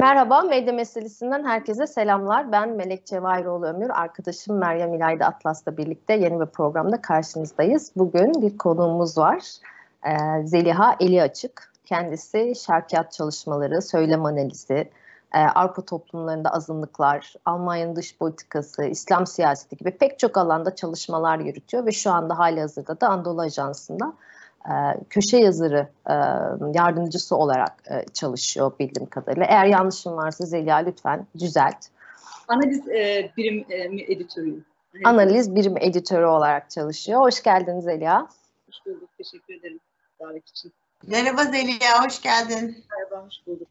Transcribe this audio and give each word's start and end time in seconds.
Merhaba, 0.00 0.42
medya 0.42 0.72
meselesinden 0.72 1.44
herkese 1.44 1.86
selamlar. 1.86 2.52
Ben 2.52 2.68
Melek 2.68 3.06
Cevahir 3.06 3.44
Ömür, 3.44 3.90
arkadaşım 3.90 4.58
Meryem 4.58 4.94
İlayda 4.94 5.26
Atlas'la 5.26 5.76
birlikte 5.76 6.14
yeni 6.14 6.40
bir 6.40 6.46
programda 6.46 7.02
karşınızdayız. 7.02 7.92
Bugün 7.96 8.42
bir 8.42 8.58
konuğumuz 8.58 9.18
var, 9.18 9.38
ee, 10.06 10.46
Zeliha 10.46 10.96
Eli 11.00 11.22
Açık. 11.22 11.72
Kendisi 11.84 12.52
şarkiyat 12.66 13.12
çalışmaları, 13.12 13.82
söylem 13.82 14.24
analizi, 14.24 14.90
e, 15.34 15.38
Avrupa 15.38 15.82
toplumlarında 15.82 16.50
azınlıklar, 16.50 17.34
Almanya'nın 17.44 17.96
dış 17.96 18.18
politikası, 18.18 18.84
İslam 18.84 19.26
siyaseti 19.26 19.76
gibi 19.76 19.90
pek 19.90 20.18
çok 20.18 20.38
alanda 20.38 20.74
çalışmalar 20.74 21.38
yürütüyor 21.38 21.86
ve 21.86 21.92
şu 21.92 22.10
anda 22.10 22.38
hali 22.38 22.60
hazırda 22.60 23.00
da 23.00 23.08
Anadolu 23.08 23.40
Ajansı'nda 23.40 24.12
köşe 25.10 25.36
yazarı 25.36 25.88
e, 26.10 26.14
yardımcısı 26.74 27.36
olarak 27.36 27.82
e, 27.90 28.04
çalışıyor 28.14 28.72
bildiğim 28.78 29.08
kadarıyla. 29.10 29.46
Eğer 29.46 29.66
yanlışım 29.66 30.16
varsa 30.16 30.46
Zeliha 30.46 30.76
lütfen 30.76 31.26
düzelt. 31.38 31.86
Analiz 32.48 32.88
e, 32.88 33.30
birim 33.36 33.64
e, 33.70 34.12
editörüyüm. 34.12 34.64
Analiz 35.04 35.54
birim 35.54 35.76
editörü 35.76 36.24
olarak 36.24 36.70
çalışıyor. 36.70 37.20
Hoş 37.20 37.42
geldiniz 37.42 37.84
Zeliha. 37.84 38.28
Hoş 38.66 38.76
bulduk. 38.86 39.08
Teşekkür 39.18 39.54
ederim 39.54 39.80
davet 40.20 40.48
için. 40.48 40.72
Merhaba 41.06 41.44
Zeliha, 41.44 42.04
hoş 42.04 42.22
geldin. 42.22 42.84
Merhaba, 42.90 43.26
hoş 43.26 43.46
bulduk. 43.46 43.68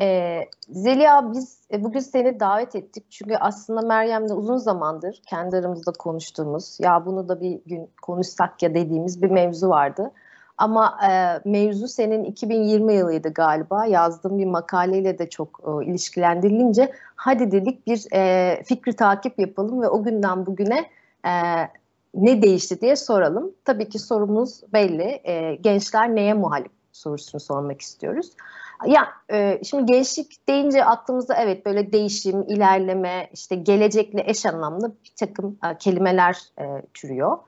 Ee, 0.00 0.44
Zeliha 0.68 1.32
biz 1.32 1.58
e, 1.72 1.84
bugün 1.84 2.00
seni 2.00 2.40
davet 2.40 2.76
ettik 2.76 3.04
çünkü 3.10 3.36
aslında 3.36 3.80
Meryem'le 3.80 4.30
uzun 4.30 4.56
zamandır 4.56 5.22
kendi 5.26 5.56
aramızda 5.56 5.92
konuştuğumuz 5.92 6.78
ya 6.80 7.06
bunu 7.06 7.28
da 7.28 7.40
bir 7.40 7.60
gün 7.66 7.90
konuşsak 8.02 8.62
ya 8.62 8.74
dediğimiz 8.74 9.22
bir 9.22 9.30
mevzu 9.30 9.68
vardı. 9.68 10.10
Ama 10.58 10.98
e, 11.10 11.40
mevzu 11.50 11.88
senin 11.88 12.24
2020 12.24 12.94
yılıydı 12.94 13.28
galiba 13.32 13.86
yazdığım 13.86 14.38
bir 14.38 14.46
makaleyle 14.46 15.18
de 15.18 15.30
çok 15.30 15.60
e, 15.66 15.86
ilişkilendirilince 15.86 16.92
hadi 17.16 17.50
dedik 17.50 17.86
bir 17.86 18.06
e, 18.12 18.62
fikri 18.64 18.96
takip 18.96 19.38
yapalım 19.38 19.82
ve 19.82 19.88
o 19.88 20.02
günden 20.02 20.46
bugüne 20.46 20.90
e, 21.24 21.32
ne 22.14 22.42
değişti 22.42 22.80
diye 22.80 22.96
soralım. 22.96 23.52
Tabii 23.64 23.88
ki 23.88 23.98
sorumuz 23.98 24.60
belli 24.72 25.20
e, 25.24 25.54
gençler 25.54 26.14
neye 26.14 26.34
muhalif 26.34 26.72
sorusunu 26.92 27.40
sormak 27.40 27.80
istiyoruz. 27.80 28.30
Ya 28.86 29.08
e, 29.32 29.60
şimdi 29.64 29.92
gençlik 29.92 30.48
deyince 30.48 30.84
aklımızda 30.84 31.34
evet 31.34 31.66
böyle 31.66 31.92
değişim, 31.92 32.42
ilerleme, 32.42 33.30
işte 33.34 33.56
gelecekle 33.56 34.22
eş 34.26 34.46
anlamlı 34.46 34.94
bir 35.04 35.12
takım 35.16 35.58
e, 35.64 35.78
kelimeler 35.78 36.38
e, 36.60 36.64
türüyor. 36.94 37.38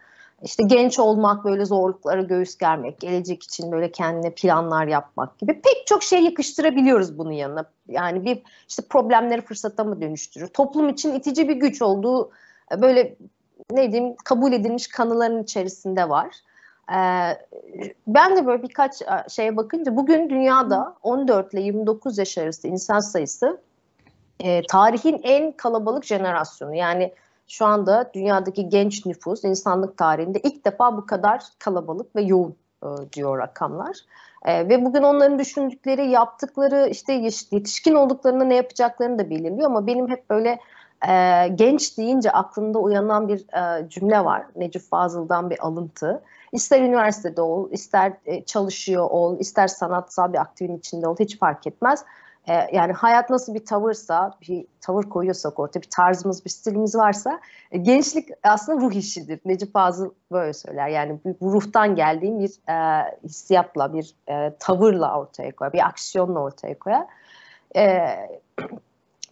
İşte 0.43 0.63
genç 0.67 0.99
olmak, 0.99 1.45
böyle 1.45 1.65
zorluklara 1.65 2.23
göğüs 2.23 2.59
germek, 2.59 3.01
gelecek 3.01 3.43
için 3.43 3.73
böyle 3.73 3.93
kendine 3.93 4.31
planlar 4.35 4.87
yapmak 4.87 5.39
gibi 5.39 5.53
pek 5.53 5.87
çok 5.87 6.03
şey 6.03 6.25
yakıştırabiliyoruz 6.25 7.19
bunun 7.19 7.33
yanına. 7.33 7.65
Yani 7.89 8.25
bir 8.25 8.43
işte 8.69 8.83
problemleri 8.91 9.41
fırsata 9.41 9.85
mı 9.85 10.01
dönüştürür? 10.01 10.47
Toplum 10.49 10.89
için 10.89 11.15
itici 11.15 11.49
bir 11.49 11.57
güç 11.57 11.83
olduğu 11.83 12.31
e, 12.73 12.83
böyle 12.83 13.17
ne 13.71 13.93
diyeyim 13.93 14.17
kabul 14.25 14.53
edilmiş 14.53 14.89
kanıların 14.89 15.43
içerisinde 15.43 16.09
var. 16.09 16.37
Ee, 16.91 17.39
ben 18.07 18.37
de 18.37 18.47
böyle 18.47 18.63
birkaç 18.63 19.03
e, 19.03 19.07
şeye 19.29 19.57
bakınca 19.57 19.97
bugün 19.97 20.31
dünyada 20.31 20.97
14 21.03 21.55
ile 21.55 21.61
29 21.61 22.19
yaş 22.19 22.39
arası 22.39 22.69
insan 22.69 23.01
sayısı 23.01 23.61
e, 24.41 24.63
tarihin 24.67 25.21
en 25.23 25.53
kalabalık 25.53 26.05
jenerasyonu. 26.05 26.75
Yani 26.75 27.13
şu 27.49 27.67
anda 27.67 28.11
dünyadaki 28.15 28.69
genç 28.69 29.07
nüfus 29.07 29.45
insanlık 29.45 29.97
tarihinde 29.97 30.41
ilk 30.41 30.65
defa 30.65 30.97
bu 30.97 31.07
kadar 31.07 31.43
kalabalık 31.59 32.17
ve 32.17 32.23
yoğun 32.23 32.57
e, 32.83 32.89
diyor 33.13 33.39
rakamlar. 33.39 33.97
E, 34.45 34.69
ve 34.69 34.85
bugün 34.85 35.03
onların 35.03 35.39
düşündükleri, 35.39 36.11
yaptıkları, 36.11 36.89
işte 36.91 37.13
yetişkin 37.51 37.95
olduklarında 37.95 38.45
ne 38.45 38.55
yapacaklarını 38.55 39.19
da 39.19 39.31
belirliyor 39.31 39.67
ama 39.67 39.87
benim 39.87 40.09
hep 40.09 40.31
böyle 40.31 40.59
e, 41.09 41.49
genç 41.55 41.99
deyince 41.99 42.31
aklımda 42.31 42.79
uyanan 42.79 43.29
bir 43.29 43.39
e, 43.39 43.89
cümle 43.89 44.25
var. 44.25 44.43
Necip 44.57 44.83
Fazıl'dan 44.83 45.51
bir 45.51 45.67
alıntı. 45.67 46.23
İster 46.53 46.81
üniversitede 46.81 47.43
ol, 47.43 47.71
ister 47.71 48.13
e, 48.27 48.45
çalışıyor 48.45 49.11
ol, 49.11 49.39
ister 49.39 49.69
sanatsal 49.69 50.33
bir 50.33 50.39
aktivitenin 50.39 50.79
içinde 50.79 51.09
ol 51.09 51.17
hiç 51.21 51.39
fark 51.39 51.67
etmez. 51.67 52.05
E, 52.49 52.77
yani 52.77 52.93
hayat 52.93 53.31
nasıl 53.31 53.55
bir 53.55 53.65
tavırsa, 53.65 54.39
bir 54.49 54.67
tavır 54.81 55.05
koyuyorsak 55.05 55.59
ortaya, 55.59 55.81
bir 55.81 55.91
tarzımız, 55.91 56.45
bir 56.45 56.51
stilimiz 56.51 56.95
varsa 56.97 57.41
e, 57.73 57.79
gençlik 57.79 58.29
aslında 58.43 58.81
ruh 58.81 58.93
işidir. 58.93 59.41
Necip 59.45 59.73
Fazıl 59.73 60.11
böyle 60.33 60.53
söyler. 60.53 60.89
Yani 60.89 61.19
bu 61.41 61.53
ruhtan 61.53 61.95
geldiğim 61.97 62.39
bir 62.41 62.51
e, 62.69 63.05
hissiyatla, 63.25 63.93
bir 63.93 64.15
e, 64.29 64.55
tavırla 64.59 65.21
ortaya 65.21 65.57
koyar, 65.57 65.73
bir 65.73 65.87
aksiyonla 65.87 66.41
ortaya 66.41 66.79
koyar. 66.79 67.07
E, 67.77 67.85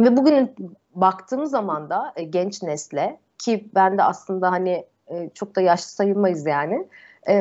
ve 0.01 0.17
bugün 0.17 0.55
baktığım 0.95 1.47
zaman 1.47 1.91
da 1.91 2.13
e, 2.17 2.23
genç 2.23 2.63
nesle 2.63 3.19
ki 3.39 3.69
ben 3.75 3.99
de 3.99 4.03
aslında 4.03 4.51
hani 4.51 4.87
e, 5.09 5.31
çok 5.35 5.57
da 5.57 5.61
yaşlı 5.61 5.91
sayılmayız 5.91 6.47
yani 6.47 6.87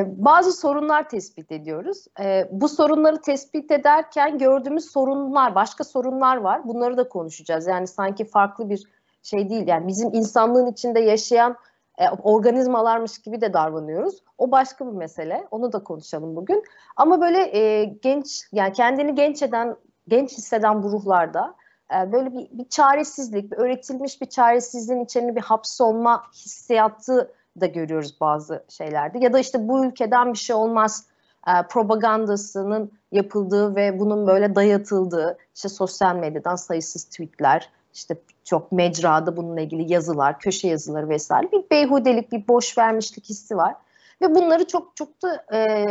bazı 0.06 0.52
sorunlar 0.52 1.08
tespit 1.08 1.52
ediyoruz. 1.52 2.04
Ee, 2.20 2.48
bu 2.52 2.68
sorunları 2.68 3.20
tespit 3.20 3.70
ederken 3.70 4.38
gördüğümüz 4.38 4.90
sorunlar, 4.90 5.54
başka 5.54 5.84
sorunlar 5.84 6.36
var. 6.36 6.68
Bunları 6.68 6.96
da 6.96 7.08
konuşacağız. 7.08 7.66
Yani 7.66 7.86
sanki 7.86 8.24
farklı 8.24 8.70
bir 8.70 8.84
şey 9.22 9.50
değil. 9.50 9.68
Yani 9.68 9.88
bizim 9.88 10.14
insanlığın 10.14 10.66
içinde 10.66 11.00
yaşayan 11.00 11.56
e, 11.98 12.10
organizmalarmış 12.10 13.18
gibi 13.18 13.40
de 13.40 13.52
davranıyoruz. 13.52 14.22
O 14.38 14.50
başka 14.50 14.86
bir 14.86 14.92
mesele. 14.92 15.46
Onu 15.50 15.72
da 15.72 15.84
konuşalım 15.84 16.36
bugün. 16.36 16.64
Ama 16.96 17.20
böyle 17.20 17.58
e, 17.58 17.84
genç, 17.84 18.48
yani 18.52 18.72
kendini 18.72 19.14
genç 19.14 19.42
eden, 19.42 19.76
genç 20.08 20.32
hisseden 20.32 20.82
bu 20.82 20.92
ruhlarda 20.92 21.54
e, 21.94 22.12
böyle 22.12 22.32
bir, 22.32 22.58
bir 22.58 22.68
çaresizlik, 22.68 23.52
bir 23.52 23.56
öğretilmiş 23.56 24.20
bir 24.20 24.26
çaresizliğin 24.26 25.04
içerisinde 25.04 25.36
bir 25.36 25.40
hapsolma 25.42 26.22
hissiyatı 26.32 27.32
da 27.60 27.66
görüyoruz 27.66 28.20
bazı 28.20 28.64
şeylerde. 28.68 29.18
Ya 29.18 29.32
da 29.32 29.38
işte 29.38 29.68
bu 29.68 29.84
ülkeden 29.86 30.32
bir 30.32 30.38
şey 30.38 30.56
olmaz 30.56 31.06
e, 31.48 31.50
propagandasının 31.68 32.92
yapıldığı 33.12 33.76
ve 33.76 33.98
bunun 33.98 34.26
böyle 34.26 34.54
dayatıldığı 34.54 35.38
işte 35.54 35.68
sosyal 35.68 36.16
medyadan 36.16 36.56
sayısız 36.56 37.04
tweetler, 37.04 37.70
işte 37.94 38.16
çok 38.44 38.72
mecrada 38.72 39.36
bununla 39.36 39.60
ilgili 39.60 39.92
yazılar, 39.92 40.38
köşe 40.38 40.68
yazıları 40.68 41.08
vesaire 41.08 41.52
bir 41.52 41.70
beyhudelik, 41.70 42.32
bir 42.32 42.48
boş 42.48 42.78
vermişlik 42.78 43.28
hissi 43.28 43.56
var. 43.56 43.74
Ve 44.22 44.34
bunları 44.34 44.66
çok 44.66 44.96
çok 44.96 45.22
da 45.22 45.44
e, 45.56 45.84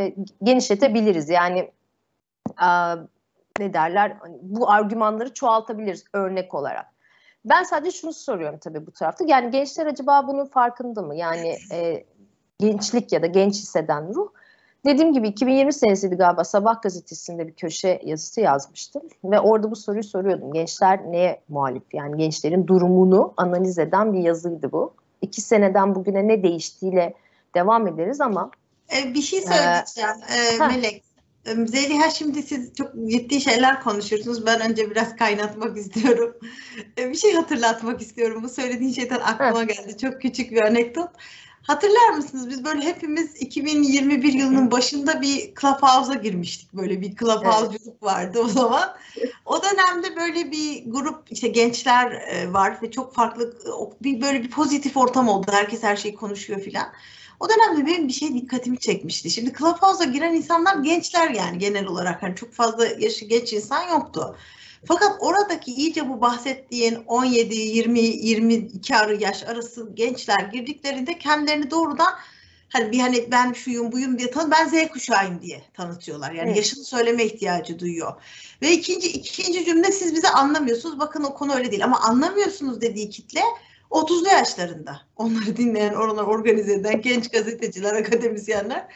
genişletebiliriz. 0.44 1.30
Yani 1.30 1.72
e, 2.62 2.70
ne 3.60 3.74
derler 3.74 4.18
hani 4.20 4.38
bu 4.42 4.72
argümanları 4.72 5.34
çoğaltabiliriz 5.34 6.04
örnek 6.14 6.54
olarak. 6.54 6.97
Ben 7.50 7.64
sadece 7.64 7.98
şunu 7.98 8.14
soruyorum 8.14 8.60
tabii 8.60 8.88
bu 8.88 8.92
tarafta. 8.92 9.26
Yani 9.28 9.52
gençler 9.52 9.86
acaba 9.86 10.28
bunun 10.28 10.46
farkında 10.46 11.02
mı? 11.02 11.16
Yani 11.16 11.58
e, 11.72 12.04
gençlik 12.60 13.12
ya 13.12 13.22
da 13.22 13.26
genç 13.28 13.54
hisseden 13.54 14.14
ruh. 14.14 14.28
Dediğim 14.86 15.14
gibi 15.14 15.28
2020 15.28 15.74
senesiydi 15.74 16.16
galiba 16.16 16.44
Sabah 16.44 16.82
gazetesinde 16.82 17.48
bir 17.48 17.54
köşe 17.54 18.02
yazısı 18.04 18.42
yazmıştım. 18.42 19.02
Ve 19.24 19.40
orada 19.40 19.72
bu 19.72 19.76
soruyu 19.76 20.04
soruyordum. 20.04 20.54
Gençler 20.54 21.12
neye 21.12 21.42
muhalif? 21.50 21.94
Yani 21.94 22.18
gençlerin 22.18 22.68
durumunu 22.68 23.34
analiz 23.38 23.80
eden 23.80 24.14
bir 24.14 24.20
yazıydı 24.20 24.72
bu. 24.72 24.94
İki 25.22 25.42
seneden 25.42 25.96
bugüne 25.96 26.28
ne 26.28 26.44
değiştiğiyle 26.44 27.14
devam 27.56 27.88
ederiz 27.88 28.22
ama... 28.22 28.52
Ee, 28.94 29.14
bir 29.14 29.22
şey 29.22 29.42
söyleyeceğim 29.42 30.16
ee, 30.30 30.68
Melek. 30.68 31.07
Zeliha 31.48 32.10
şimdi 32.10 32.44
siz 32.44 32.74
çok 32.74 32.92
ciddi 33.08 33.42
şeyler 33.42 33.82
konuşuyorsunuz. 33.84 34.46
Ben 34.46 34.62
önce 34.62 34.92
biraz 34.92 35.16
kaynatmak 35.16 35.78
istiyorum. 35.78 36.34
Bir 36.98 37.16
şey 37.16 37.34
hatırlatmak 37.34 38.02
istiyorum. 38.02 38.44
Bu 38.44 38.50
söylediğin 38.50 38.94
şeyden 38.94 39.20
aklıma 39.20 39.64
geldi. 39.64 39.98
Çok 39.98 40.22
küçük 40.22 40.52
bir 40.52 40.62
anekdot. 40.62 41.10
Hatırlar 41.62 42.10
mısınız? 42.10 42.50
Biz 42.50 42.66
böyle 42.66 42.82
hepimiz 42.82 43.36
2021 43.42 44.34
yılının 44.34 44.72
başında 44.72 45.22
bir 45.22 45.56
Clubhouse'a 45.62 46.16
girmiştik. 46.16 46.74
Böyle 46.74 47.02
bir 47.02 47.16
Clubhouse'culuk 47.16 47.88
evet. 47.88 48.04
vardı 48.04 48.40
o 48.40 48.48
zaman. 48.48 48.96
O 49.46 49.62
dönemde 49.64 50.16
böyle 50.16 50.52
bir 50.52 50.84
grup 50.86 51.32
işte 51.32 51.48
gençler 51.48 52.24
var 52.54 52.78
ve 52.82 52.92
çok 52.92 53.14
farklı 53.14 53.54
bir 54.02 54.22
böyle 54.22 54.44
bir 54.44 54.50
pozitif 54.50 54.98
ortam 54.98 55.30
oldu. 55.30 55.52
Herkes 55.52 55.84
her 55.84 55.96
şeyi 55.96 56.16
konuşuyor 56.16 56.62
filan. 56.62 56.88
O 57.40 57.50
dönemde 57.50 57.86
benim 57.86 58.08
bir 58.08 58.14
şey 58.14 58.34
dikkatimi 58.34 58.80
çekmişti. 58.80 59.30
Şimdi 59.30 59.54
Clubhouse'a 59.60 60.06
giren 60.06 60.34
insanlar 60.34 60.78
gençler 60.78 61.30
yani 61.30 61.58
genel 61.58 61.86
olarak. 61.86 62.24
Hani 62.24 62.36
çok 62.36 62.54
fazla 62.54 62.88
yaşı 62.88 63.26
genç 63.26 63.54
insan 63.54 63.90
yoktu. 63.90 64.36
Fakat 64.86 65.18
oradaki 65.20 65.72
iyice 65.72 66.10
bu 66.10 66.22
bahsettiğin 66.22 66.98
17, 67.08 67.56
20, 67.56 68.00
22 68.00 68.96
arı 68.96 69.22
yaş 69.22 69.44
arası 69.44 69.90
gençler 69.94 70.40
girdiklerinde 70.40 71.20
kendilerini 71.20 71.72
doğrudan 71.72 72.14
hani 72.70 72.92
bir 72.92 73.00
hani 73.00 73.32
ben 73.32 73.54
şuyum 73.54 73.92
buyum 73.92 74.20
diye 74.20 74.32
tanı 74.32 74.52
ben 74.52 74.68
Z 74.68 74.92
kuşağıyım 74.92 75.42
diye 75.42 75.62
tanıtıyorlar. 75.74 76.32
Yani 76.32 76.48
evet. 76.48 76.58
yaşını 76.58 76.84
söyleme 76.84 77.26
ihtiyacı 77.26 77.80
duyuyor. 77.80 78.14
Ve 78.62 78.72
ikinci 78.72 79.08
ikinci 79.08 79.66
cümle 79.66 79.92
siz 79.92 80.16
bizi 80.16 80.30
anlamıyorsunuz. 80.30 81.00
Bakın 81.00 81.24
o 81.24 81.34
konu 81.34 81.54
öyle 81.54 81.72
değil 81.72 81.84
ama 81.84 82.00
anlamıyorsunuz 82.00 82.82
dediği 82.82 83.10
kitle 83.10 83.42
30'lu 83.92 84.28
yaşlarında. 84.28 85.02
Onları 85.16 85.58
dinleyen, 85.58 85.94
oralar 85.94 86.24
organize 86.24 86.74
eden 86.74 87.02
genç 87.02 87.30
gazeteciler, 87.30 87.94
akademisyenler. 87.94 88.88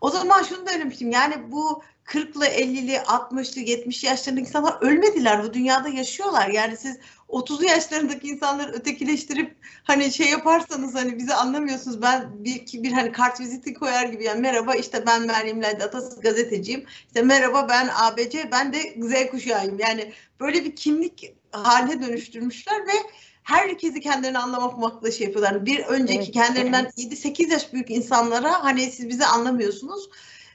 O 0.00 0.10
zaman 0.10 0.42
şunu 0.42 0.66
demiştim 0.66 1.10
yani 1.10 1.34
bu 1.52 1.82
40'lı, 2.04 2.46
50'li, 2.46 2.96
60'lı, 2.96 3.60
70 3.60 4.04
yaşlarındaki 4.04 4.46
insanlar 4.46 4.76
ölmediler. 4.80 5.44
Bu 5.44 5.54
dünyada 5.54 5.88
yaşıyorlar. 5.88 6.48
Yani 6.48 6.76
siz 6.76 6.98
30'lu 7.28 7.64
yaşlarındaki 7.64 8.28
insanları 8.28 8.72
ötekileştirip 8.72 9.56
hani 9.84 10.12
şey 10.12 10.30
yaparsanız 10.30 10.94
hani 10.94 11.18
bizi 11.18 11.34
anlamıyorsunuz. 11.34 12.02
Ben 12.02 12.44
bir, 12.44 12.66
bir 12.72 12.92
hani 12.92 13.12
kart 13.12 13.40
viziti 13.40 13.74
koyar 13.74 14.04
gibi 14.06 14.24
yani 14.24 14.40
merhaba 14.40 14.74
işte 14.74 15.06
ben 15.06 15.26
Meryem 15.26 15.62
Lade 15.62 15.84
Atasız 15.84 16.20
gazeteciyim. 16.20 16.84
İşte 17.06 17.22
merhaba 17.22 17.66
ben 17.68 17.88
ABC 17.94 18.48
ben 18.52 18.72
de 18.72 18.78
Z 18.98 19.30
kuşağıyım. 19.30 19.78
Yani 19.78 20.12
böyle 20.40 20.64
bir 20.64 20.76
kimlik 20.76 21.34
haline 21.52 22.06
dönüştürmüşler 22.06 22.86
ve 22.86 22.92
herkesi 23.42 24.00
kendilerini 24.00 24.38
anlamakla 24.38 25.10
şey 25.10 25.26
yapıyorlar. 25.26 25.66
Bir 25.66 25.78
önceki 25.84 26.18
evet, 26.18 26.32
kendilerinden 26.32 26.84
evet. 26.84 27.24
7-8 27.24 27.52
yaş 27.52 27.72
büyük 27.72 27.90
insanlara 27.90 28.64
hani 28.64 28.90
siz 28.90 29.08
bizi 29.08 29.26
anlamıyorsunuz 29.26 30.08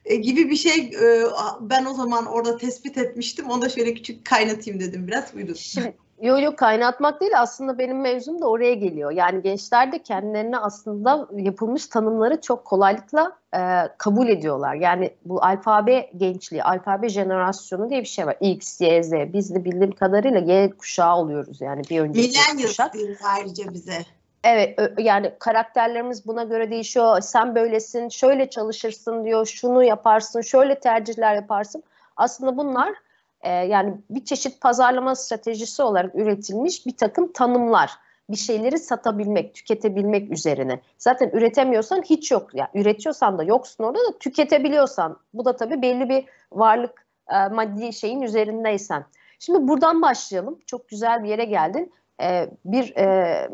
e, 0.05 0.15
gibi 0.15 0.49
bir 0.49 0.55
şey 0.55 0.79
e, 0.79 1.23
ben 1.61 1.85
o 1.85 1.93
zaman 1.93 2.25
orada 2.25 2.57
tespit 2.57 2.97
etmiştim. 2.97 3.49
Onu 3.49 3.61
da 3.61 3.69
şöyle 3.69 3.93
küçük 3.93 4.25
kaynatayım 4.25 4.79
dedim 4.79 5.07
biraz. 5.07 5.33
Buyurun. 5.33 5.53
Şimdi 5.53 5.97
Yok 6.21 6.41
yok 6.41 6.57
kaynatmak 6.57 7.21
değil 7.21 7.31
aslında 7.35 7.77
benim 7.77 8.01
mevzum 8.01 8.41
da 8.41 8.47
oraya 8.47 8.73
geliyor. 8.73 9.11
Yani 9.11 9.41
gençler 9.41 9.91
de 9.91 10.03
kendilerine 10.03 10.57
aslında 10.57 11.27
yapılmış 11.33 11.87
tanımları 11.87 12.41
çok 12.41 12.65
kolaylıkla 12.65 13.31
e, 13.53 13.59
kabul 13.97 14.27
ediyorlar. 14.27 14.75
Yani 14.75 15.13
bu 15.25 15.43
alfabe 15.43 16.09
gençliği, 16.17 16.63
alfabe 16.63 17.09
jenerasyonu 17.09 17.89
diye 17.89 18.01
bir 18.01 18.07
şey 18.07 18.27
var. 18.27 18.37
X, 18.39 18.81
Y, 18.81 19.03
Z. 19.03 19.11
Biz 19.11 19.55
de 19.55 19.65
bildiğim 19.65 19.91
kadarıyla 19.91 20.39
Y 20.39 20.69
kuşağı 20.69 21.15
oluyoruz 21.15 21.61
yani 21.61 21.81
bir 21.89 21.99
önceki 21.99 22.33
kuşak. 22.67 22.95
Millennials 22.95 23.21
ayrıca 23.23 23.73
bize. 23.73 23.97
Evet 24.43 24.79
yani 24.97 25.31
karakterlerimiz 25.39 26.27
buna 26.27 26.43
göre 26.43 26.71
değişiyor. 26.71 27.21
Sen 27.21 27.55
böylesin, 27.55 28.09
şöyle 28.09 28.49
çalışırsın 28.49 29.25
diyor, 29.25 29.45
şunu 29.45 29.83
yaparsın, 29.83 30.41
şöyle 30.41 30.79
tercihler 30.79 31.35
yaparsın. 31.35 31.83
Aslında 32.15 32.57
bunlar 32.57 32.93
e, 33.41 33.49
yani 33.49 33.93
bir 34.09 34.25
çeşit 34.25 34.61
pazarlama 34.61 35.15
stratejisi 35.15 35.83
olarak 35.83 36.15
üretilmiş 36.15 36.85
bir 36.85 36.97
takım 36.97 37.31
tanımlar. 37.31 37.91
Bir 38.29 38.37
şeyleri 38.37 38.79
satabilmek, 38.79 39.53
tüketebilmek 39.53 40.31
üzerine. 40.31 40.81
Zaten 40.97 41.29
üretemiyorsan 41.29 42.01
hiç 42.01 42.31
yok. 42.31 42.49
Yani 42.53 42.69
üretiyorsan 42.73 43.37
da 43.37 43.43
yoksun 43.43 43.83
orada 43.83 43.99
da 43.99 44.17
tüketebiliyorsan. 44.19 45.19
Bu 45.33 45.45
da 45.45 45.55
tabii 45.55 45.81
belli 45.81 46.09
bir 46.09 46.25
varlık 46.51 47.05
e, 47.29 47.47
maddi 47.47 47.93
şeyin 47.93 48.21
üzerindeysen. 48.21 49.05
Şimdi 49.39 49.67
buradan 49.67 50.01
başlayalım. 50.01 50.59
Çok 50.65 50.89
güzel 50.89 51.23
bir 51.23 51.29
yere 51.29 51.45
geldin. 51.45 51.93
E, 52.21 52.49
bir 52.65 52.95
e, 52.95 53.49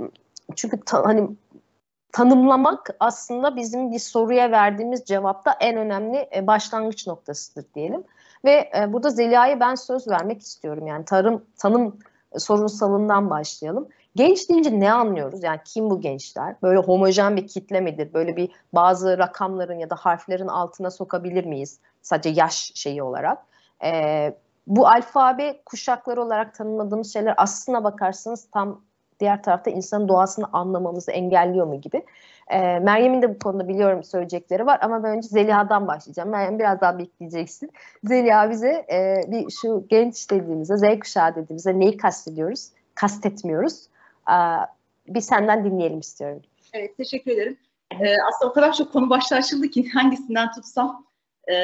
çünkü 0.56 0.80
ta, 0.86 1.06
hani 1.06 1.30
tanımlamak 2.12 2.90
aslında 3.00 3.56
bizim 3.56 3.92
bir 3.92 4.00
soruya 4.00 4.52
verdiğimiz 4.52 5.06
cevapta 5.06 5.58
en 5.60 5.78
önemli 5.78 6.30
e, 6.36 6.48
başlangıç 6.48 7.08
noktasıdır 7.08 7.66
diyelim. 7.76 8.04
Ve 8.46 8.72
e, 8.78 8.94
burada 8.94 9.10
Zeliha'ya 9.10 9.60
ben 9.60 9.76
söz 9.76 10.08
vermek 10.08 10.42
istiyorum. 10.42 10.88
Yani 10.88 11.06
tarım 11.06 11.46
tanım 11.58 12.00
sorunsalından 12.38 13.30
başlayalım. 13.30 13.88
Genç 14.16 14.50
deyince 14.50 14.80
ne 14.80 14.94
anlıyoruz? 14.94 15.44
Yani 15.44 15.60
kim 15.66 15.90
bu 15.90 16.02
gençler? 16.02 16.56
Böyle 16.62 16.80
homojen 16.80 17.36
bir 17.36 17.48
kitle 17.48 17.82
midir? 17.82 18.14
Böyle 18.14 18.36
bir 18.36 18.52
bazı 18.74 19.18
rakamların 19.18 19.80
ya 19.80 19.90
da 19.90 19.96
harflerin 19.96 20.48
altına 20.48 20.92
sokabilir 20.92 21.46
miyiz? 21.46 21.80
Sadece 22.02 22.30
yaş 22.30 22.72
şeyi 22.76 23.04
olarak. 23.04 23.38
Ee, 23.84 24.36
bu 24.68 24.88
alfabe 24.88 25.62
kuşakları 25.66 26.22
olarak 26.22 26.56
tanımladığımız 26.56 27.14
şeyler 27.14 27.34
aslına 27.38 27.84
bakarsanız 27.84 28.48
tam 28.52 28.82
diğer 29.24 29.44
tarafta 29.44 29.72
insanın 29.72 30.08
doğasını 30.08 30.46
anlamamızı 30.54 31.12
engelliyor 31.12 31.68
mu 31.68 31.82
gibi. 31.82 32.04
E, 32.48 32.80
Meryem'in 32.80 33.22
de 33.22 33.36
bu 33.36 33.40
konuda 33.40 33.68
biliyorum 33.68 34.04
söyleyecekleri 34.04 34.66
var 34.66 34.80
ama 34.82 35.04
ben 35.04 35.18
önce 35.18 35.28
Zeliha'dan 35.28 35.88
başlayacağım. 35.88 36.30
Meryem 36.30 36.60
biraz 36.60 36.82
daha 36.82 37.00
bekleyeceksin. 37.00 37.72
Zeliha 38.04 38.50
bize 38.50 38.86
e, 38.92 39.22
bir 39.28 39.50
şu 39.62 39.86
genç 39.90 40.32
dediğimizde, 40.32 40.78
Z 40.78 41.00
kuşağı 41.00 41.36
dediğimizde 41.36 41.80
neyi 41.80 41.98
kastediyoruz? 41.98 42.70
Kastetmiyoruz. 42.96 43.88
E, 44.30 44.36
bir 45.08 45.22
senden 45.22 45.66
dinleyelim 45.66 46.00
istiyorum. 46.00 46.42
Evet, 46.74 46.98
teşekkür 46.98 47.32
ederim. 47.32 47.58
Ee, 47.92 48.16
aslında 48.28 48.52
o 48.52 48.54
kadar 48.54 48.74
çok 48.74 48.94
konu 48.94 49.10
başlığı 49.10 49.36
açıldı 49.36 49.70
ki 49.70 49.90
hangisinden 49.94 50.52
tutsam 50.52 51.06
e, 51.52 51.56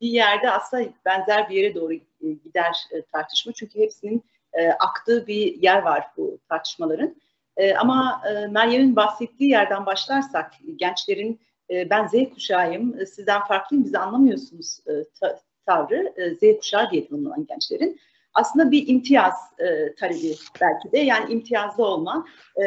bir 0.00 0.08
yerde 0.08 0.50
aslında 0.50 0.84
benzer 1.04 1.50
bir 1.50 1.56
yere 1.56 1.74
doğru 1.74 1.92
gider 2.20 2.76
e, 2.92 3.02
tartışma. 3.02 3.52
Çünkü 3.52 3.78
hepsinin 3.78 4.24
e, 4.58 4.68
aktığı 4.68 5.26
bir 5.26 5.62
yer 5.62 5.82
var 5.82 6.06
bu 6.16 6.38
tartışmaların. 6.48 7.16
E, 7.56 7.74
ama 7.74 8.22
e, 8.30 8.46
Meryem'in 8.46 8.96
bahsettiği 8.96 9.50
yerden 9.50 9.86
başlarsak 9.86 10.52
gençlerin 10.76 11.40
e, 11.70 11.90
ben 11.90 12.06
Z 12.06 12.12
kuşağıyım, 12.34 13.00
e, 13.00 13.06
sizden 13.06 13.40
farklıyım, 13.44 13.84
bizi 13.84 13.98
anlamıyorsunuz 13.98 14.80
e, 14.86 14.92
ta, 15.20 15.40
tavrı 15.66 16.12
e, 16.16 16.34
Z 16.34 16.58
kuşağı 16.58 16.90
diye 16.90 17.08
tanımlanan 17.08 17.46
gençlerin 17.46 18.00
aslında 18.36 18.70
bir 18.70 18.88
imtiyaz 18.88 19.34
e, 19.58 19.94
talebi 19.94 20.34
belki 20.60 20.92
de. 20.92 20.98
Yani 20.98 21.32
imtiyazlı 21.32 21.84
olma 21.84 22.26
e, 22.56 22.64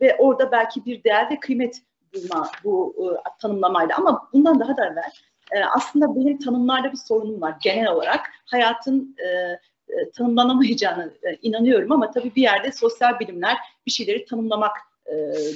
ve 0.00 0.16
orada 0.18 0.52
belki 0.52 0.84
bir 0.84 1.04
değer 1.04 1.30
ve 1.30 1.40
kıymet 1.40 1.82
bulma 2.14 2.50
bu 2.64 2.94
e, 2.98 3.06
tanımlamayla. 3.42 3.96
Ama 3.96 4.28
bundan 4.32 4.60
daha 4.60 4.76
da 4.76 4.86
evvel 4.86 5.12
e, 5.52 5.64
aslında 5.64 6.16
benim 6.16 6.38
tanımlarda 6.38 6.92
bir 6.92 6.96
sorunum 6.96 7.40
var 7.40 7.54
genel 7.60 7.88
olarak. 7.88 8.20
Hayatın 8.46 9.16
e, 9.18 9.58
e, 9.92 10.10
tanımlanamayacağını 10.10 11.14
e, 11.22 11.36
inanıyorum 11.42 11.92
ama 11.92 12.10
tabii 12.10 12.32
bir 12.36 12.42
yerde 12.42 12.72
sosyal 12.72 13.20
bilimler 13.20 13.56
bir 13.86 13.90
şeyleri 13.90 14.24
tanımlamak 14.24 14.76
e, 15.06 15.14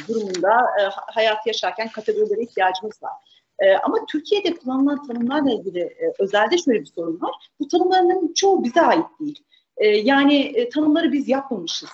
durumunda 0.09 0.61
e, 0.81 0.83
hayat 1.13 1.47
yaşarken 1.47 1.89
kategorilere 1.89 2.43
ihtiyacımız 2.43 3.03
var. 3.03 3.13
E, 3.59 3.77
ama 3.77 4.07
Türkiye'de 4.07 4.55
kullanılan 4.55 5.07
tanımlarla 5.07 5.51
ilgili 5.51 5.81
e, 5.81 6.13
özelde 6.19 6.59
şöyle 6.59 6.81
bir 6.81 6.87
sorun 6.87 7.21
var. 7.21 7.35
Bu 7.61 7.69
tanımların 7.69 8.33
çoğu 8.35 8.65
bize 8.65 8.81
ait 8.81 9.07
değil. 9.21 9.43
E, 9.77 9.87
yani 9.87 10.69
tanımları 10.75 11.13
biz 11.13 11.29
yapmamışız. 11.29 11.89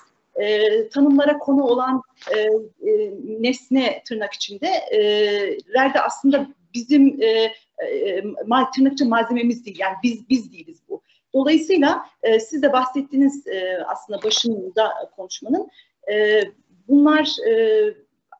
Tanımlara 0.93 1.37
konu 1.37 1.63
olan 1.63 2.01
nesne 3.39 4.03
tırnak 4.07 4.33
içinde 4.33 4.67
e, 4.67 5.57
aslında 6.05 6.47
bizim 6.73 7.19
tırnakçı 8.75 9.05
malzememiz 9.05 9.65
değil. 9.65 9.79
Yani 9.79 9.95
biz 10.03 10.29
biz 10.29 10.53
değiliz 10.53 10.79
bu. 10.89 11.01
Dolayısıyla 11.33 12.05
e, 12.23 12.39
siz 12.39 12.61
de 12.61 12.73
bahsettiğiniz 12.73 13.47
e, 13.47 13.83
aslında 13.87 14.23
başında 14.23 14.93
konuşmanın 15.15 15.69
e, 16.11 16.41
bunlar 16.87 17.49
e, 17.49 17.83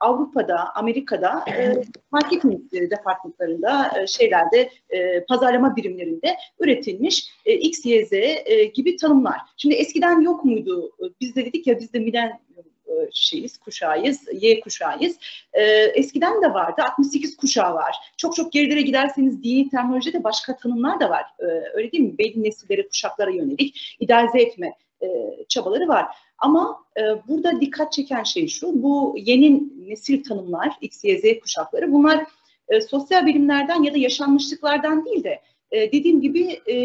Avrupa'da, 0.02 0.76
Amerika'da 0.76 1.46
e, 1.48 1.84
marketing 2.12 2.72
departmanlarında, 2.72 3.92
e, 4.00 4.08
şeylerde, 4.08 4.70
e, 4.90 5.26
pazarlama 5.26 5.76
birimlerinde 5.76 6.38
üretilmiş 6.60 7.30
e, 7.46 7.54
X, 7.54 7.86
Y, 7.86 8.06
Z 8.06 8.14
e, 8.14 8.66
gibi 8.66 8.96
tanımlar. 8.96 9.38
Şimdi 9.58 9.76
eskiden 9.76 10.22
yok 10.22 10.46
muydu? 10.46 10.92
Biz 11.22 11.36
de 11.36 11.46
dedik 11.46 11.68
ya 11.68 11.80
biz 11.80 11.94
de 11.94 12.00
milen 12.00 12.28
e, 12.28 12.71
şeyiz, 13.14 13.58
kuşağıyız, 13.58 14.20
Y 14.34 14.60
kuşağıyız. 14.60 15.18
E, 15.54 15.64
eskiden 15.74 16.42
de 16.42 16.54
vardı, 16.54 16.82
68 16.82 17.38
kuşağı 17.38 17.74
var. 17.74 17.96
Çok 18.18 18.36
çok 18.36 18.52
gerilere 18.52 18.82
giderseniz 18.82 19.44
dini 19.44 19.70
terminolojide 19.70 20.24
başka 20.24 20.56
tanımlar 20.56 21.00
da 21.00 21.10
var. 21.10 21.26
E, 21.40 21.46
öyle 21.74 21.92
değil 21.92 22.04
mi? 22.04 22.18
Belli 22.18 22.44
nesillere, 22.44 22.88
kuşaklara 22.88 23.32
yönelik 23.32 23.98
idealize 24.00 24.40
etme 24.40 24.74
e, 25.04 25.08
çabaları 25.50 25.88
var. 25.88 26.06
Ama 26.38 26.86
e, 26.98 27.02
burada 27.28 27.62
dikkat 27.62 27.94
çeken 27.94 28.24
şey 28.24 28.48
şu, 28.48 28.84
bu 28.84 29.16
yeni 29.18 29.64
nesil 29.90 30.24
tanımlar, 30.24 30.78
X, 30.82 31.04
Y, 31.04 31.18
Z 31.18 31.40
kuşakları, 31.40 31.92
bunlar 31.92 32.26
e, 32.68 32.82
sosyal 32.82 33.26
bilimlerden 33.26 33.84
ya 33.84 33.94
da 33.94 33.98
yaşanmışlıklardan 33.98 35.06
değil 35.06 35.24
de 35.24 35.42
e, 35.72 35.92
dediğim 35.92 36.22
gibi 36.22 36.62
e, 36.72 36.76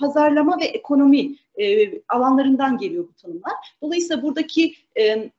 pazarlama 0.00 0.58
ve 0.60 0.64
ekonomi 0.64 1.36
e, 1.60 1.92
alanlarından 2.08 2.78
geliyor 2.78 3.08
bu 3.08 3.22
tanımlar. 3.22 3.52
Dolayısıyla 3.82 4.22
buradaki 4.22 4.74
e, 4.98 5.30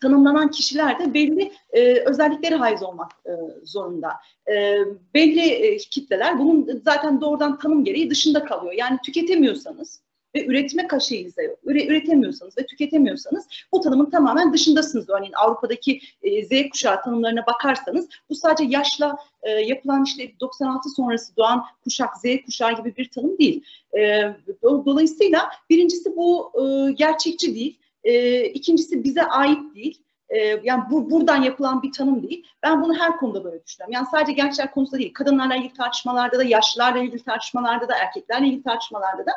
tanımlanan 0.00 0.50
kişiler 0.50 0.98
de 0.98 1.14
belli 1.14 1.52
e, 1.72 2.00
özelliklere 2.00 2.54
haiz 2.54 2.82
olmak 2.82 3.12
e, 3.26 3.32
zorunda. 3.64 4.12
E, 4.48 4.78
belli 5.14 5.40
e, 5.40 5.76
kitleler 5.76 6.38
bunun 6.38 6.82
zaten 6.84 7.20
doğrudan 7.20 7.58
tanım 7.58 7.84
gereği 7.84 8.10
dışında 8.10 8.44
kalıyor. 8.44 8.72
Yani 8.72 8.98
tüketemiyorsanız 9.04 10.00
ve 10.36 10.46
üretme 10.46 10.86
kaşeğiniz 10.86 11.36
de 11.36 11.42
yok. 11.42 11.58
Üre, 11.64 11.86
üretemiyorsanız 11.86 12.58
ve 12.58 12.66
tüketemiyorsanız 12.66 13.46
bu 13.72 13.80
tanımın 13.80 14.10
tamamen 14.10 14.52
dışındasınız. 14.52 15.08
Örneğin 15.08 15.32
Avrupa'daki 15.32 16.00
e, 16.22 16.44
Z 16.44 16.70
kuşağı 16.70 17.02
tanımlarına 17.02 17.46
bakarsanız 17.46 18.08
bu 18.30 18.34
sadece 18.34 18.64
yaşla 18.76 19.16
e, 19.42 19.50
yapılan 19.50 20.04
işte 20.04 20.32
96 20.40 20.88
sonrası 20.88 21.36
doğan 21.36 21.64
kuşak 21.84 22.16
Z 22.16 22.24
kuşağı 22.46 22.76
gibi 22.76 22.96
bir 22.96 23.10
tanım 23.10 23.38
değil. 23.38 23.64
E, 23.98 24.22
dolayısıyla 24.62 25.50
birincisi 25.70 26.16
bu 26.16 26.52
e, 26.62 26.92
gerçekçi 26.92 27.54
değil. 27.54 27.78
E, 28.04 28.44
ikincisi 28.44 29.04
bize 29.04 29.22
ait 29.22 29.74
değil. 29.74 29.98
E, 30.28 30.38
yani 30.62 30.82
bu 30.90 31.10
buradan 31.10 31.42
yapılan 31.42 31.82
bir 31.82 31.92
tanım 31.92 32.22
değil. 32.22 32.46
Ben 32.62 32.82
bunu 32.82 32.98
her 32.98 33.16
konuda 33.16 33.44
böyle 33.44 33.64
düşünüyorum. 33.64 33.92
Yani 33.92 34.06
sadece 34.10 34.32
gençler 34.32 34.70
konusunda 34.70 34.98
değil, 34.98 35.14
kadınlarla 35.14 35.56
ilgili 35.56 35.72
tartışmalarda 35.72 36.38
da, 36.38 36.44
yaşlılarla 36.44 36.98
ilgili 36.98 37.22
tartışmalarda 37.22 37.88
da, 37.88 37.94
erkeklerle 37.94 38.46
ilgili 38.46 38.62
tartışmalarda 38.62 39.26
da 39.26 39.32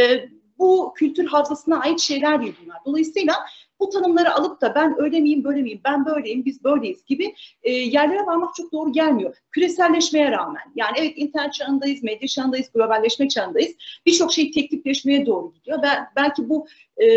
e, 0.00 0.28
bu 0.58 0.94
kültür 0.96 1.26
hafızasına 1.26 1.80
ait 1.80 2.00
şeyler 2.00 2.40
değil 2.40 2.56
bunlar. 2.64 2.78
Dolayısıyla 2.84 3.34
bu 3.80 3.90
tanımları 3.90 4.34
alıp 4.34 4.60
da 4.60 4.74
ben 4.74 4.94
öyle 4.98 5.20
miyim, 5.20 5.44
böyle 5.44 5.62
miyim, 5.62 5.80
ben 5.84 6.06
böyleyim, 6.06 6.44
biz 6.44 6.64
böyleyiz 6.64 7.04
gibi 7.04 7.34
e, 7.62 7.72
yerlere 7.72 8.26
varmak 8.26 8.54
çok 8.54 8.72
doğru 8.72 8.92
gelmiyor. 8.92 9.36
Küreselleşmeye 9.50 10.30
rağmen. 10.30 10.62
Yani 10.76 10.96
evet 10.98 11.12
internet 11.16 11.52
çağındayız, 11.52 12.02
medya 12.02 12.28
çağındayız, 12.28 12.72
globalleşme 12.72 13.28
çağındayız. 13.28 13.72
Birçok 14.06 14.32
şey 14.32 14.50
teknikleşmeye 14.50 15.26
doğru 15.26 15.52
gidiyor. 15.52 15.78
Ben, 15.82 16.06
belki 16.16 16.48
bu 16.48 16.66
e, 16.96 17.08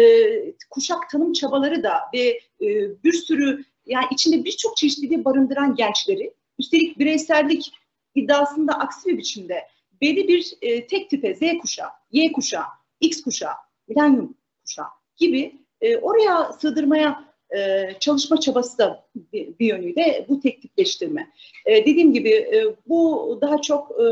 kuşak 0.69 1.09
tanım 1.09 1.33
çabaları 1.33 1.83
da 1.83 1.93
ve 2.13 2.39
e, 2.61 2.67
bir 3.03 3.13
sürü 3.13 3.65
yani 3.85 4.05
içinde 4.11 4.45
birçok 4.45 4.77
çeşitliliği 4.77 5.25
barındıran 5.25 5.75
gençleri 5.75 6.33
üstelik 6.59 6.99
bireysellik 6.99 7.71
iddiasında 8.15 8.73
aksi 8.73 9.09
bir 9.09 9.17
biçimde 9.17 9.67
belli 10.01 10.27
bir 10.27 10.53
e, 10.61 10.87
tek 10.87 11.09
tipe 11.09 11.35
Z 11.35 11.39
kuşağı, 11.61 11.89
Y 12.11 12.31
kuşağı, 12.31 12.65
X 12.99 13.21
kuşağı, 13.21 13.53
milenyum 13.87 14.37
kuşağı 14.65 14.87
gibi 15.15 15.60
e, 15.81 15.97
oraya 15.97 16.53
sığdırmaya 16.53 17.31
e, 17.57 17.89
çalışma 17.99 18.39
çabası 18.39 18.77
da 18.77 19.05
bir, 19.33 19.59
bir 19.59 19.65
yönüyle 19.65 20.25
bu 20.29 20.39
tek 20.39 20.61
tipleştirme. 20.61 21.27
E, 21.65 21.85
dediğim 21.85 22.13
gibi 22.13 22.29
e, 22.29 22.75
bu 22.87 23.37
daha 23.41 23.61
çok 23.61 23.91
e, 23.91 24.05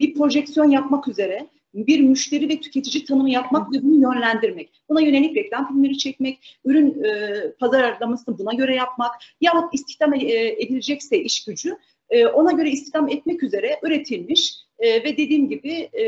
bir 0.00 0.14
projeksiyon 0.14 0.70
yapmak 0.70 1.08
üzere 1.08 1.46
bir 1.74 2.00
müşteri 2.00 2.48
ve 2.48 2.60
tüketici 2.60 3.04
tanımı 3.04 3.30
yapmak 3.30 3.72
ve 3.72 3.82
bunu 3.82 3.94
yönlendirmek. 3.94 4.70
Buna 4.88 5.00
yönelik 5.00 5.36
reklam 5.36 5.68
filmleri 5.68 5.98
çekmek, 5.98 6.58
ürün 6.64 7.04
e, 7.04 7.32
pazarlamasını 7.60 8.38
buna 8.38 8.52
göre 8.52 8.74
yapmak 8.74 9.14
yahut 9.40 9.74
istihdam 9.74 10.14
e, 10.14 10.18
edilecekse 10.62 11.18
iş 11.18 11.44
gücü 11.44 11.76
e, 12.10 12.26
ona 12.26 12.52
göre 12.52 12.70
istihdam 12.70 13.08
etmek 13.08 13.42
üzere 13.42 13.80
üretilmiş 13.82 14.56
e, 14.78 15.04
ve 15.04 15.16
dediğim 15.16 15.48
gibi 15.48 15.72
e, 15.72 16.04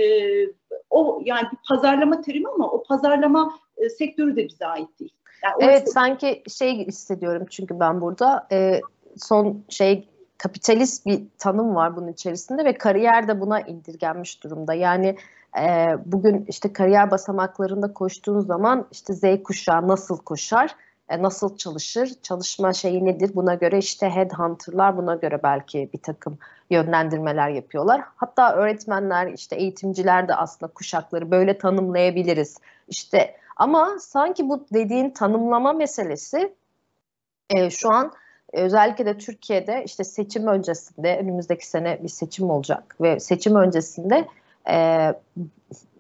o 0.90 1.23
yani 1.25 1.42
bir 1.52 1.59
pazarlama 1.68 2.21
terimi 2.21 2.49
ama 2.49 2.71
o 2.71 2.82
pazarlama 2.82 3.54
sektörü 3.99 4.37
de 4.37 4.49
bize 4.49 4.66
ait 4.66 5.00
değil. 5.00 5.14
Yani 5.44 5.54
evet 5.61 5.82
orası... 5.82 5.92
sanki 5.92 6.42
şey 6.49 6.87
hissediyorum 6.87 7.47
çünkü 7.50 7.80
ben 7.80 8.00
burada 8.00 8.49
son 9.16 9.64
şey 9.68 10.09
kapitalist 10.38 11.06
bir 11.06 11.23
tanım 11.38 11.75
var 11.75 11.97
bunun 11.97 12.09
içerisinde 12.09 12.64
ve 12.64 12.78
kariyer 12.78 13.28
de 13.28 13.40
buna 13.40 13.61
indirgenmiş 13.61 14.44
durumda. 14.44 14.75
Yani 14.75 15.16
bugün 16.06 16.44
işte 16.49 16.73
kariyer 16.73 17.11
basamaklarında 17.11 17.92
koştuğun 17.92 18.40
zaman 18.40 18.88
işte 18.92 19.12
Z 19.12 19.42
kuşağı 19.44 19.88
nasıl 19.88 20.18
koşar? 20.18 20.76
E, 21.12 21.23
nasıl 21.23 21.57
çalışır, 21.57 22.12
çalışma 22.23 22.73
şeyi 22.73 23.04
nedir 23.04 23.31
buna 23.35 23.54
göre 23.54 23.78
işte 23.78 24.11
headhunter'lar 24.11 24.97
buna 24.97 25.14
göre 25.14 25.42
belki 25.42 25.90
bir 25.95 25.99
takım 25.99 26.38
yönlendirmeler 26.71 27.49
yapıyorlar. 27.49 28.02
Hatta 28.16 28.54
öğretmenler 28.54 29.33
işte 29.33 29.57
eğitimciler 29.57 30.28
de 30.28 30.35
aslında 30.35 30.73
kuşakları 30.73 31.31
böyle 31.31 31.59
tanımlayabiliriz. 31.59 32.59
İşte 32.88 33.37
ama 33.57 33.97
sanki 34.00 34.49
bu 34.49 34.66
dediğin 34.73 35.11
tanımlama 35.11 35.73
meselesi 35.73 36.54
e, 37.50 37.71
şu 37.71 37.92
an 37.92 38.12
özellikle 38.52 39.07
de 39.07 39.19
Türkiye'de 39.19 39.83
işte 39.87 40.04
seçim 40.04 40.47
öncesinde 40.47 41.19
önümüzdeki 41.19 41.66
sene 41.66 42.02
bir 42.02 42.09
seçim 42.09 42.50
olacak 42.50 42.97
ve 43.00 43.21
seçim 43.21 43.57
öncesinde 43.57 44.28
e, 44.69 45.09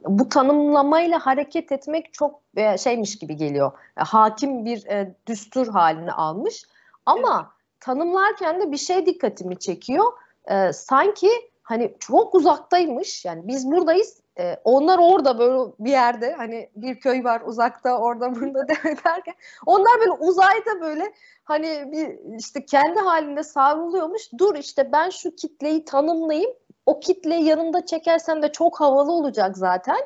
bu 0.04 0.28
tanımlamayla 0.28 1.18
hareket 1.18 1.72
etmek 1.72 2.14
çok 2.14 2.40
e, 2.56 2.78
şeymiş 2.78 3.18
gibi 3.18 3.36
geliyor. 3.36 3.72
E, 3.98 4.00
hakim 4.00 4.64
bir 4.64 4.86
e, 4.86 5.14
düstur 5.26 5.68
halini 5.68 6.12
almış. 6.12 6.64
Ama 7.06 7.36
evet. 7.40 7.80
tanımlarken 7.80 8.60
de 8.60 8.72
bir 8.72 8.76
şey 8.76 9.06
dikkatimi 9.06 9.58
çekiyor. 9.58 10.12
E, 10.50 10.72
sanki 10.72 11.28
hani 11.62 11.94
çok 12.00 12.34
uzaktaymış. 12.34 13.24
Yani 13.24 13.48
biz 13.48 13.70
buradayız. 13.70 14.22
E, 14.38 14.56
onlar 14.64 14.98
orada 14.98 15.38
böyle 15.38 15.72
bir 15.78 15.90
yerde 15.90 16.32
hani 16.32 16.70
bir 16.76 17.00
köy 17.00 17.24
var 17.24 17.42
uzakta 17.46 17.98
orada 17.98 18.34
burada 18.34 18.68
derken 19.04 19.34
onlar 19.66 20.00
böyle 20.00 20.10
uzayda 20.10 20.80
böyle 20.80 21.12
hani 21.44 21.92
bir 21.92 22.38
işte 22.38 22.66
kendi 22.66 23.00
halinde 23.00 23.42
savruluyormuş. 23.42 24.22
Dur 24.38 24.54
işte 24.54 24.92
ben 24.92 25.10
şu 25.10 25.36
kitleyi 25.36 25.84
tanımlayayım 25.84 26.50
o 26.86 27.00
kitle 27.00 27.34
yanında 27.34 27.86
çekersen 27.86 28.42
de 28.42 28.52
çok 28.52 28.80
havalı 28.80 29.12
olacak 29.12 29.56
zaten 29.56 29.98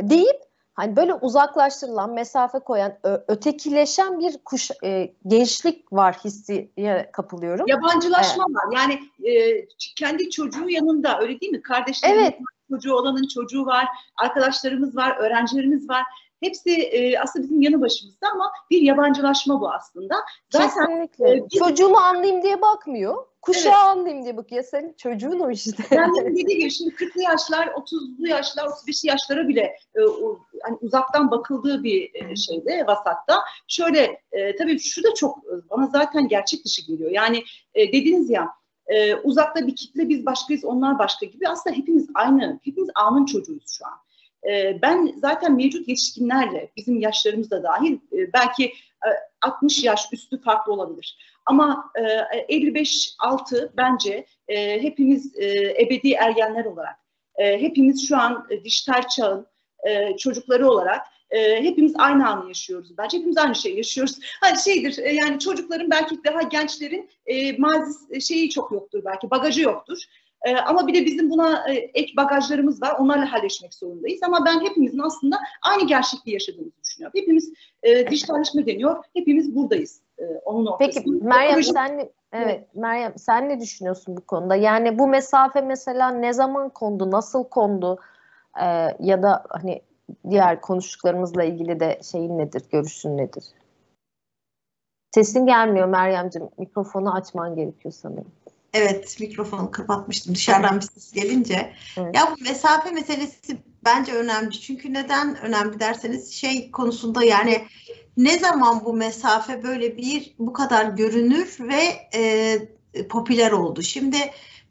deyip 0.00 0.40
hani 0.74 0.96
böyle 0.96 1.14
uzaklaştırılan, 1.14 2.12
mesafe 2.12 2.58
koyan, 2.58 2.92
ötekileşen 3.28 4.20
bir 4.20 4.38
kuş 4.44 4.70
e, 4.84 5.14
gençlik 5.26 5.92
var 5.92 6.16
hissiye 6.24 7.10
kapılıyorum. 7.12 7.66
Yabancılaşma 7.68 8.46
evet. 8.48 8.56
var. 8.56 8.76
Yani 8.76 9.00
e, 9.32 9.66
kendi 9.96 10.30
çocuğu 10.30 10.68
yanında 10.68 11.20
öyle 11.20 11.40
değil 11.40 11.52
mi? 11.52 11.62
Kardeşlerin 11.62 12.18
evet. 12.18 12.38
çocuğu 12.70 12.94
olanın 12.94 13.28
çocuğu 13.28 13.66
var, 13.66 13.86
arkadaşlarımız 14.16 14.96
var, 14.96 15.16
öğrencilerimiz 15.16 15.88
var. 15.88 16.02
Hepsi 16.42 16.70
e, 16.70 17.18
aslında 17.18 17.44
bizim 17.44 17.62
yanı 17.62 17.80
başımızda 17.80 18.26
ama 18.34 18.52
bir 18.70 18.82
yabancılaşma 18.82 19.60
bu 19.60 19.70
aslında. 19.70 20.14
Zaten, 20.50 20.68
Kesinlikle. 20.68 21.36
E, 21.36 21.44
biz... 21.50 21.58
Çocuğumu 21.58 21.96
anlayayım 21.96 22.42
diye 22.42 22.60
bakmıyor. 22.60 23.26
Kuşağı 23.42 23.72
evet. 23.72 23.82
anlayayım 23.82 24.24
diye 24.24 24.36
bakıyor. 24.36 24.64
Senin 24.64 24.92
çocuğun 24.92 25.40
o 25.40 25.50
işte. 25.50 25.82
Yani 25.90 26.24
dediği 26.24 26.58
gibi 26.58 26.70
şimdi 26.70 26.94
40'lı 26.94 27.22
yaşlar, 27.22 27.66
30'lu 27.66 28.28
yaşlar, 28.28 28.64
35'li 28.64 29.08
yaşlara 29.08 29.48
bile 29.48 29.76
e, 29.94 30.02
o, 30.02 30.38
hani 30.62 30.76
uzaktan 30.80 31.30
bakıldığı 31.30 31.82
bir 31.82 32.10
e, 32.14 32.36
şeyde, 32.36 32.86
vasatta. 32.86 33.38
Şöyle, 33.68 34.22
e, 34.32 34.56
tabii 34.56 34.78
şu 34.78 35.04
da 35.04 35.14
çok 35.14 35.38
bana 35.70 35.86
zaten 35.86 36.28
gerçek 36.28 36.64
dışı 36.64 36.86
geliyor. 36.86 37.10
Yani 37.10 37.44
e, 37.74 37.92
dediniz 37.92 38.30
ya, 38.30 38.48
e, 38.86 39.14
uzakta 39.14 39.66
bir 39.66 39.76
kitle 39.76 40.08
biz 40.08 40.26
başkayız, 40.26 40.64
onlar 40.64 40.98
başka 40.98 41.26
gibi. 41.26 41.48
Aslında 41.48 41.76
hepimiz 41.76 42.08
aynı, 42.14 42.60
hepimiz 42.64 42.90
anın 42.94 43.26
çocuğuyuz 43.26 43.78
şu 43.78 43.86
an. 43.86 43.92
Ee, 44.48 44.78
ben 44.82 45.14
zaten 45.16 45.56
mevcut 45.56 45.88
yetişkinlerle, 45.88 46.70
bizim 46.76 47.00
yaşlarımız 47.00 47.50
da 47.50 47.62
dahil, 47.62 47.98
e, 48.12 48.32
belki 48.32 48.72
60 49.42 49.84
e, 49.84 49.86
yaş 49.86 50.00
üstü 50.12 50.40
farklı 50.40 50.72
olabilir. 50.72 51.18
Ama 51.50 51.92
55-6 52.48 53.64
e, 53.64 53.68
bence 53.76 54.26
hepimiz 54.80 55.34
ebedi 55.78 56.12
ergenler 56.12 56.64
olarak, 56.64 56.96
hepimiz 57.36 58.08
şu 58.08 58.16
an 58.16 58.48
dijital 58.64 59.08
çağın 59.08 59.46
çocukları 60.18 60.68
olarak 60.68 61.06
hepimiz 61.62 61.92
aynı 61.98 62.28
anı 62.28 62.48
yaşıyoruz. 62.48 62.98
Bence 62.98 63.18
hepimiz 63.18 63.38
aynı 63.38 63.54
şeyi 63.54 63.76
yaşıyoruz. 63.76 64.18
Hani 64.40 64.58
şeydir 64.58 65.12
yani 65.12 65.38
çocukların 65.38 65.90
belki 65.90 66.24
daha 66.24 66.42
gençlerin 66.42 67.10
e, 67.26 67.56
mazisi 67.58 68.20
şeyi 68.20 68.50
çok 68.50 68.72
yoktur 68.72 69.02
belki 69.04 69.30
bagajı 69.30 69.62
yoktur. 69.62 69.98
E, 70.42 70.56
ama 70.56 70.86
bir 70.86 70.94
de 70.94 71.06
bizim 71.06 71.30
buna 71.30 71.68
e, 71.68 71.74
ek 71.74 72.12
bagajlarımız 72.16 72.82
var. 72.82 72.94
Onlarla 72.98 73.32
halleşmek 73.32 73.74
zorundayız. 73.74 74.20
Ama 74.22 74.44
ben 74.44 74.60
hepimizin 74.60 74.98
aslında 74.98 75.38
aynı 75.62 75.86
gerçekliği 75.86 76.34
yaşadığımızı 76.34 76.82
düşünüyorum. 76.84 77.20
Hepimiz 77.20 77.52
e, 77.82 78.10
dijitalleşme 78.10 78.66
deniyor. 78.66 79.04
Hepimiz 79.14 79.54
buradayız. 79.54 80.00
E, 80.20 80.24
onun 80.44 80.66
ortasında. 80.66 81.04
Peki 81.04 81.24
Meryem 81.24 81.54
Proje... 81.54 81.72
sen 81.72 82.10
Evet 82.32 82.74
Meryem 82.74 83.18
sen 83.18 83.48
ne 83.48 83.60
düşünüyorsun 83.60 84.16
bu 84.16 84.20
konuda? 84.20 84.56
Yani 84.56 84.98
bu 84.98 85.08
mesafe 85.08 85.60
mesela 85.60 86.10
ne 86.10 86.32
zaman 86.32 86.68
kondu, 86.68 87.10
nasıl 87.10 87.44
kondu 87.44 87.98
ee, 88.60 88.96
ya 89.00 89.22
da 89.22 89.44
hani 89.48 89.82
diğer 90.30 90.60
konuştuklarımızla 90.60 91.44
ilgili 91.44 91.80
de 91.80 92.00
şeyin 92.12 92.38
nedir, 92.38 92.62
görüşün 92.72 93.16
nedir? 93.16 93.44
Sesin 95.14 95.46
gelmiyor 95.46 95.88
Meryemciğim. 95.88 96.48
Mikrofonu 96.58 97.14
açman 97.14 97.56
gerekiyor 97.56 97.92
sanırım. 97.92 98.32
Evet 98.74 99.16
mikrofonu 99.20 99.70
kapatmıştım 99.70 100.34
dışarıdan 100.34 100.76
bir 100.76 100.80
ses 100.80 101.12
gelince. 101.12 101.72
Evet. 101.96 102.16
Ya 102.16 102.22
bu 102.30 102.44
mesafe 102.44 102.90
meselesi 102.90 103.58
bence 103.84 104.14
önemli. 104.14 104.50
Çünkü 104.50 104.94
neden 104.94 105.36
önemli 105.36 105.80
derseniz 105.80 106.32
şey 106.32 106.70
konusunda 106.70 107.24
yani 107.24 107.62
ne 108.24 108.38
zaman 108.38 108.84
bu 108.84 108.92
mesafe 108.92 109.62
böyle 109.62 109.96
bir 109.96 110.34
bu 110.38 110.52
kadar 110.52 110.84
görünür 110.84 111.56
ve 111.60 112.08
e, 112.14 112.58
popüler 113.08 113.52
oldu. 113.52 113.82
Şimdi 113.82 114.18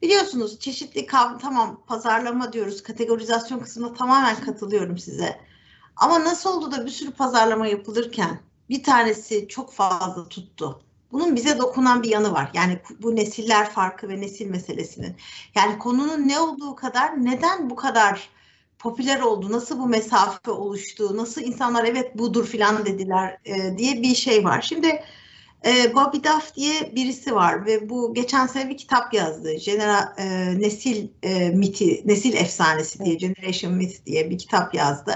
biliyorsunuz 0.02 0.60
çeşitli 0.60 1.06
kavram 1.06 1.40
tamam 1.40 1.84
pazarlama 1.88 2.54
diyoruz 2.54 2.84
kategorizasyon 2.84 3.60
kısmına 3.60 3.94
tamamen 3.94 4.36
katılıyorum 4.36 4.98
size. 4.98 5.40
Ama 5.96 6.24
nasıl 6.24 6.50
oldu 6.50 6.72
da 6.72 6.86
bir 6.86 6.92
sürü 6.92 7.12
pazarlama 7.12 7.68
yapılırken 7.68 8.40
bir 8.70 8.84
tanesi 8.84 9.48
çok 9.48 9.74
fazla 9.74 10.30
tuttu 10.30 10.82
bunun 11.12 11.36
bize 11.36 11.58
dokunan 11.58 12.04
bir 12.04 12.10
yanı 12.10 12.34
var. 12.34 12.52
Yani 12.54 12.80
bu 13.02 13.16
nesiller 13.16 13.70
farkı 13.70 14.10
ve 14.10 14.22
nesil 14.22 14.50
meselesinin. 14.50 15.16
Yani 15.56 15.80
konunun 15.80 16.28
ne 16.28 16.40
olduğu 16.40 16.76
kadar 16.76 17.26
neden 17.26 17.70
bu 17.70 17.76
kadar 17.76 18.30
popüler 18.80 19.20
oldu, 19.20 19.52
nasıl 19.52 19.80
bu 19.80 19.88
mesafe 19.88 20.52
oluştu, 20.52 21.18
nasıl 21.18 21.42
insanlar 21.42 21.84
evet 21.84 22.18
budur 22.18 22.46
filan 22.48 22.86
dediler 22.86 23.38
e, 23.46 23.78
diye 23.78 24.02
bir 24.02 24.16
şey 24.16 24.44
var. 24.44 24.62
Şimdi 24.62 25.04
e, 25.66 25.96
Bobby 25.96 26.18
Duff 26.18 26.56
diye 26.56 26.96
birisi 26.96 27.36
var 27.36 27.66
ve 27.66 27.90
bu 27.90 28.14
geçen 28.14 28.48
sene 28.48 28.70
bir 28.70 28.78
kitap 28.78 29.14
yazdı. 29.14 29.54
Genera, 29.54 30.16
e, 30.18 30.60
nesil 30.60 31.08
e, 31.24 31.50
miti, 31.50 32.02
nesil 32.06 32.34
efsanesi 32.34 33.06
diye, 33.06 33.16
Generation 33.16 33.74
Myth 33.74 34.06
diye 34.06 34.30
bir 34.30 34.38
kitap 34.38 34.74
yazdı. 34.74 35.14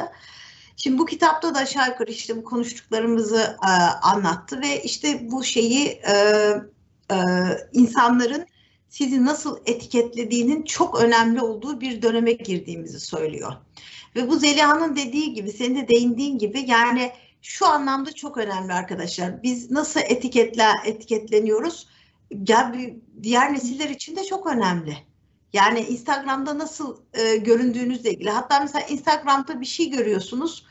Şimdi 0.78 0.98
bu 0.98 1.06
kitapta 1.06 1.56
da 1.56 1.60
aşağı 1.60 1.88
yukarı 1.88 2.12
işte 2.12 2.38
bu 2.38 2.44
konuştuklarımızı 2.44 3.58
e, 3.68 3.72
anlattı 4.02 4.62
ve 4.62 4.84
işte 4.84 5.32
bu 5.32 5.44
şeyi 5.44 5.88
e, 5.88 6.14
e, 7.12 7.18
insanların 7.74 8.46
sizi 8.94 9.26
nasıl 9.26 9.58
etiketlediğinin 9.66 10.64
çok 10.64 11.04
önemli 11.04 11.42
olduğu 11.42 11.82
bir 11.82 12.02
döneme 12.02 12.32
girdiğimizi 12.32 13.00
söylüyor. 13.00 13.54
Ve 14.16 14.30
bu 14.30 14.40
Zeliha'nın 14.40 14.96
dediği 14.96 15.34
gibi, 15.34 15.52
senin 15.52 15.76
de 15.76 15.88
değindiğin 15.88 16.38
gibi 16.38 16.66
yani 16.68 17.12
şu 17.42 17.68
anlamda 17.68 18.14
çok 18.14 18.38
önemli 18.38 18.74
arkadaşlar. 18.74 19.44
Biz 19.44 19.72
nasıl 19.72 20.00
etiketle 20.00 20.66
etiketleniyoruz? 20.86 21.88
Ya 22.48 22.76
diğer 23.24 23.54
nesiller 23.54 23.90
için 23.90 24.16
de 24.16 24.24
çok 24.24 24.48
önemli. 24.48 24.98
Yani 25.54 25.80
Instagram'da 25.80 26.58
nasıl 26.58 26.98
e, 27.14 27.36
göründüğünüzle 27.36 28.12
ilgili. 28.12 28.30
Hatta 28.30 28.60
mesela 28.60 28.86
Instagram'da 28.86 29.62
bir 29.62 29.66
şey 29.66 29.90
görüyorsunuz. 29.90 30.66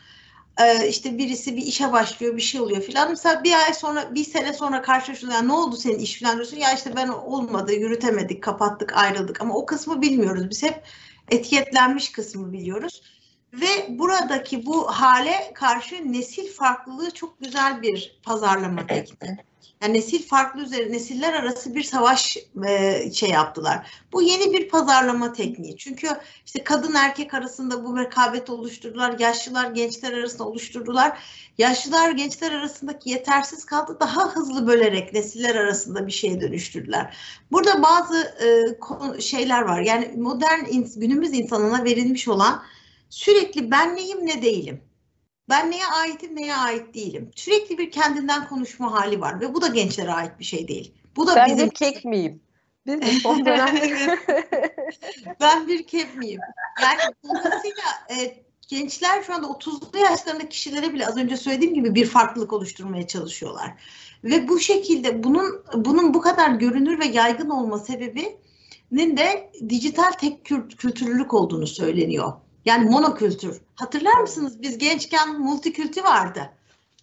E, 0.60 0.88
işte 0.88 1.18
birisi 1.18 1.56
bir 1.56 1.62
işe 1.62 1.92
başlıyor, 1.92 2.36
bir 2.36 2.42
şey 2.42 2.60
oluyor 2.60 2.82
filan. 2.82 3.10
Mesela 3.10 3.44
bir 3.44 3.52
ay 3.52 3.74
sonra, 3.74 4.14
bir 4.14 4.24
sene 4.24 4.52
sonra 4.52 4.82
karşılaşıyorsun. 4.82 5.36
Yani 5.38 5.48
ne 5.48 5.52
oldu 5.52 5.76
senin 5.76 5.98
iş 5.98 6.14
filan 6.14 6.36
diyorsun. 6.36 6.56
Ya 6.56 6.74
işte 6.74 6.96
ben 6.96 7.08
olmadı, 7.08 7.72
yürütemedik, 7.72 8.42
kapattık, 8.42 8.96
ayrıldık. 8.96 9.40
Ama 9.40 9.54
o 9.54 9.66
kısmı 9.66 10.02
bilmiyoruz. 10.02 10.50
Biz 10.50 10.62
hep 10.62 10.84
etiketlenmiş 11.30 12.12
kısmı 12.12 12.52
biliyoruz. 12.52 13.02
Ve 13.52 13.98
buradaki 13.98 14.66
bu 14.66 14.86
hale 14.86 15.52
karşı 15.54 16.12
nesil 16.12 16.52
farklılığı 16.52 17.10
çok 17.10 17.40
güzel 17.40 17.82
bir 17.82 18.20
pazarlama 18.22 18.86
tekniği. 18.86 19.36
Yani 19.82 19.94
nesil 19.94 20.28
farklı 20.28 20.62
üzeri, 20.62 20.92
nesiller 20.92 21.32
arası 21.32 21.74
bir 21.74 21.82
savaş 21.82 22.36
e, 22.66 23.10
şey 23.12 23.30
yaptılar. 23.30 23.90
Bu 24.12 24.22
yeni 24.22 24.52
bir 24.52 24.68
pazarlama 24.68 25.32
tekniği. 25.32 25.76
Çünkü 25.76 26.08
işte 26.46 26.64
kadın 26.64 26.94
erkek 26.94 27.34
arasında 27.34 27.84
bu 27.84 27.98
rekabet 27.98 28.50
oluşturdular. 28.50 29.18
Yaşlılar 29.18 29.70
gençler 29.70 30.12
arasında 30.12 30.44
oluşturdular. 30.44 31.18
Yaşlılar 31.58 32.10
gençler 32.10 32.52
arasındaki 32.52 33.10
yetersiz 33.10 33.64
kaldı. 33.64 33.96
Daha 34.00 34.34
hızlı 34.34 34.66
bölerek 34.66 35.12
nesiller 35.12 35.54
arasında 35.54 36.06
bir 36.06 36.12
şeye 36.12 36.40
dönüştürdüler. 36.40 37.16
Burada 37.52 37.82
bazı 37.82 38.34
e, 39.18 39.20
şeyler 39.20 39.62
var. 39.62 39.80
Yani 39.80 40.14
modern 40.16 40.64
günümüz 40.96 41.32
insanına 41.32 41.84
verilmiş 41.84 42.28
olan 42.28 42.62
sürekli 43.12 43.70
ben 43.70 43.96
neyim 43.96 44.26
ne 44.26 44.42
değilim. 44.42 44.80
Ben 45.48 45.70
neye 45.70 45.86
aitim 45.86 46.36
neye 46.36 46.56
ait 46.56 46.94
değilim. 46.94 47.30
Sürekli 47.34 47.78
bir 47.78 47.90
kendinden 47.90 48.48
konuşma 48.48 48.92
hali 48.92 49.20
var 49.20 49.40
ve 49.40 49.54
bu 49.54 49.62
da 49.62 49.66
gençlere 49.66 50.12
ait 50.12 50.38
bir 50.38 50.44
şey 50.44 50.68
değil. 50.68 50.94
Bu 51.16 51.26
da 51.26 51.36
ben 51.36 51.50
bizim... 51.50 51.66
bir 51.66 51.74
kek 51.74 52.04
miyim? 52.04 52.42
son 53.22 53.44
ben 55.40 55.68
bir 55.68 55.86
kek 55.86 56.16
miyim? 56.16 56.40
Yani 56.82 57.00
dolayısıyla 57.24 57.84
e, 58.10 58.42
gençler 58.68 59.22
şu 59.22 59.34
anda 59.34 59.46
30'lu 59.46 59.98
yaşlarındaki 59.98 60.48
kişilere 60.48 60.92
bile 60.92 61.06
az 61.06 61.16
önce 61.16 61.36
söylediğim 61.36 61.74
gibi 61.74 61.94
bir 61.94 62.06
farklılık 62.06 62.52
oluşturmaya 62.52 63.06
çalışıyorlar. 63.06 63.72
Ve 64.24 64.48
bu 64.48 64.60
şekilde 64.60 65.24
bunun 65.24 65.64
bunun 65.74 66.14
bu 66.14 66.20
kadar 66.20 66.50
görünür 66.50 66.98
ve 66.98 67.06
yaygın 67.06 67.50
olma 67.50 67.78
sebebinin 67.78 69.16
de 69.16 69.52
dijital 69.68 70.12
tek 70.12 70.44
kültürlülük 70.78 71.34
olduğunu 71.34 71.66
söyleniyor. 71.66 72.32
Yani 72.64 72.90
monokültür. 72.90 73.60
Hatırlar 73.74 74.20
mısınız 74.20 74.62
biz 74.62 74.78
gençken 74.78 75.40
multikültü 75.40 76.04
vardı. 76.04 76.50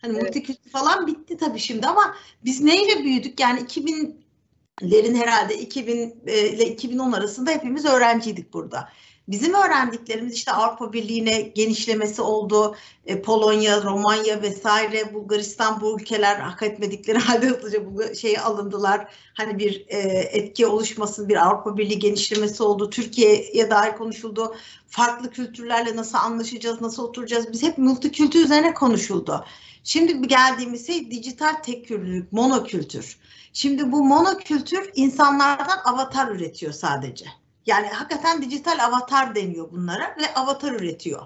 Hani 0.01 0.13
evet. 0.13 0.23
multikültü 0.23 0.69
falan 0.69 1.07
bitti 1.07 1.37
tabii 1.37 1.59
şimdi 1.59 1.87
ama 1.87 2.15
biz 2.45 2.61
neyle 2.61 3.03
büyüdük? 3.03 3.39
Yani 3.39 3.59
2000'lerin 3.59 5.15
herhalde 5.15 5.59
2000 5.59 6.21
e, 6.27 6.49
ile 6.49 6.65
2010 6.65 7.11
arasında 7.11 7.51
hepimiz 7.51 7.85
öğrenciydik 7.85 8.53
burada. 8.53 8.89
Bizim 9.29 9.53
öğrendiklerimiz 9.53 10.33
işte 10.33 10.51
Avrupa 10.51 10.93
Birliği'ne 10.93 11.41
genişlemesi 11.41 12.21
oldu. 12.21 12.75
E, 13.05 13.21
Polonya, 13.21 13.83
Romanya 13.83 14.41
vesaire, 14.41 15.13
Bulgaristan 15.13 15.81
bu 15.81 15.99
ülkeler 15.99 16.39
hak 16.39 16.63
etmedikleri 16.63 17.17
halde 17.19 17.47
hızlıca 17.47 17.85
bu 17.85 18.15
şeyi 18.15 18.39
alındılar. 18.39 19.13
Hani 19.33 19.59
bir 19.59 19.85
e, 19.87 19.97
etki 20.31 20.67
oluşmasın, 20.67 21.29
bir 21.29 21.47
Avrupa 21.47 21.77
Birliği 21.77 21.99
genişlemesi 21.99 22.63
oldu. 22.63 22.89
Türkiye'ye 22.89 23.69
dair 23.69 23.97
konuşuldu. 23.97 24.55
Farklı 24.87 25.31
kültürlerle 25.31 25.95
nasıl 25.95 26.17
anlaşacağız, 26.17 26.81
nasıl 26.81 27.03
oturacağız? 27.03 27.53
Biz 27.53 27.63
hep 27.63 27.77
multikültür 27.77 28.45
üzerine 28.45 28.73
konuşuldu. 28.73 29.45
Şimdi 29.83 30.27
geldiğimiz 30.27 30.87
şey 30.87 31.11
dijital 31.11 31.53
tekkürlülük, 31.53 32.33
monokültür. 32.33 33.17
Şimdi 33.53 33.91
bu 33.91 34.03
monokültür 34.03 34.91
insanlardan 34.95 35.79
avatar 35.85 36.31
üretiyor 36.31 36.73
sadece. 36.73 37.25
Yani 37.69 37.87
hakikaten 37.87 38.41
dijital 38.41 38.85
avatar 38.85 39.35
deniyor 39.35 39.71
bunlara 39.71 40.15
ve 40.19 40.33
avatar 40.33 40.71
üretiyor. 40.71 41.21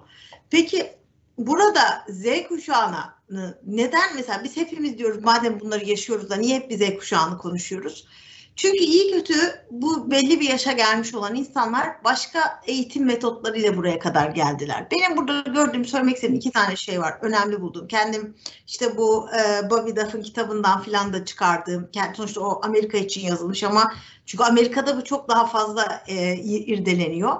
Peki 0.49 0.93
burada 1.37 2.05
Z 2.09 2.47
kuşağına 2.47 3.19
neden 3.65 4.15
mesela 4.15 4.43
biz 4.43 4.57
hepimiz 4.57 4.97
diyoruz 4.97 5.23
madem 5.23 5.59
bunları 5.59 5.85
yaşıyoruz 5.85 6.29
da 6.29 6.35
niye 6.35 6.55
hep 6.55 6.69
bir 6.69 6.77
Z 6.77 6.97
kuşağını 6.99 7.37
konuşuyoruz? 7.37 8.07
Çünkü 8.55 8.77
iyi 8.77 9.11
kötü 9.11 9.35
bu 9.71 10.11
belli 10.11 10.39
bir 10.39 10.49
yaşa 10.49 10.71
gelmiş 10.71 11.15
olan 11.15 11.35
insanlar 11.35 12.03
başka 12.03 12.61
eğitim 12.67 13.05
metotlarıyla 13.05 13.77
buraya 13.77 13.99
kadar 13.99 14.29
geldiler. 14.29 14.87
Benim 14.91 15.17
burada 15.17 15.51
gördüğüm, 15.51 15.85
söylemek 15.85 16.15
istediğim 16.15 16.37
iki 16.37 16.51
tane 16.51 16.75
şey 16.75 17.01
var. 17.01 17.17
Önemli 17.21 17.61
buldum. 17.61 17.87
Kendim 17.87 18.35
işte 18.67 18.97
bu 18.97 19.29
e, 19.29 19.69
Bobby 19.69 20.01
Duff'ın 20.01 20.21
kitabından 20.21 20.81
filan 20.81 21.13
da 21.13 21.25
çıkardığım, 21.25 21.89
sonuçta 22.15 22.41
o 22.41 22.61
Amerika 22.63 22.97
için 22.97 23.21
yazılmış 23.21 23.63
ama 23.63 23.93
çünkü 24.25 24.43
Amerika'da 24.43 24.97
bu 24.97 25.03
çok 25.03 25.29
daha 25.29 25.45
fazla 25.45 26.03
e, 26.07 26.35
irdeleniyor. 26.43 27.35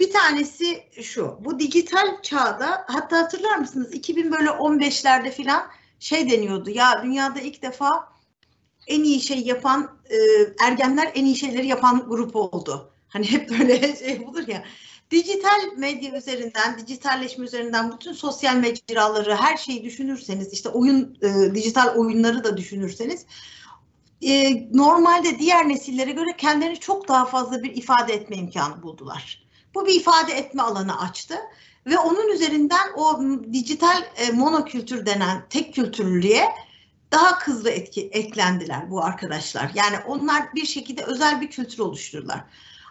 Bir 0.00 0.12
tanesi 0.12 0.84
şu, 1.02 1.38
bu 1.40 1.58
dijital 1.58 2.22
çağda 2.22 2.84
hatta 2.86 3.18
hatırlar 3.18 3.56
mısınız 3.56 3.94
2000 3.94 4.32
böyle 4.32 4.48
15'lerde 4.48 5.30
filan 5.30 5.62
şey 5.98 6.30
deniyordu 6.30 6.70
ya 6.70 7.02
dünyada 7.02 7.40
ilk 7.40 7.62
defa 7.62 8.08
en 8.90 9.04
iyi 9.04 9.20
şey 9.20 9.38
yapan 9.38 9.98
e, 10.10 10.16
ergenler 10.64 11.12
en 11.14 11.24
iyi 11.24 11.36
şeyleri 11.36 11.66
yapan 11.66 12.04
grup 12.08 12.36
oldu. 12.36 12.92
Hani 13.08 13.30
hep 13.30 13.50
böyle 13.50 13.96
şey 14.04 14.24
olur 14.26 14.48
ya. 14.48 14.64
Dijital 15.10 15.76
medya 15.76 16.16
üzerinden, 16.16 16.78
dijitalleşme 16.86 17.44
üzerinden 17.44 17.92
bütün 17.92 18.12
sosyal 18.12 18.56
mecraları, 18.56 19.36
her 19.36 19.56
şeyi 19.56 19.84
düşünürseniz, 19.84 20.52
işte 20.52 20.68
oyun, 20.68 21.18
e, 21.22 21.54
dijital 21.54 21.94
oyunları 21.96 22.44
da 22.44 22.56
düşünürseniz, 22.56 23.26
e, 24.22 24.52
normalde 24.72 25.38
diğer 25.38 25.68
nesillere 25.68 26.12
göre 26.12 26.36
kendilerini 26.38 26.80
çok 26.80 27.08
daha 27.08 27.24
fazla 27.24 27.62
bir 27.62 27.76
ifade 27.76 28.12
etme 28.12 28.36
imkanı 28.36 28.82
buldular. 28.82 29.44
Bu 29.74 29.86
bir 29.86 29.94
ifade 29.94 30.32
etme 30.32 30.62
alanı 30.62 31.00
açtı 31.00 31.34
ve 31.86 31.98
onun 31.98 32.28
üzerinden 32.28 32.92
o 32.96 33.20
dijital 33.52 34.02
e, 34.16 34.30
monokültür 34.30 35.06
denen 35.06 35.46
tek 35.50 35.74
kültürlülüğe 35.74 36.44
daha 37.12 37.40
hızlı 37.40 37.70
etki, 37.70 38.08
eklendiler 38.08 38.90
bu 38.90 39.04
arkadaşlar. 39.04 39.70
Yani 39.74 39.96
onlar 40.06 40.54
bir 40.54 40.66
şekilde 40.66 41.04
özel 41.04 41.40
bir 41.40 41.50
kültür 41.50 41.78
oluşturdular. 41.78 42.44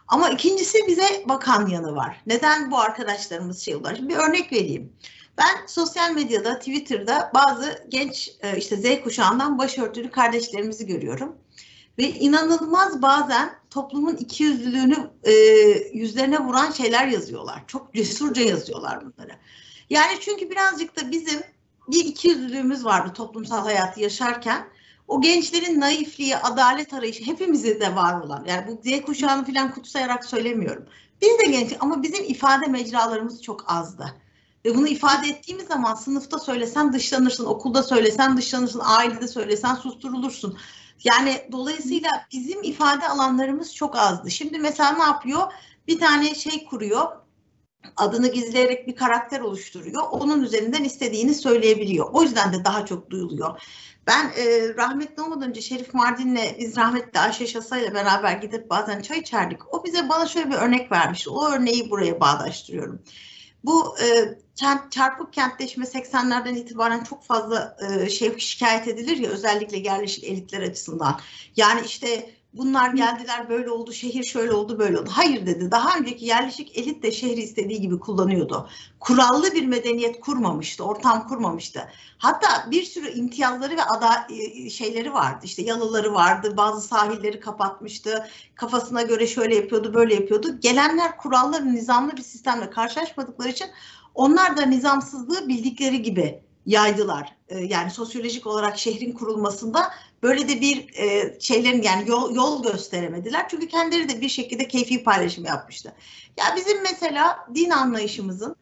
Ama 0.08 0.30
ikincisi 0.30 0.78
bize 0.88 1.24
bakan 1.26 1.68
yanı 1.68 1.96
var. 1.96 2.22
Neden 2.26 2.72
bu 2.72 2.80
arkadaşlarımız 2.80 3.60
şey 3.60 3.76
oldular? 3.76 3.96
Şimdi 3.96 4.10
bir 4.10 4.18
örnek 4.18 4.54
vereyim. 4.54 4.94
Ben 5.38 5.68
sosyal 5.68 6.12
medyada, 6.12 6.60
Twitter'da 6.60 7.32
bazı 7.34 7.86
genç 7.90 8.32
e, 8.42 8.58
işte 8.58 8.78
Z 8.78 9.04
kuşağından 9.04 9.58
başörtülü 9.58 10.12
kardeşlerimizi 10.12 10.88
görüyorum. 10.88 11.36
Ve 11.98 12.10
inanılmaz 12.10 13.02
bazen 13.02 13.60
toplumun 13.70 14.16
ikiyüzlülüğünü 14.16 15.12
e, 15.24 15.34
yüzlerine 15.94 16.40
vuran 16.40 16.72
şeyler 16.72 17.08
yazıyorlar. 17.08 17.64
Çok 17.68 17.94
cesurca 17.94 18.42
yazıyorlar 18.42 19.02
bunları. 19.02 19.32
Yani 19.90 20.18
çünkü 20.20 20.50
birazcık 20.50 20.96
da 20.96 21.12
bizim 21.12 21.40
bir 21.92 22.06
ikiyüzlülüğümüz 22.06 22.86
vardı 22.86 23.14
toplumsal 23.14 23.64
hayatı 23.64 24.00
yaşarken. 24.00 24.68
O 25.08 25.22
gençlerin 25.22 25.80
naifliği, 25.80 26.38
adalet 26.38 26.94
arayışı 26.94 27.26
hepimizi 27.26 27.80
de 27.80 27.96
var 27.96 28.22
olan. 28.22 28.46
Yani 28.48 28.68
bu 28.68 28.90
Z 28.90 29.02
kuşağını 29.02 29.46
falan 29.46 29.74
kutsayarak 29.74 30.26
söylemiyorum. 30.26 30.86
Biz 31.22 31.40
de 31.40 31.52
genç 31.52 31.74
ama 31.80 32.04
bizim 32.04 32.24
ifade 32.24 32.66
mecralarımız 32.66 33.44
çok 33.44 33.72
azdı. 33.72 34.16
Ve 34.66 34.76
bunu 34.76 34.88
ifade 34.88 35.28
ettiğimiz 35.28 35.68
zaman 35.68 35.96
sınıfta 35.96 36.40
söylesen 36.40 36.94
dışlanırsın, 36.94 37.46
okulda 37.46 37.84
söylesen 37.84 38.38
dışlanırsın, 38.38 38.82
ailede 38.84 39.28
söylesen 39.28 39.76
susturulursun. 39.76 40.58
Yani 41.04 41.48
dolayısıyla 41.52 42.10
bizim 42.34 42.64
ifade 42.64 43.08
alanlarımız 43.08 43.76
çok 43.76 43.96
azdı. 43.96 44.32
Şimdi 44.32 44.60
mesela 44.60 44.92
ne 44.92 45.04
yapıyor? 45.04 45.54
Bir 45.88 46.00
tane 46.00 46.36
şey 46.36 46.66
kuruyor, 46.66 47.08
adını 47.98 48.28
gizleyerek 48.28 48.88
bir 48.88 48.96
karakter 48.96 49.40
oluşturuyor. 49.40 50.04
Onun 50.12 50.44
üzerinden 50.44 50.84
istediğini 50.84 51.34
söyleyebiliyor. 51.34 52.10
O 52.14 52.24
yüzden 52.24 52.54
de 52.54 52.66
daha 52.66 52.86
çok 52.86 53.10
duyuluyor. 53.10 53.62
Ben 54.08 54.32
e, 54.38 54.76
rahmetli 54.78 55.24
olmadan 55.24 55.50
önce 55.50 55.62
Şerif 55.62 55.94
Mardin'le 55.94 56.56
biz 56.60 56.78
rahmetli 56.78 57.20
Ayşe 57.20 57.48
Şasa 57.48 57.78
ile 57.78 57.94
beraber 57.94 58.38
gidip 58.38 58.70
bazen 58.70 59.02
çay 59.02 59.20
içerdik. 59.20 59.74
O 59.74 59.84
bize 59.86 60.10
bana 60.10 60.28
şöyle 60.28 60.50
bir 60.50 60.56
örnek 60.56 60.92
vermişti. 60.92 61.30
O 61.30 61.50
örneği 61.52 61.90
buraya 61.90 62.20
bağdaştırıyorum. 62.20 63.02
Bu 63.64 63.96
e, 64.00 64.38
kent, 64.56 64.92
çarpık 64.92 65.34
kentleşme 65.34 65.86
80'lerden 65.86 66.56
itibaren 66.56 67.04
çok 67.04 67.24
fazla 67.24 67.78
e, 67.90 68.10
şey 68.10 68.38
şikayet 68.38 68.88
edilir 68.88 69.18
ya 69.18 69.30
özellikle 69.30 69.78
yerleşik 69.78 70.24
elitler 70.24 70.62
açısından. 70.62 71.20
Yani 71.56 71.82
işte 71.86 72.30
bunlar 72.54 72.90
geldiler 72.94 73.50
böyle 73.50 73.70
oldu, 73.70 73.94
şehir 73.94 74.24
şöyle 74.24 74.52
oldu, 74.52 74.80
böyle 74.80 75.00
oldu. 75.00 75.10
Hayır 75.14 75.46
dedi. 75.46 75.72
Daha 75.72 75.98
önceki 75.98 76.26
yerleşik 76.26 76.78
elit 76.78 77.04
de 77.04 77.12
şehri 77.12 77.42
istediği 77.42 77.82
gibi 77.82 78.00
kullanıyordu. 78.00 78.70
Kurallı 79.00 79.54
bir 79.54 79.66
medeniyet 79.66 80.20
kurmamıştı, 80.20 80.84
ortam 80.84 81.28
kurmamıştı. 81.28 81.88
Hatta 82.18 82.72
bir 82.72 82.84
sürü 82.84 83.10
imtiyazları 83.10 83.78
ve 83.78 83.84
ada 83.84 84.28
e, 84.30 84.70
şeyleri 84.70 85.14
vardı. 85.14 85.40
İşte 85.44 85.62
yalıları 85.62 86.14
vardı, 86.14 86.58
bazı 86.58 86.88
sahilleri 86.88 87.40
kapatmıştı. 87.40 88.28
Kafasına 88.56 89.02
göre 89.02 89.28
şöyle 89.28 89.56
yapıyordu, 89.56 89.94
böyle 89.94 90.14
yapıyordu. 90.16 90.60
Gelenler 90.60 91.18
kuralları, 91.18 91.74
nizamlı 91.74 92.18
bir 92.18 92.24
sistemle 92.24 92.70
karşılaşmadıkları 92.70 93.50
için 93.50 93.68
onlar 94.16 94.58
da 94.58 94.62
nizamsızlığı 94.66 95.48
bildikleri 95.48 96.02
gibi 96.02 96.44
yaydılar. 96.66 97.36
E, 97.50 97.60
yani 97.60 97.92
sosyolojik 97.92 98.48
olarak 98.48 98.78
şehrin 98.78 99.12
kurulmasında 99.12 99.92
böyle 100.24 100.50
de 100.50 100.62
bir 100.62 100.94
e, 100.94 101.40
şeylerin 101.40 101.82
yani 101.82 102.10
yol, 102.10 102.36
yol 102.36 102.64
gösteremediler. 102.64 103.50
Çünkü 103.50 103.68
kendileri 103.68 104.10
de 104.10 104.22
bir 104.22 104.30
şekilde 104.30 104.68
keyfi 104.68 105.04
paylaşım 105.04 105.46
yapmıştı. 105.46 105.94
Ya 106.38 106.46
bizim 106.56 106.84
mesela 106.84 107.48
din 107.56 107.70
anlayışımızın 107.70 108.56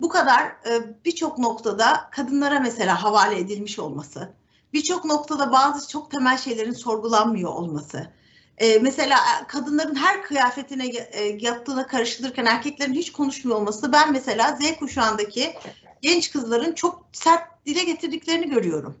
bu 0.00 0.08
kadar 0.08 0.46
e, 0.46 1.04
birçok 1.04 1.38
noktada 1.38 2.08
kadınlara 2.10 2.60
mesela 2.60 3.02
havale 3.02 3.38
edilmiş 3.38 3.78
olması, 3.78 4.32
birçok 4.72 5.04
noktada 5.04 5.52
bazı 5.52 5.88
çok 5.88 6.10
temel 6.10 6.38
şeylerin 6.38 6.72
sorgulanmıyor 6.72 7.50
olması. 7.50 8.12
Ee, 8.58 8.78
mesela 8.78 9.16
e, 9.16 9.46
kadınların 9.46 9.94
her 9.94 10.22
kıyafetine 10.22 10.86
e, 10.86 11.24
yaptığına 11.40 11.86
karışılırken 11.86 12.46
erkeklerin 12.46 12.94
hiç 12.94 13.12
konuşmuyor 13.12 13.58
olması 13.58 13.92
ben 13.92 14.12
mesela 14.12 14.56
Z 14.60 14.76
kuşağındaki 14.76 15.54
genç 16.02 16.30
kızların 16.30 16.72
çok 16.72 17.04
sert 17.12 17.66
dile 17.66 17.84
getirdiklerini 17.84 18.48
görüyorum. 18.50 18.98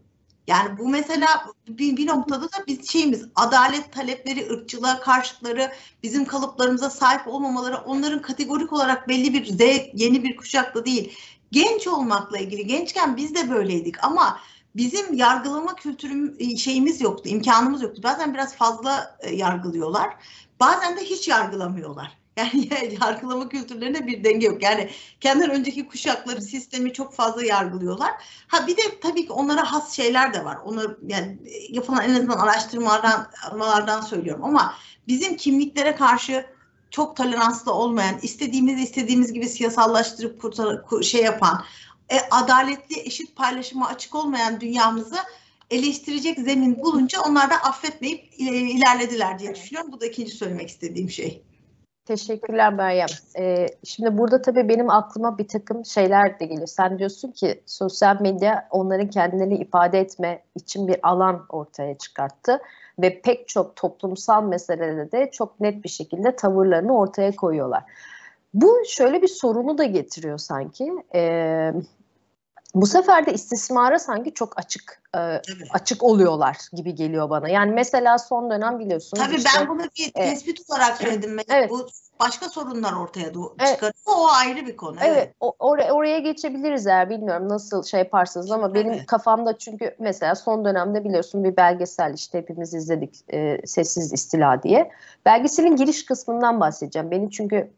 Yani 0.48 0.78
bu 0.78 0.88
mesela 0.88 1.46
bir, 1.68 1.96
bir 1.96 2.06
noktada 2.06 2.44
da 2.44 2.66
biz 2.66 2.90
şeyimiz 2.90 3.24
adalet 3.34 3.92
talepleri, 3.92 4.50
ırkçılığa 4.50 5.00
karşıtları, 5.00 5.72
bizim 6.02 6.24
kalıplarımıza 6.24 6.90
sahip 6.90 7.28
olmamaları 7.28 7.76
onların 7.76 8.22
kategorik 8.22 8.72
olarak 8.72 9.08
belli 9.08 9.34
bir 9.34 9.46
Z 9.46 9.60
yeni 9.94 10.24
bir 10.24 10.36
kuşakla 10.36 10.84
değil. 10.84 11.12
Genç 11.52 11.86
olmakla 11.86 12.38
ilgili 12.38 12.66
gençken 12.66 13.16
biz 13.16 13.34
de 13.34 13.50
böyleydik 13.50 14.04
ama 14.04 14.40
bizim 14.76 15.14
yargılama 15.14 15.74
kültürüm 15.74 16.36
e, 16.38 16.56
şeyimiz 16.56 17.00
yoktu, 17.00 17.28
imkanımız 17.28 17.82
yoktu. 17.82 18.02
Bazen 18.04 18.34
biraz 18.34 18.56
fazla 18.56 19.18
e, 19.20 19.34
yargılıyorlar. 19.34 20.16
Bazen 20.60 20.96
de 20.96 21.00
hiç 21.00 21.28
yargılamıyorlar. 21.28 22.17
Yani 22.38 22.68
yargılama 23.02 23.48
kültürlerine 23.48 24.06
bir 24.06 24.24
denge 24.24 24.46
yok. 24.46 24.62
Yani 24.62 24.90
kendinden 25.20 25.50
önceki 25.50 25.88
kuşakları 25.88 26.42
sistemi 26.42 26.92
çok 26.92 27.14
fazla 27.14 27.44
yargılıyorlar. 27.44 28.10
Ha 28.48 28.66
bir 28.66 28.76
de 28.76 28.82
tabii 29.00 29.26
ki 29.26 29.32
onlara 29.32 29.72
has 29.72 29.92
şeyler 29.92 30.34
de 30.34 30.44
var. 30.44 30.58
Onu 30.64 30.98
yani 31.06 31.38
yapılan 31.68 32.04
en 32.04 32.14
azından 32.14 32.38
araştırmalardan, 32.38 33.10
araştırmalardan 33.10 34.00
söylüyorum 34.00 34.44
ama 34.44 34.74
bizim 35.08 35.36
kimliklere 35.36 35.94
karşı 35.94 36.46
çok 36.90 37.16
toleranslı 37.16 37.72
olmayan, 37.72 38.18
istediğimizi 38.22 38.82
istediğimiz 38.82 39.32
gibi 39.32 39.48
siyasallaştırıp 39.48 40.40
kurtar, 40.40 41.02
şey 41.02 41.22
yapan, 41.22 41.64
e, 42.10 42.16
adaletli, 42.30 43.00
eşit 43.00 43.36
paylaşıma 43.36 43.88
açık 43.88 44.14
olmayan 44.14 44.60
dünyamızı 44.60 45.16
eleştirecek 45.70 46.38
zemin 46.38 46.82
bulunca 46.82 47.20
onlar 47.20 47.50
da 47.50 47.54
affetmeyip 47.54 48.24
ilerlediler 48.38 49.38
diye 49.38 49.54
düşünüyorum. 49.54 49.92
Bu 49.92 50.00
da 50.00 50.06
ikinci 50.06 50.32
söylemek 50.32 50.68
istediğim 50.68 51.10
şey. 51.10 51.42
Teşekkürler 52.08 52.72
Meryem. 52.72 53.06
Ee, 53.38 53.66
şimdi 53.84 54.18
burada 54.18 54.42
tabii 54.42 54.68
benim 54.68 54.90
aklıma 54.90 55.38
bir 55.38 55.48
takım 55.48 55.84
şeyler 55.84 56.40
de 56.40 56.44
geliyor. 56.44 56.66
Sen 56.66 56.98
diyorsun 56.98 57.30
ki 57.30 57.62
sosyal 57.66 58.20
medya 58.20 58.68
onların 58.70 59.10
kendilerini 59.10 59.56
ifade 59.56 60.00
etme 60.00 60.42
için 60.54 60.88
bir 60.88 60.96
alan 61.02 61.46
ortaya 61.48 61.98
çıkarttı. 61.98 62.60
Ve 62.98 63.20
pek 63.20 63.48
çok 63.48 63.76
toplumsal 63.76 64.42
meselede 64.42 65.12
de 65.12 65.30
çok 65.30 65.60
net 65.60 65.84
bir 65.84 65.88
şekilde 65.88 66.36
tavırlarını 66.36 66.98
ortaya 66.98 67.36
koyuyorlar. 67.36 67.84
Bu 68.54 68.76
şöyle 68.86 69.22
bir 69.22 69.28
sorunu 69.28 69.78
da 69.78 69.84
getiriyor 69.84 70.38
sanki. 70.38 70.92
Ee, 71.14 71.72
bu 72.74 72.86
sefer 72.86 73.26
de 73.26 73.32
istismara 73.32 73.98
sanki 73.98 74.34
çok 74.34 74.58
açık 74.58 75.02
e, 75.16 75.40
açık 75.70 76.02
oluyorlar 76.02 76.56
gibi 76.72 76.94
geliyor 76.94 77.30
bana. 77.30 77.48
Yani 77.48 77.72
mesela 77.72 78.18
son 78.18 78.50
dönem 78.50 78.78
biliyorsunuz. 78.78 79.24
Tabii 79.24 79.36
işte, 79.36 79.50
ben 79.60 79.68
bunu 79.68 79.82
bir 79.98 80.12
tespit 80.12 80.60
e, 80.60 80.62
olarak 80.68 80.96
söyledim. 80.96 81.36
Evet. 81.48 81.70
Bu 81.70 81.86
başka 82.20 82.48
sorunlar 82.48 82.92
ortaya 82.92 83.32
evet. 83.58 83.74
çıkarıyor. 83.74 83.94
O 84.06 84.28
ayrı 84.28 84.66
bir 84.66 84.76
konu. 84.76 84.96
Evet. 85.00 85.16
evet. 85.16 85.34
O, 85.40 85.54
or- 85.60 85.90
oraya 85.90 86.18
geçebiliriz 86.18 86.86
eğer 86.86 87.10
bilmiyorum 87.10 87.48
nasıl 87.48 87.82
şey 87.82 87.98
yaparsınız 87.98 88.50
ama 88.50 88.74
benim 88.74 88.92
evet. 88.92 89.06
kafamda 89.06 89.58
çünkü 89.58 89.96
mesela 89.98 90.34
son 90.34 90.64
dönemde 90.64 91.04
biliyorsun 91.04 91.44
bir 91.44 91.56
belgesel 91.56 92.14
işte 92.14 92.38
hepimiz 92.38 92.74
izledik 92.74 93.24
e, 93.32 93.66
Sessiz 93.66 94.12
İstila 94.12 94.62
diye. 94.62 94.90
Belgeselin 95.26 95.76
giriş 95.76 96.04
kısmından 96.04 96.60
bahsedeceğim. 96.60 97.10
Beni 97.10 97.30
çünkü 97.30 97.70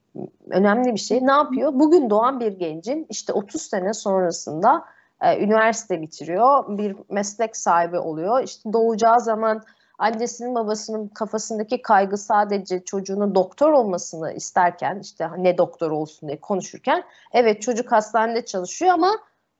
önemli 0.50 0.92
bir 0.92 1.00
şey. 1.00 1.26
Ne 1.26 1.32
yapıyor? 1.32 1.70
Bugün 1.74 2.10
doğan 2.10 2.40
bir 2.40 2.52
gencin 2.52 3.06
işte 3.08 3.32
30 3.32 3.62
sene 3.62 3.94
sonrasında 3.94 4.84
e, 5.22 5.44
üniversite 5.44 6.02
bitiriyor, 6.02 6.78
bir 6.78 6.96
meslek 7.08 7.56
sahibi 7.56 7.98
oluyor. 7.98 8.42
İşte 8.42 8.72
doğacağı 8.72 9.20
zaman 9.20 9.62
annesinin 9.98 10.54
babasının 10.54 11.08
kafasındaki 11.08 11.82
kaygı 11.82 12.16
sadece 12.16 12.84
çocuğunun 12.84 13.34
doktor 13.34 13.72
olmasını 13.72 14.32
isterken 14.32 14.98
işte 15.02 15.28
ne 15.38 15.58
doktor 15.58 15.90
olsun 15.90 16.28
diye 16.28 16.40
konuşurken 16.40 17.02
evet 17.32 17.62
çocuk 17.62 17.92
hastanede 17.92 18.44
çalışıyor 18.44 18.92
ama 18.92 19.12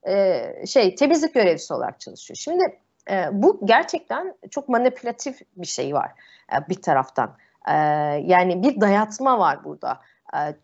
e, 0.09 0.67
şey 0.67 0.95
temizlik 0.95 1.35
görevlisi 1.35 1.75
olarak 1.75 2.01
çalışıyor. 2.01 2.37
Şimdi 2.37 2.79
e, 3.11 3.29
bu 3.33 3.61
gerçekten 3.67 4.35
çok 4.51 4.69
manipülatif 4.69 5.41
bir 5.57 5.67
şey 5.67 5.95
var 5.95 6.13
e, 6.53 6.69
bir 6.69 6.83
taraftan. 6.83 7.37
E, 7.69 7.75
yani 8.25 8.63
bir 8.63 8.81
dayatma 8.81 9.39
var 9.39 9.65
burada. 9.65 10.01
Ee, 10.35 10.55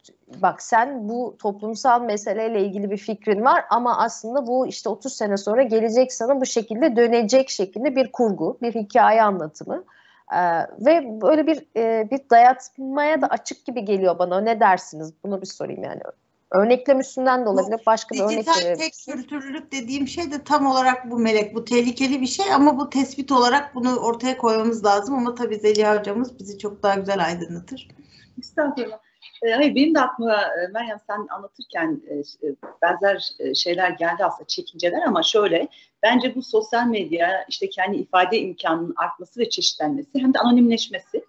bak 0.42 0.62
sen 0.62 1.08
bu 1.08 1.36
toplumsal 1.38 2.02
meseleyle 2.02 2.60
ilgili 2.60 2.90
bir 2.90 2.96
fikrin 2.96 3.44
var 3.44 3.64
ama 3.70 3.98
aslında 3.98 4.46
bu 4.46 4.66
işte 4.66 4.88
30 4.88 5.12
sene 5.12 5.36
sonra 5.36 5.62
gelecek 5.62 6.12
sana 6.12 6.40
bu 6.40 6.46
şekilde 6.46 6.96
dönecek 6.96 7.50
şekilde 7.50 7.96
bir 7.96 8.12
kurgu, 8.12 8.58
bir 8.62 8.74
hikaye 8.74 9.22
anlatımı. 9.22 9.84
Ee, 10.32 10.38
ve 10.86 11.20
böyle 11.20 11.46
bir 11.46 11.66
e, 11.76 12.10
bir 12.10 12.20
dayatmaya 12.30 13.22
da 13.22 13.26
açık 13.26 13.64
gibi 13.64 13.84
geliyor 13.84 14.18
bana. 14.18 14.40
Ne 14.40 14.60
dersiniz? 14.60 15.12
Bunu 15.24 15.40
bir 15.42 15.46
sorayım 15.46 15.82
yani. 15.82 16.00
Örneklem 16.50 17.00
üstünden 17.00 17.44
de 17.44 17.48
olabilir. 17.48 17.80
Başka 17.86 18.14
bir 18.14 18.20
örnek 18.20 18.46
Dijital 18.46 18.74
tek 18.74 18.92
kültürlülük 19.08 19.72
dediğim 19.72 20.08
şey 20.08 20.32
de 20.32 20.44
tam 20.44 20.66
olarak 20.66 21.10
bu 21.10 21.18
melek. 21.18 21.54
Bu 21.54 21.64
tehlikeli 21.64 22.20
bir 22.20 22.26
şey 22.26 22.52
ama 22.54 22.78
bu 22.78 22.90
tespit 22.90 23.32
olarak 23.32 23.74
bunu 23.74 23.96
ortaya 23.96 24.38
koymamız 24.38 24.84
lazım. 24.84 25.14
Ama 25.14 25.34
tabii 25.34 25.58
Zeliha 25.58 25.98
hocamız 25.98 26.38
bizi 26.38 26.58
çok 26.58 26.82
daha 26.82 26.94
güzel 26.94 27.24
aydınlatır. 27.24 27.88
Estağfurullah. 28.38 29.05
E, 29.42 29.50
hayır 29.50 29.74
benim 29.74 29.94
de 29.94 30.00
aklıma 30.00 30.42
e, 30.42 30.66
Meryem 30.72 30.98
sen 31.06 31.26
anlatırken 31.30 32.02
e, 32.08 32.14
e, 32.14 32.54
benzer 32.82 33.28
e, 33.38 33.54
şeyler 33.54 33.90
geldi 33.90 34.24
aslında 34.24 34.46
çekinceler 34.46 35.02
ama 35.02 35.22
şöyle 35.22 35.68
bence 36.02 36.34
bu 36.34 36.42
sosyal 36.42 36.86
medya 36.86 37.44
işte 37.48 37.68
kendi 37.68 37.96
ifade 37.96 38.38
imkanının 38.38 38.94
artması 38.96 39.40
ve 39.40 39.48
çeşitlenmesi 39.48 40.10
hem 40.14 40.34
de 40.34 40.38
anonimleşmesi 40.38 41.24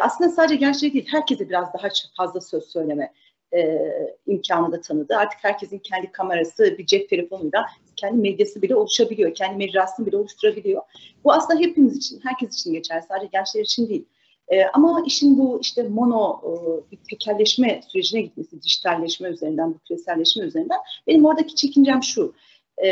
aslında 0.00 0.30
sadece 0.30 0.54
gençler 0.54 0.92
değil 0.92 1.06
herkese 1.10 1.48
biraz 1.48 1.74
daha 1.74 1.88
fazla 2.16 2.40
söz 2.40 2.64
söyleme 2.64 3.12
e, 3.54 3.80
imkanı 4.26 4.72
da 4.72 4.80
tanıdı. 4.80 5.16
Artık 5.16 5.44
herkesin 5.44 5.78
kendi 5.78 6.12
kamerası, 6.12 6.78
bir 6.78 6.86
cep 6.86 7.08
telefonuyla 7.08 7.66
kendi 7.96 8.20
medyası 8.20 8.62
bile 8.62 8.76
oluşabiliyor. 8.76 9.34
Kendi 9.34 9.56
mecrasını 9.56 10.06
bile 10.06 10.16
oluşturabiliyor. 10.16 10.82
Bu 11.24 11.32
aslında 11.32 11.60
hepimiz 11.60 11.96
için, 11.96 12.20
herkes 12.24 12.54
için 12.54 12.72
geçer. 12.72 13.00
Sadece 13.08 13.26
gençler 13.32 13.60
için 13.60 13.88
değil. 13.88 14.04
E, 14.48 14.64
ama 14.64 15.02
işin 15.06 15.38
bu 15.38 15.58
işte 15.60 15.82
mono 15.82 16.40
e, 16.92 16.96
tekelleşme 17.10 17.80
sürecine 17.88 18.20
gitmesi, 18.20 18.62
dijitalleşme 18.62 19.28
üzerinden, 19.28 19.74
bu 19.74 19.78
küreselleşme 19.78 20.44
üzerinden 20.44 20.78
benim 21.06 21.24
oradaki 21.24 21.54
çekincem 21.54 22.02
şu. 22.02 22.34
E, 22.84 22.88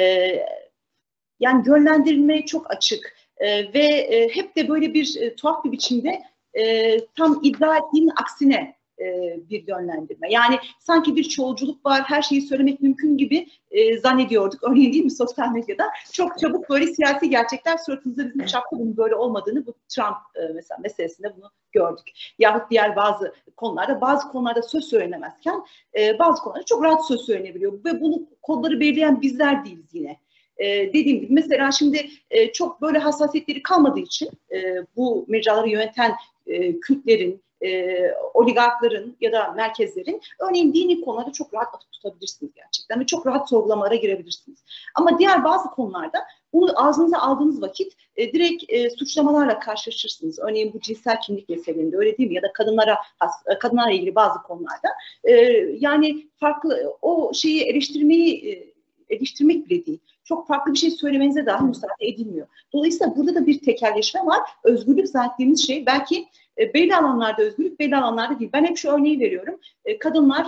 yani 1.41 1.69
yönlendirilmeye 1.69 2.47
çok 2.47 2.71
açık 2.71 3.17
e, 3.37 3.75
ve 3.75 3.85
e, 3.85 4.29
hep 4.29 4.57
de 4.57 4.69
böyle 4.69 4.95
bir 4.95 5.17
e, 5.21 5.37
tuhaf 5.37 5.65
bir 5.65 5.73
biçimde 5.73 6.23
e, 6.55 6.97
tam 7.17 7.41
iddia 7.43 7.77
ettiğinin 7.77 8.13
aksine 8.21 8.77
e, 9.03 9.37
bir 9.51 9.69
yönlendirme. 9.69 10.33
Yani 10.33 10.59
sanki 10.79 11.17
bir 11.17 11.25
çoğulculuk 11.25 11.87
var, 11.87 12.03
her 12.07 12.23
şeyi 12.23 12.43
söylemek 12.43 12.81
mümkün 12.81 13.17
gibi 13.17 13.47
e, 13.71 13.99
zannediyorduk. 13.99 14.63
Örneğin 14.71 14.93
değil 14.93 15.05
mi 15.05 15.11
sosyal 15.11 15.53
medyada? 15.53 15.91
Çok 16.13 16.39
çabuk 16.39 16.71
böyle 16.71 16.87
siyasi 16.87 17.31
gerçekler 17.31 17.77
suratımızda 17.77 18.29
bizim 18.29 18.47
çapta 18.47 18.79
bunun 18.79 18.97
böyle 18.97 19.15
olmadığını 19.15 19.67
bu 19.67 19.75
Trump 19.89 20.17
e, 20.35 20.53
mesela 20.55 20.79
meselesinde 20.83 21.37
bunu 21.37 21.51
gördük. 21.73 22.11
Yahut 22.39 22.71
diğer 22.71 22.97
bazı 22.97 23.35
konularda 23.57 24.01
bazı 24.01 24.29
konularda 24.29 24.63
söz 24.63 24.85
söylenemezken 24.85 25.65
e, 25.99 26.19
bazı 26.19 26.43
konularda 26.43 26.65
çok 26.65 26.85
rahat 26.85 27.07
söz 27.09 27.21
söylenebiliyor. 27.21 27.85
Ve 27.85 28.01
bunu 28.01 28.27
kodları 28.43 28.81
belirleyen 28.81 29.23
bizler 29.23 29.65
değiliz 29.65 29.89
yine. 29.93 30.19
Dediğim 30.63 31.21
gibi 31.21 31.33
mesela 31.33 31.73
şimdi 31.73 32.11
e, 32.31 32.53
çok 32.53 32.83
böyle 32.83 32.99
hassasiyetleri 32.99 33.63
kalmadığı 33.63 34.01
için 34.01 34.31
e, 34.55 34.75
bu 34.97 35.25
mecraları 35.29 35.69
yöneten 35.69 36.15
e, 36.47 36.81
kültlerin, 36.81 37.43
e, 37.65 37.99
oligarkların 38.35 39.17
ya 39.21 39.33
da 39.33 39.53
merkezlerin 39.53 40.21
örneğin 40.39 40.75
dini 40.75 41.01
konularda 41.01 41.33
çok 41.33 41.55
rahat 41.55 41.75
atıp 41.75 41.93
tutabilirsiniz 41.93 42.53
gerçekten 42.55 43.01
ve 43.01 43.07
çok 43.07 43.27
rahat 43.27 43.49
sorgulamalara 43.49 43.95
girebilirsiniz. 43.95 44.65
Ama 44.95 45.19
diğer 45.19 45.45
bazı 45.45 45.71
konularda 45.71 46.19
bunu 46.53 46.87
ağzınıza 46.87 47.19
aldığınız 47.19 47.63
vakit 47.63 47.93
e, 48.17 48.33
direkt 48.33 48.65
e, 48.69 48.91
suçlamalarla 48.91 49.59
karşılaşırsınız. 49.59 50.39
Örneğin 50.39 50.73
bu 50.73 50.81
cinsel 50.81 51.21
kimlik 51.21 51.49
meselelerinde 51.49 51.97
öyle 51.97 52.19
değil 52.19 52.29
mi? 52.29 52.35
Ya 52.35 52.43
da 52.43 52.53
kadınlara 52.53 52.99
has, 53.19 53.33
e, 53.47 53.59
kadınlarla 53.59 53.93
ilgili 53.93 54.15
bazı 54.15 54.43
konularda. 54.43 54.89
E, 55.25 55.33
yani 55.79 56.29
farklı 56.41 56.97
o 57.03 57.35
şeyi 57.35 57.63
eleştirmeyi 57.63 58.53
e, 58.53 58.73
eleştirmek 59.13 59.71
bile 59.71 59.87
değil. 59.87 59.99
Çok 60.25 60.49
farklı 60.49 60.73
bir 60.73 60.79
şey 60.79 60.91
söylemenize 60.91 61.47
dahi 61.47 61.65
müsaade 61.65 61.93
edilmiyor. 62.01 62.47
Dolayısıyla 62.73 63.17
burada 63.17 63.35
da 63.35 63.47
bir 63.47 63.61
tekerleşme 63.61 64.21
var. 64.27 64.41
Özgürlük 64.65 65.09
zannettiğimiz 65.09 65.67
şey 65.67 65.87
belki 65.87 66.29
e, 66.59 66.75
belli 66.75 66.97
alanlarda 66.97 67.43
özgürlük, 67.43 67.81
belli 67.81 67.97
alanlarda 67.97 68.39
değil. 68.39 68.51
Ben 68.53 68.65
hep 68.65 68.77
şu 68.77 68.91
örneği 68.91 69.21
veriyorum. 69.21 69.61
E, 69.85 69.99
kadınlar 69.99 70.47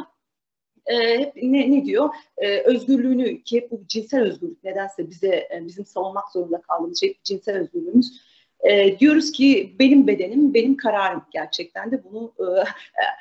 e, 0.86 1.18
hep 1.18 1.36
ne, 1.36 1.70
ne 1.70 1.84
diyor? 1.84 2.08
E, 2.36 2.60
özgürlüğünü 2.60 3.42
ki 3.42 3.56
hep 3.56 3.70
bu 3.70 3.82
cinsel 3.86 4.20
özgürlük 4.20 4.64
nedense 4.64 5.10
bize 5.10 5.48
e, 5.54 5.66
bizim 5.66 5.86
savunmak 5.86 6.32
zorunda 6.32 6.60
kaldığımız 6.60 7.00
şey 7.00 7.18
cinsel 7.24 7.56
özgürlüğümüz. 7.56 8.20
E, 8.60 8.98
diyoruz 8.98 9.32
ki 9.32 9.76
benim 9.78 10.06
bedenim, 10.06 10.54
benim 10.54 10.76
kararım 10.76 11.22
gerçekten 11.30 11.90
de 11.90 12.04
bunu 12.04 12.32
e, 12.38 12.44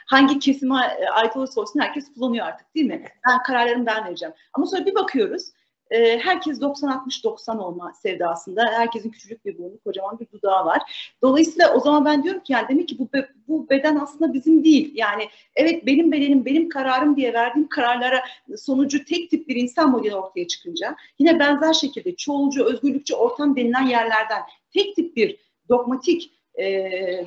hangi 0.06 0.40
kesime 0.40 0.76
ait 1.14 1.38
olursa 1.38 1.62
olsun 1.62 1.80
herkes 1.80 2.14
kullanıyor 2.14 2.46
artık 2.46 2.76
değil 2.76 2.86
mi? 2.86 3.04
Ben 3.28 3.44
kararlarımı 3.44 3.86
ben 3.86 4.06
vereceğim. 4.06 4.34
Ama 4.54 4.66
sonra 4.66 4.86
bir 4.86 4.96
bakıyoruz 4.96 5.44
e, 5.94 6.20
herkes 6.20 6.60
90-60-90 6.60 7.58
olma 7.58 7.94
sevdasında. 7.94 8.66
Herkesin 8.72 9.10
küçücük 9.10 9.46
bir 9.46 9.58
burnu, 9.58 9.80
kocaman 9.84 10.20
bir 10.20 10.28
dudağı 10.32 10.66
var. 10.66 10.82
Dolayısıyla 11.22 11.74
o 11.74 11.80
zaman 11.80 12.06
ben 12.06 12.24
diyorum 12.24 12.44
ki 12.44 12.54
yani 12.54 12.66
demek 12.70 12.88
ki 12.88 13.00
bu, 13.00 13.10
bu 13.48 13.70
beden 13.70 13.96
aslında 13.96 14.34
bizim 14.34 14.64
değil. 14.64 14.92
Yani 14.96 15.24
evet 15.56 15.86
benim 15.86 16.12
bedenim, 16.12 16.46
benim 16.46 16.70
kararım 16.70 17.16
diye 17.16 17.34
verdiğim 17.34 17.68
kararlara 17.70 18.24
sonucu 18.58 19.06
tek 19.06 19.30
tip 19.30 19.48
bir 19.48 19.56
insan 19.56 19.92
modeli 19.92 20.16
ortaya 20.16 20.48
çıkınca 20.48 20.96
yine 21.20 21.40
benzer 21.40 21.74
şekilde 21.74 22.16
çoğulcu, 22.16 22.66
özgürlükçü 22.66 23.16
ortam 23.16 23.56
denilen 23.56 23.88
yerlerden 23.88 24.42
tek 24.74 24.96
tip 24.96 25.16
bir 25.16 25.38
dogmatik 25.70 26.32
e, 26.56 26.66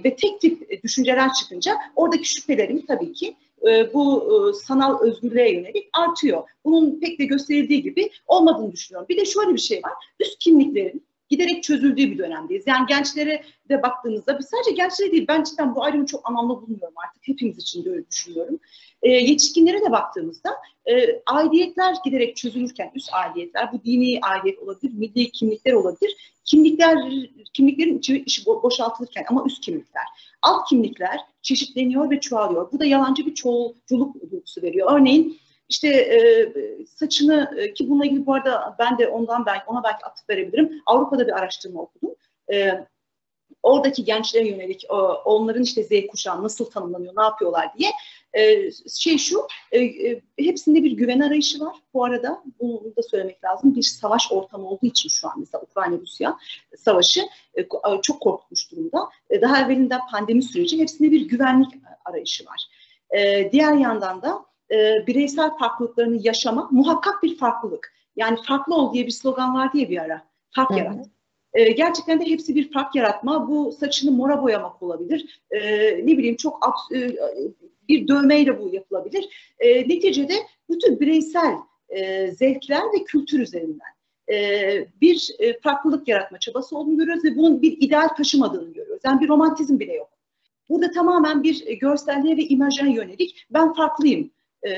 ve 0.04 0.16
tek 0.16 0.40
tip 0.40 0.82
düşünceler 0.84 1.32
çıkınca 1.32 1.76
oradaki 1.96 2.28
şüphelerim 2.34 2.86
tabii 2.86 3.12
ki 3.12 3.36
e, 3.68 3.94
bu 3.94 4.24
e, 4.50 4.52
sanal 4.52 5.00
özgürlüğe 5.00 5.52
yönelik 5.52 5.88
artıyor. 5.92 6.42
Bunun 6.64 7.00
pek 7.00 7.18
de 7.18 7.24
gösterildiği 7.24 7.82
gibi 7.82 8.10
olmadığını 8.26 8.72
düşünüyorum. 8.72 9.08
Bir 9.08 9.16
de 9.20 9.24
şöyle 9.24 9.54
bir 9.54 9.60
şey 9.60 9.82
var. 9.82 9.92
Üst 10.20 10.38
kimliklerin 10.38 11.06
giderek 11.28 11.62
çözüldüğü 11.62 12.10
bir 12.10 12.18
dönemdeyiz. 12.18 12.66
Yani 12.66 12.86
gençlere 12.88 13.42
de 13.68 13.82
baktığımızda 13.82 14.38
sadece 14.42 14.70
gençlere 14.70 15.12
değil 15.12 15.24
ben 15.28 15.42
cidden 15.42 15.74
bu 15.74 15.84
ayrımı 15.84 16.06
çok 16.06 16.28
anlamlı 16.28 16.62
bulmuyorum 16.62 16.94
artık. 17.06 17.28
Hepimiz 17.28 17.58
için 17.58 17.84
de 17.84 17.90
öyle 17.90 18.10
düşünüyorum. 18.10 18.58
E, 19.06 19.10
yetişkinlere 19.10 19.80
de 19.80 19.92
baktığımızda 19.92 20.50
e, 20.86 21.22
aidiyetler 21.26 21.94
giderek 22.04 22.36
çözülürken 22.36 22.90
üst 22.94 23.14
aidiyetler 23.14 23.72
bu 23.72 23.84
dini 23.84 24.20
aidiyet 24.22 24.58
olabilir, 24.58 24.92
milli 24.94 25.30
kimlikler 25.30 25.72
olabilir. 25.72 26.36
Kimlikler 26.44 26.98
kimliklerin 27.54 27.98
içi, 27.98 28.16
içi 28.16 28.46
boşaltılırken 28.46 29.24
ama 29.28 29.44
üst 29.46 29.60
kimlikler. 29.60 30.02
Alt 30.42 30.68
kimlikler 30.68 31.20
çeşitleniyor 31.42 32.10
ve 32.10 32.20
çoğalıyor. 32.20 32.72
Bu 32.72 32.80
da 32.80 32.84
yalancı 32.84 33.26
bir 33.26 33.34
çoğulculuk 33.34 34.30
duygusu 34.30 34.62
veriyor. 34.62 34.92
Örneğin 34.92 35.40
işte 35.68 35.88
e, 35.88 36.52
saçını 36.86 37.54
e, 37.58 37.74
ki 37.74 37.88
bununla 37.90 38.06
ilgili 38.06 38.26
bu 38.26 38.34
arada 38.34 38.76
ben 38.78 38.98
de 38.98 39.08
ondan 39.08 39.46
belki 39.46 39.64
ona 39.66 39.84
belki 39.84 40.04
atıp 40.04 40.30
verebilirim. 40.30 40.82
Avrupa'da 40.86 41.26
bir 41.26 41.32
araştırma 41.32 41.80
okudum. 41.80 42.14
E, 42.52 42.70
oradaki 43.62 44.04
gençlere 44.04 44.48
yönelik 44.48 44.86
onların 45.24 45.62
işte 45.62 45.82
Z 45.82 46.06
kuşağı 46.10 46.42
nasıl 46.42 46.70
tanımlanıyor, 46.70 47.16
ne 47.16 47.22
yapıyorlar 47.22 47.68
diye 47.78 47.90
e, 48.36 48.70
şey 48.96 49.18
şu, 49.18 49.46
e, 49.72 49.84
e, 49.84 50.20
hepsinde 50.38 50.84
bir 50.84 50.92
güven 50.92 51.20
arayışı 51.20 51.60
var 51.60 51.76
bu 51.94 52.04
arada. 52.04 52.42
Bunu 52.60 52.96
da 52.96 53.02
söylemek 53.02 53.44
lazım. 53.44 53.76
Bir 53.76 53.82
savaş 53.82 54.32
ortamı 54.32 54.68
olduğu 54.68 54.86
için 54.86 55.08
şu 55.08 55.28
an 55.28 55.34
mesela 55.38 55.62
Ukrayna-Rusya 55.62 56.38
savaşı 56.76 57.20
çok 58.02 58.20
korkmuş 58.20 58.72
durumda. 58.72 59.08
daha 59.42 59.60
evvelinden 59.60 60.00
pandemi 60.10 60.42
süreci 60.42 60.78
hepsinde 60.78 61.10
bir 61.10 61.28
güvenlik 61.28 61.72
arayışı 62.04 62.44
var. 62.46 62.66
diğer 63.52 63.72
yandan 63.72 64.22
da 64.22 64.44
bireysel 65.06 65.50
farklılıklarını 65.58 66.20
yaşama 66.22 66.68
muhakkak 66.70 67.22
bir 67.22 67.36
farklılık. 67.36 67.92
Yani 68.16 68.38
farklı 68.42 68.74
ol 68.74 68.92
diye 68.92 69.06
bir 69.06 69.10
slogan 69.10 69.54
var 69.54 69.72
diye 69.72 69.90
bir 69.90 69.98
ara. 69.98 70.22
Fark 70.50 70.70
Hı-hı. 70.70 70.78
yarat. 70.78 71.06
E, 71.54 71.72
gerçekten 71.72 72.20
de 72.20 72.24
hepsi 72.26 72.54
bir 72.54 72.72
fark 72.72 72.94
yaratma. 72.94 73.48
Bu 73.48 73.72
saçını 73.72 74.10
mora 74.10 74.42
boyamak 74.42 74.82
olabilir. 74.82 75.40
E, 75.50 75.60
ne 76.06 76.18
bileyim 76.18 76.36
çok 76.36 76.60
e, 76.94 77.16
bir 77.88 78.08
dövmeyle 78.08 78.60
bu 78.60 78.74
yapılabilir. 78.74 79.54
E, 79.58 79.88
neticede 79.88 80.34
bütün 80.70 81.00
bireysel 81.00 81.54
e, 81.88 82.30
zevkler 82.32 82.82
ve 82.82 83.04
kültür 83.04 83.40
üzerinden 83.40 83.96
e, 84.32 84.88
bir 85.00 85.30
e, 85.38 85.60
farklılık 85.60 86.08
yaratma 86.08 86.38
çabası 86.38 86.78
olduğunu 86.78 86.96
görüyoruz 86.96 87.24
ve 87.24 87.36
bunun 87.36 87.62
bir 87.62 87.76
ideal 87.80 88.08
taşımadığını 88.08 88.72
görüyoruz. 88.72 89.02
Yani 89.04 89.20
bir 89.20 89.28
romantizm 89.28 89.78
bile 89.78 89.94
yok. 89.94 90.08
Burada 90.68 90.90
tamamen 90.90 91.42
bir 91.42 91.66
görselliğe 91.66 92.36
ve 92.36 92.42
imaja 92.42 92.86
yönelik 92.86 93.46
ben 93.50 93.72
farklıyım 93.72 94.30
e, 94.66 94.72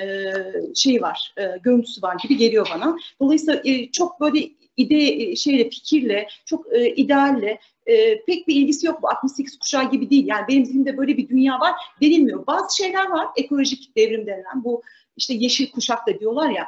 şey 0.75 1.03
var, 1.03 1.35
e, 1.39 1.59
görüntüsü 1.63 2.03
var 2.03 2.17
gibi 2.23 2.37
geliyor 2.37 2.69
bana. 2.75 2.97
Dolayısıyla 3.21 3.63
e, 3.65 3.91
çok 3.91 4.21
böyle 4.21 4.49
ide 4.77 5.37
şeyle 5.37 5.71
fikirle 5.71 6.29
çok 6.45 6.75
e, 6.75 6.95
idealle 6.95 7.59
e, 7.89 8.25
pek 8.25 8.49
bir 8.49 8.55
ilgisi 8.55 8.87
yok 8.87 9.03
bu 9.03 9.09
68 9.09 9.59
kuşağı 9.59 9.91
gibi 9.91 10.11
değil. 10.11 10.27
Yani 10.27 10.45
benim 10.49 10.65
zihnimde 10.65 10.97
böyle 10.97 11.17
bir 11.17 11.29
dünya 11.29 11.61
var 11.61 11.75
denilmiyor. 12.03 12.47
Bazı 12.47 12.77
şeyler 12.77 13.11
var 13.11 13.27
ekolojik 13.37 13.97
devrim 13.97 14.27
denilen 14.27 14.65
bu 14.65 14.83
işte 15.17 15.35
yeşil 15.35 15.71
kuşak 15.71 16.07
da 16.07 16.21
diyorlar 16.21 16.51
ya 16.51 16.67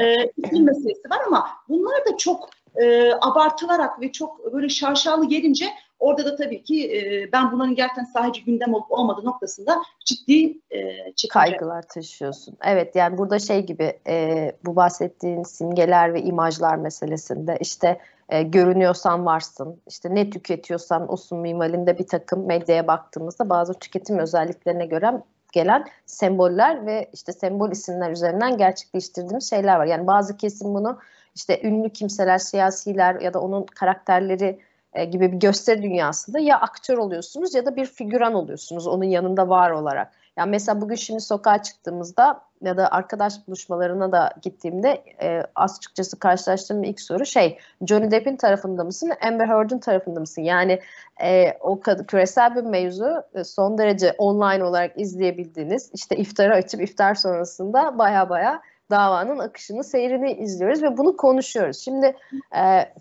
e, 0.00 0.14
iklim 0.36 0.64
meselesi 0.64 1.10
var 1.10 1.20
ama 1.26 1.48
bunlar 1.68 2.06
da 2.06 2.16
çok 2.16 2.50
e, 2.82 3.12
abartılarak 3.20 4.00
ve 4.00 4.12
çok 4.12 4.52
böyle 4.52 4.68
şaşalı 4.68 5.28
gelince 5.28 5.64
orada 5.98 6.24
da 6.24 6.36
tabii 6.36 6.62
ki 6.62 6.96
e, 6.96 7.32
ben 7.32 7.52
bunların 7.52 7.74
gerçekten 7.74 8.04
sadece 8.04 8.40
gündem 8.40 8.74
olup 8.74 8.92
olmadığı 8.92 9.24
noktasında 9.24 9.82
ciddi 10.04 10.58
e, 10.70 11.28
kaygılar 11.30 11.82
taşıyorsun. 11.82 12.56
Evet 12.64 12.96
yani 12.96 13.18
burada 13.18 13.38
şey 13.38 13.66
gibi 13.66 14.00
e, 14.08 14.52
bu 14.64 14.76
bahsettiğin 14.76 15.42
simgeler 15.42 16.14
ve 16.14 16.22
imajlar 16.22 16.76
meselesinde 16.76 17.58
işte 17.60 18.00
e, 18.28 18.42
görünüyorsan 18.42 19.26
varsın, 19.26 19.80
işte 19.86 20.14
ne 20.14 20.30
tüketiyorsan 20.30 21.08
olsun 21.08 21.38
mimalinde 21.38 21.98
bir 21.98 22.06
takım 22.06 22.46
medyaya 22.46 22.86
baktığımızda 22.86 23.50
bazı 23.50 23.74
tüketim 23.74 24.18
özelliklerine 24.18 24.86
göre 24.86 25.22
gelen 25.52 25.84
semboller 26.06 26.86
ve 26.86 27.10
işte 27.12 27.32
sembol 27.32 27.70
isimler 27.70 28.10
üzerinden 28.10 28.56
gerçekleştirdiğimiz 28.56 29.50
şeyler 29.50 29.76
var. 29.76 29.86
Yani 29.86 30.06
bazı 30.06 30.36
kesim 30.36 30.74
bunu 30.74 30.98
işte 31.34 31.60
ünlü 31.62 31.90
kimseler, 31.90 32.38
siyasiler 32.38 33.20
ya 33.20 33.34
da 33.34 33.40
onun 33.40 33.66
karakterleri 33.66 34.58
e, 34.92 35.04
gibi 35.04 35.32
bir 35.32 35.36
gösteri 35.36 35.82
dünyasında 35.82 36.38
ya 36.38 36.60
aktör 36.60 36.98
oluyorsunuz 36.98 37.54
ya 37.54 37.66
da 37.66 37.76
bir 37.76 37.86
figüran 37.86 38.34
oluyorsunuz 38.34 38.86
onun 38.86 39.04
yanında 39.04 39.48
var 39.48 39.70
olarak. 39.70 40.12
Yani 40.38 40.50
mesela 40.50 40.80
bugün 40.80 40.94
şimdi 40.94 41.20
sokağa 41.20 41.62
çıktığımızda 41.62 42.40
ya 42.62 42.76
da 42.76 42.92
arkadaş 42.92 43.48
buluşmalarına 43.48 44.12
da 44.12 44.32
gittiğimde 44.42 45.02
e, 45.22 45.42
açıkçası 45.54 46.18
karşılaştığım 46.18 46.84
ilk 46.84 47.00
soru 47.00 47.26
şey 47.26 47.58
Johnny 47.86 48.10
Depp'in 48.10 48.36
tarafında 48.36 48.84
mısın 48.84 49.12
Amber 49.26 49.48
Heard'ın 49.48 49.78
tarafında 49.78 50.20
mısın? 50.20 50.42
Yani 50.42 50.80
e, 51.22 51.52
o 51.60 51.80
küresel 51.80 52.56
bir 52.56 52.62
mevzu 52.62 53.22
e, 53.34 53.44
son 53.44 53.78
derece 53.78 54.14
online 54.18 54.64
olarak 54.64 55.00
izleyebildiğiniz 55.00 55.90
işte 55.94 56.16
iftarı 56.16 56.54
açıp 56.54 56.80
iftar 56.80 57.14
sonrasında 57.14 57.98
baya 57.98 58.28
baya 58.28 58.62
davanın 58.90 59.38
akışını 59.38 59.84
seyrini 59.84 60.32
izliyoruz 60.32 60.82
ve 60.82 60.96
bunu 60.96 61.16
konuşuyoruz. 61.16 61.78
Şimdi 61.78 62.16
e, 62.56 62.92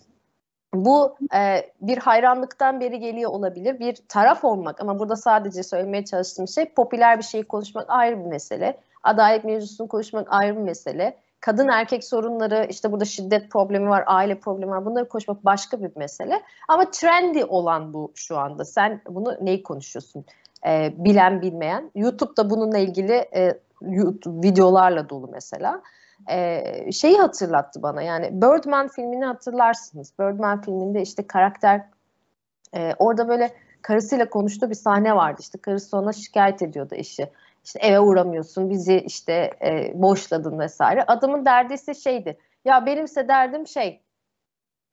bu 0.85 1.15
e, 1.35 1.71
bir 1.81 1.97
hayranlıktan 1.97 2.79
beri 2.79 2.99
geliyor 2.99 3.31
olabilir. 3.31 3.79
Bir 3.79 3.95
taraf 4.07 4.43
olmak 4.43 4.81
ama 4.81 4.99
burada 4.99 5.15
sadece 5.15 5.63
söylemeye 5.63 6.05
çalıştığım 6.05 6.47
şey 6.47 6.65
popüler 6.65 7.17
bir 7.17 7.23
şeyi 7.23 7.43
konuşmak 7.43 7.85
ayrı 7.89 8.19
bir 8.19 8.25
mesele. 8.25 8.77
Adalet 9.03 9.43
mevzusunu 9.43 9.87
konuşmak 9.87 10.27
ayrı 10.29 10.55
bir 10.55 10.61
mesele. 10.61 11.17
Kadın 11.39 11.67
erkek 11.67 12.03
sorunları 12.03 12.67
işte 12.69 12.91
burada 12.91 13.05
şiddet 13.05 13.51
problemi 13.51 13.89
var, 13.89 14.03
aile 14.05 14.39
problemi 14.39 14.71
var. 14.71 14.85
Bunları 14.85 15.09
konuşmak 15.09 15.45
başka 15.45 15.81
bir 15.81 15.91
mesele. 15.95 16.41
Ama 16.67 16.91
trendy 16.91 17.43
olan 17.47 17.93
bu 17.93 18.11
şu 18.15 18.37
anda. 18.37 18.65
Sen 18.65 19.01
bunu 19.09 19.37
neyi 19.41 19.63
konuşuyorsun? 19.63 20.25
E, 20.67 20.93
bilen 20.97 21.41
bilmeyen. 21.41 21.91
YouTube'da 21.95 22.49
bununla 22.49 22.77
ilgili 22.77 23.13
e, 23.13 23.59
YouTube 23.81 24.47
videolarla 24.47 25.09
dolu 25.09 25.29
mesela 25.31 25.81
e, 26.29 26.91
şeyi 26.91 27.17
hatırlattı 27.17 27.81
bana 27.83 28.01
yani 28.01 28.29
Birdman 28.41 28.87
filmini 28.87 29.25
hatırlarsınız. 29.25 30.13
Birdman 30.19 30.61
filminde 30.61 31.01
işte 31.01 31.27
karakter 31.27 31.81
e, 32.75 32.93
orada 32.99 33.27
böyle 33.27 33.53
karısıyla 33.81 34.29
konuştuğu 34.29 34.69
bir 34.69 34.75
sahne 34.75 35.15
vardı. 35.15 35.41
İşte 35.41 35.57
karısı 35.57 35.97
ona 35.97 36.13
şikayet 36.13 36.61
ediyordu 36.61 36.95
eşi. 36.95 37.29
İşte 37.63 37.79
eve 37.79 37.99
uğramıyorsun, 37.99 38.69
bizi 38.69 38.97
işte 38.97 39.51
e, 39.61 39.91
boşladın 40.01 40.59
vesaire. 40.59 41.03
Adamın 41.07 41.45
derdi 41.45 41.73
ise 41.73 41.93
şeydi. 41.93 42.37
Ya 42.65 42.85
benimse 42.85 43.27
derdim 43.27 43.67
şey. 43.67 44.01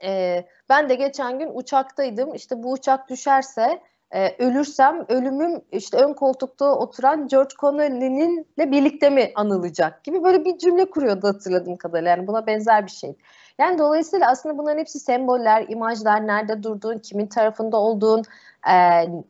E, 0.05 0.45
ben 0.69 0.89
de 0.89 0.95
geçen 0.95 1.39
gün 1.39 1.51
uçaktaydım. 1.55 2.35
İşte 2.35 2.63
bu 2.63 2.73
uçak 2.73 3.09
düşerse 3.09 3.81
e, 4.11 4.45
ölürsem 4.45 5.05
ölümüm 5.09 5.61
işte 5.73 5.97
ön 5.97 6.13
koltukta 6.13 6.75
oturan 6.75 7.29
George 7.29 7.55
Connelly'ninle 7.61 8.71
birlikte 8.71 9.11
mi 9.11 9.33
anılacak 9.35 10.05
gibi 10.05 10.25
böyle 10.25 10.45
bir 10.45 10.59
cümle 10.59 10.91
kuruyordu 10.91 11.29
hatırladığım 11.29 11.77
kadarıyla. 11.77 12.11
Yani 12.11 12.27
buna 12.27 12.47
benzer 12.47 12.87
bir 12.87 12.91
şey. 12.91 13.17
Yani 13.59 13.79
dolayısıyla 13.79 14.31
aslında 14.31 14.59
bunların 14.59 14.79
hepsi 14.79 15.01
semboller, 15.01 15.65
imajlar, 15.69 16.27
nerede 16.27 16.63
durduğun, 16.63 16.99
kimin 16.99 17.27
tarafında 17.27 17.77
olduğun, 17.77 18.23
e, 18.69 18.75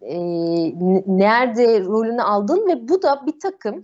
e, 0.02 0.18
nerede 1.06 1.80
rolünü 1.80 2.22
aldığın 2.22 2.68
ve 2.68 2.88
bu 2.88 3.02
da 3.02 3.26
bir 3.26 3.40
takım 3.40 3.82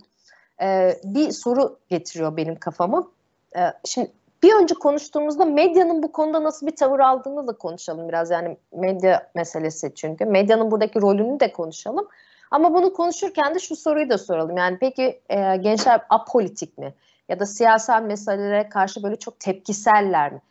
e, 0.61 0.95
bir 1.03 1.31
soru 1.31 1.79
getiriyor 1.89 2.37
benim 2.37 2.55
kafama. 2.55 3.07
E, 3.55 3.59
şimdi 3.85 4.11
bir 4.43 4.53
önce 4.53 4.75
konuştuğumuzda 4.75 5.45
medyanın 5.45 6.03
bu 6.03 6.11
konuda 6.11 6.43
nasıl 6.43 6.67
bir 6.67 6.75
tavır 6.75 6.99
aldığını 6.99 7.47
da 7.47 7.57
konuşalım 7.57 8.07
biraz. 8.09 8.29
Yani 8.31 8.57
medya 8.73 9.31
meselesi 9.35 9.91
çünkü. 9.95 10.25
Medyanın 10.25 10.71
buradaki 10.71 11.01
rolünü 11.01 11.39
de 11.39 11.51
konuşalım. 11.51 12.07
Ama 12.51 12.73
bunu 12.73 12.93
konuşurken 12.93 13.55
de 13.55 13.59
şu 13.59 13.75
soruyu 13.75 14.09
da 14.09 14.17
soralım. 14.17 14.57
Yani 14.57 14.77
peki 14.79 15.21
e, 15.29 15.55
gençler 15.57 16.01
apolitik 16.09 16.77
mi? 16.77 16.93
Ya 17.29 17.39
da 17.39 17.45
siyasal 17.45 18.01
meselelere 18.03 18.69
karşı 18.69 19.03
böyle 19.03 19.15
çok 19.15 19.39
tepkiseller 19.39 20.33
mi? 20.33 20.41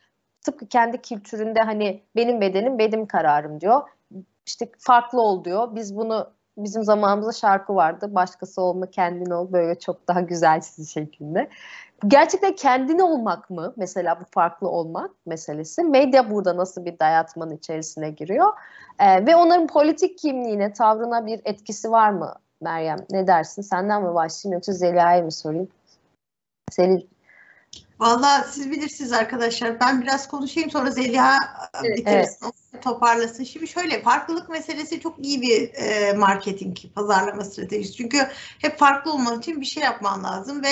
Tıpkı 0.43 0.67
kendi 0.67 1.03
kültüründe 1.03 1.61
hani 1.61 2.03
benim 2.17 2.41
bedenim 2.41 2.79
benim 2.79 3.07
kararım 3.07 3.61
diyor. 3.61 3.83
İşte 4.47 4.69
farklı 4.79 5.21
ol 5.21 5.45
diyor. 5.45 5.75
Biz 5.75 5.97
bunu 5.97 6.31
bizim 6.59 6.85
zamanımızda 6.85 7.33
şarkı 7.33 7.75
vardı. 7.75 8.15
Başkası 8.15 8.63
olma 8.63 8.91
kendin 8.91 9.31
ol 9.31 9.53
böyle 9.53 9.79
çok 9.79 10.09
daha 10.09 10.21
güzelsiz 10.21 10.91
şeklinde. 10.95 11.49
Gerçekten 12.09 12.55
kendini 12.55 13.03
olmak 13.03 13.51
mı 13.51 13.75
mesela 13.77 14.21
bu 14.21 14.25
farklı 14.31 14.69
olmak 14.69 15.11
meselesi? 15.27 15.83
Medya 15.83 16.31
burada 16.31 16.57
nasıl 16.57 16.85
bir 16.85 16.99
dayatmanın 16.99 17.57
içerisine 17.57 18.11
giriyor? 18.11 18.53
Ee, 18.99 19.27
ve 19.27 19.37
onların 19.37 19.67
politik 19.67 20.19
kimliğine, 20.19 20.73
tavrına 20.73 21.27
bir 21.27 21.41
etkisi 21.45 21.91
var 21.91 22.11
mı 22.11 22.35
Meryem? 22.61 22.99
Ne 23.11 23.27
dersin? 23.27 23.63
Senden 23.63 24.03
mi 24.03 24.15
başlayayım 24.15 24.55
yoksa 24.57 24.73
Zeliha'ya 24.73 25.23
mı 25.23 25.33
sorayım? 25.33 25.69
Zelih 26.71 27.03
Valla 28.01 28.45
siz 28.45 28.71
bilirsiniz 28.71 29.13
arkadaşlar. 29.13 29.81
Ben 29.81 30.03
biraz 30.03 30.29
konuşayım 30.29 30.71
sonra 30.71 30.91
Zeliha 30.91 31.39
bitirsin, 31.83 32.05
evet. 32.07 32.83
toparlasın. 32.83 33.45
Şimdi 33.45 33.69
şöyle 33.69 34.03
farklılık 34.03 34.49
meselesi 34.49 35.01
çok 35.01 35.27
iyi 35.27 35.43
bir 35.43 35.71
e, 35.75 36.13
marketing, 36.13 36.77
pazarlama 36.95 37.45
stratejisi. 37.45 37.93
Çünkü 37.93 38.19
hep 38.59 38.79
farklı 38.79 39.13
olman 39.13 39.39
için 39.39 39.61
bir 39.61 39.67
şey 39.67 39.83
yapman 39.83 40.25
lazım 40.25 40.63
ve 40.63 40.71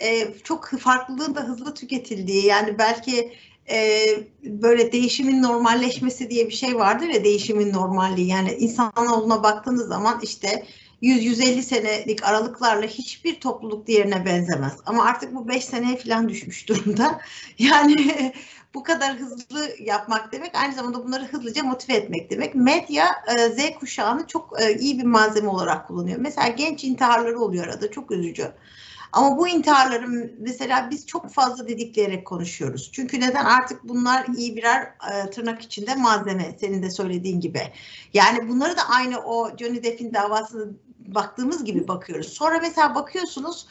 e, 0.00 0.34
çok 0.44 0.68
farklılığın 0.68 1.34
da 1.34 1.40
hızlı 1.40 1.74
tüketildiği 1.74 2.46
yani 2.46 2.78
belki 2.78 3.32
e, 3.70 4.06
böyle 4.44 4.92
değişimin 4.92 5.42
normalleşmesi 5.42 6.30
diye 6.30 6.48
bir 6.48 6.54
şey 6.54 6.76
vardır 6.76 7.06
ya 7.06 7.24
değişimin 7.24 7.72
normalliği 7.72 8.28
yani 8.28 8.52
insanoğluna 8.52 9.42
baktığınız 9.42 9.88
zaman 9.88 10.20
işte 10.22 10.66
100-150 11.02 11.62
senelik 11.62 12.24
aralıklarla 12.24 12.86
hiçbir 12.86 13.40
topluluk 13.40 13.86
diğerine 13.86 14.26
benzemez. 14.26 14.72
Ama 14.86 15.04
artık 15.04 15.34
bu 15.34 15.48
5 15.48 15.64
seneye 15.64 15.96
falan 15.96 16.28
düşmüş 16.28 16.68
durumda. 16.68 17.20
Yani 17.58 18.32
bu 18.74 18.82
kadar 18.82 19.16
hızlı 19.16 19.70
yapmak 19.80 20.32
demek 20.32 20.54
aynı 20.54 20.74
zamanda 20.74 21.04
bunları 21.04 21.24
hızlıca 21.24 21.64
motive 21.64 21.96
etmek 21.96 22.30
demek. 22.30 22.54
Medya 22.54 23.06
e, 23.36 23.48
Z 23.48 23.78
kuşağını 23.80 24.26
çok 24.26 24.56
iyi 24.80 24.98
bir 24.98 25.04
malzeme 25.04 25.48
olarak 25.48 25.88
kullanıyor. 25.88 26.18
Mesela 26.20 26.48
genç 26.48 26.84
intiharları 26.84 27.40
oluyor 27.40 27.66
arada 27.66 27.90
çok 27.90 28.10
üzücü. 28.10 28.52
Ama 29.12 29.38
bu 29.38 29.48
intiharların 29.48 30.36
mesela 30.38 30.90
biz 30.90 31.06
çok 31.06 31.30
fazla 31.30 31.68
dedikleyerek 31.68 32.26
konuşuyoruz. 32.26 32.90
Çünkü 32.92 33.20
neden 33.20 33.44
artık 33.44 33.84
bunlar 33.84 34.26
iyi 34.36 34.56
birer 34.56 34.82
e, 34.82 35.30
tırnak 35.30 35.62
içinde 35.62 35.94
malzeme 35.94 36.56
senin 36.60 36.82
de 36.82 36.90
söylediğin 36.90 37.40
gibi. 37.40 37.62
Yani 38.14 38.48
bunları 38.48 38.76
da 38.76 38.88
aynı 38.88 39.18
o 39.20 39.56
Johnny 39.56 39.82
Depp'in 39.82 40.14
davasına 40.14 40.64
baktığımız 40.98 41.64
gibi 41.64 41.88
bakıyoruz. 41.88 42.28
Sonra 42.28 42.58
mesela 42.62 42.94
bakıyorsunuz 42.94 43.66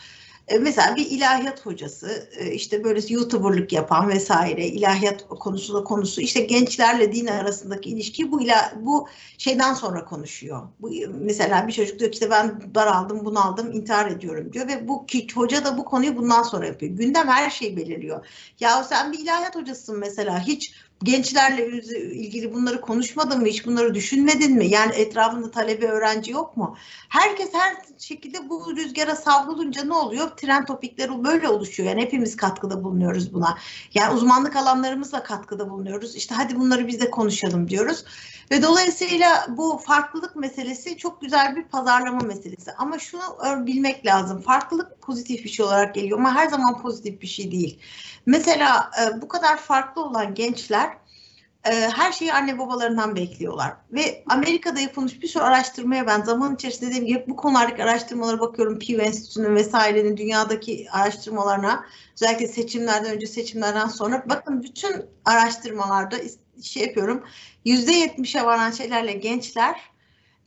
mesela 0.58 0.96
bir 0.96 1.06
ilahiyat 1.12 1.66
hocası 1.66 2.30
e, 2.38 2.52
işte 2.52 2.84
böyle 2.84 3.00
youtuberlık 3.10 3.74
yapan 3.74 4.10
vesaire 4.10 4.68
ilahiyat 4.68 5.28
konusunda 5.28 5.84
konusu 5.84 6.22
işte 6.22 6.40
gençlerle 6.40 7.14
din 7.14 7.28
arasındaki 7.28 7.90
ilişki 7.90 8.32
bu 8.32 8.42
ila, 8.42 8.74
bu 8.82 9.08
şeyden 9.38 9.74
sonra 9.74 10.06
konuşuyor. 10.06 10.68
Bu 10.80 10.92
mesela 11.10 11.68
bir 11.68 11.74
çocuk 11.74 12.00
diyor 12.00 12.12
ki 12.12 12.16
işte 12.16 12.30
ben 12.30 12.62
daraldım, 12.76 13.26
bunaldım, 13.26 13.72
intihar 13.72 14.12
ediyorum 14.12 14.54
diyor 14.54 14.68
ve 14.68 14.88
bu 14.88 15.06
ki 15.06 15.28
hoca 15.36 15.66
da 15.66 15.78
bu 15.78 15.86
konuyu 15.86 16.18
bundan 16.18 16.44
sonra 16.44 16.66
yapıyor. 16.66 16.92
Gündem 16.92 17.28
her 17.28 17.50
şeyi 17.50 17.78
belirliyor. 17.78 18.26
Ya 18.60 18.84
sen 18.84 19.12
bir 19.12 19.20
ilahiyat 19.20 19.56
hocasısın 19.56 20.00
mesela 20.00 20.40
hiç 20.40 20.74
gençlerle 21.04 21.68
ilgili 21.92 22.54
bunları 22.54 22.82
konuşmadın 22.82 23.40
mı? 23.42 23.48
Hiç 23.48 23.66
bunları 23.66 23.94
düşünmedin 23.94 24.56
mi? 24.56 24.68
Yani 24.68 24.96
etrafında 24.96 25.52
talebe 25.52 25.88
öğrenci 25.88 26.32
yok 26.32 26.58
mu? 26.58 26.78
Herkes 27.10 27.54
her 27.54 27.76
şekilde 27.98 28.50
bu 28.50 28.76
rüzgara 28.76 29.16
savrulunca 29.16 29.84
ne 29.84 29.94
oluyor? 29.94 30.30
Trend 30.30 30.68
topikleri 30.68 31.24
böyle 31.24 31.50
oluşuyor. 31.50 31.90
Yani 31.90 32.02
hepimiz 32.02 32.36
katkıda 32.36 32.84
bulunuyoruz 32.84 33.34
buna. 33.34 33.58
Yani 33.94 34.14
uzmanlık 34.14 34.56
alanlarımızla 34.56 35.24
katkıda 35.24 35.70
bulunuyoruz. 35.70 36.16
İşte 36.16 36.36
hadi 36.36 36.56
bunları 36.56 36.88
biz 36.88 37.02
de 37.02 37.12
konuşalım 37.12 37.70
diyoruz. 37.70 38.06
Ve 38.52 38.64
dolayısıyla 38.64 39.48
bu 39.50 39.78
farklılık 39.78 40.36
meselesi 40.36 40.98
çok 40.98 41.22
güzel 41.22 41.56
bir 41.56 41.64
pazarlama 41.64 42.20
meselesi. 42.20 42.72
Ama 42.78 43.00
şunu 43.00 43.22
bilmek 43.66 44.06
lazım. 44.06 44.42
Farklılık 44.42 45.02
pozitif 45.02 45.44
bir 45.44 45.50
şey 45.50 45.66
olarak 45.66 45.96
geliyor 45.96 46.20
ama 46.20 46.36
her 46.36 46.48
zaman 46.48 46.82
pozitif 46.82 47.22
bir 47.22 47.28
şey 47.28 47.52
değil. 47.52 47.80
Mesela 48.26 48.92
e, 49.02 49.22
bu 49.22 49.28
kadar 49.28 49.58
farklı 49.58 50.04
olan 50.04 50.34
gençler 50.36 50.89
e, 51.66 51.72
her 51.72 52.12
şeyi 52.12 52.34
anne 52.34 52.60
babalarından 52.60 53.16
bekliyorlar. 53.16 53.74
Ve 53.92 54.24
Amerika'da 54.28 54.80
yapılmış 54.80 55.22
bir 55.22 55.28
sürü 55.28 55.44
araştırmaya 55.44 56.08
ben 56.08 56.22
zaman 56.22 56.56
içerisinde 56.56 56.90
dediğim 56.90 57.06
gibi 57.06 57.24
bu 57.28 57.36
konulardaki 57.36 57.84
araştırmalara 57.84 58.40
bakıyorum. 58.40 58.80
Pew 58.80 59.04
Enstitüsü'nün 59.04 59.56
vesairenin 59.56 60.18
dünyadaki 60.18 60.88
araştırmalarına 60.92 61.86
özellikle 62.14 62.48
seçimlerden 62.48 63.16
önce 63.16 63.28
seçimlerden 63.28 63.88
sonra 63.88 64.24
bakın 64.30 64.64
bütün 64.64 65.06
araştırmalarda 65.26 66.18
şey 66.64 66.84
yapıyorum 66.84 67.24
yüzde 67.66 67.92
yetmişe 67.92 68.46
varan 68.46 68.72
şeylerle 68.72 69.14
gençler 69.14 69.80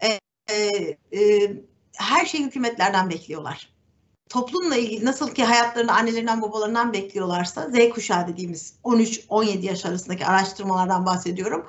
e, 0.01 0.19
e, 0.55 0.97
e, 1.19 1.53
her 1.97 2.27
şeyi 2.27 2.45
hükümetlerden 2.45 3.11
bekliyorlar 3.11 3.72
toplumla 4.33 4.77
ilgili 4.77 5.05
nasıl 5.05 5.35
ki 5.35 5.45
hayatlarını 5.45 5.93
annelerinden 5.93 6.43
babalarından 6.43 6.93
bekliyorlarsa 6.93 7.71
Z 7.71 7.91
kuşağı 7.95 8.29
dediğimiz 8.29 8.75
13-17 8.85 9.67
yaş 9.67 9.87
arasındaki 9.87 10.27
araştırmalardan 10.27 11.07
bahsediyorum. 11.07 11.67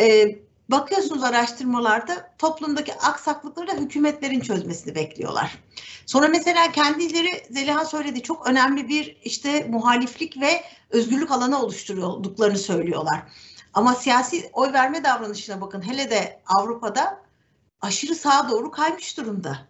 Ee, 0.00 0.38
bakıyorsunuz 0.68 1.22
araştırmalarda 1.22 2.34
toplumdaki 2.38 2.94
aksaklıkları 2.94 3.68
da 3.68 3.72
hükümetlerin 3.72 4.40
çözmesini 4.40 4.94
bekliyorlar. 4.94 5.58
Sonra 6.06 6.28
mesela 6.28 6.72
kendileri 6.72 7.42
Zeliha 7.50 7.84
söyledi 7.84 8.22
çok 8.22 8.46
önemli 8.46 8.88
bir 8.88 9.16
işte 9.24 9.66
muhaliflik 9.68 10.40
ve 10.40 10.64
özgürlük 10.90 11.30
alanı 11.30 11.62
oluşturuyorduklarını 11.62 12.58
söylüyorlar. 12.58 13.22
Ama 13.74 13.94
siyasi 13.94 14.50
oy 14.52 14.72
verme 14.72 15.04
davranışına 15.04 15.60
bakın 15.60 15.88
hele 15.88 16.10
de 16.10 16.40
Avrupa'da 16.46 17.22
aşırı 17.80 18.14
sağa 18.14 18.50
doğru 18.50 18.70
kaymış 18.70 19.16
durumda. 19.16 19.69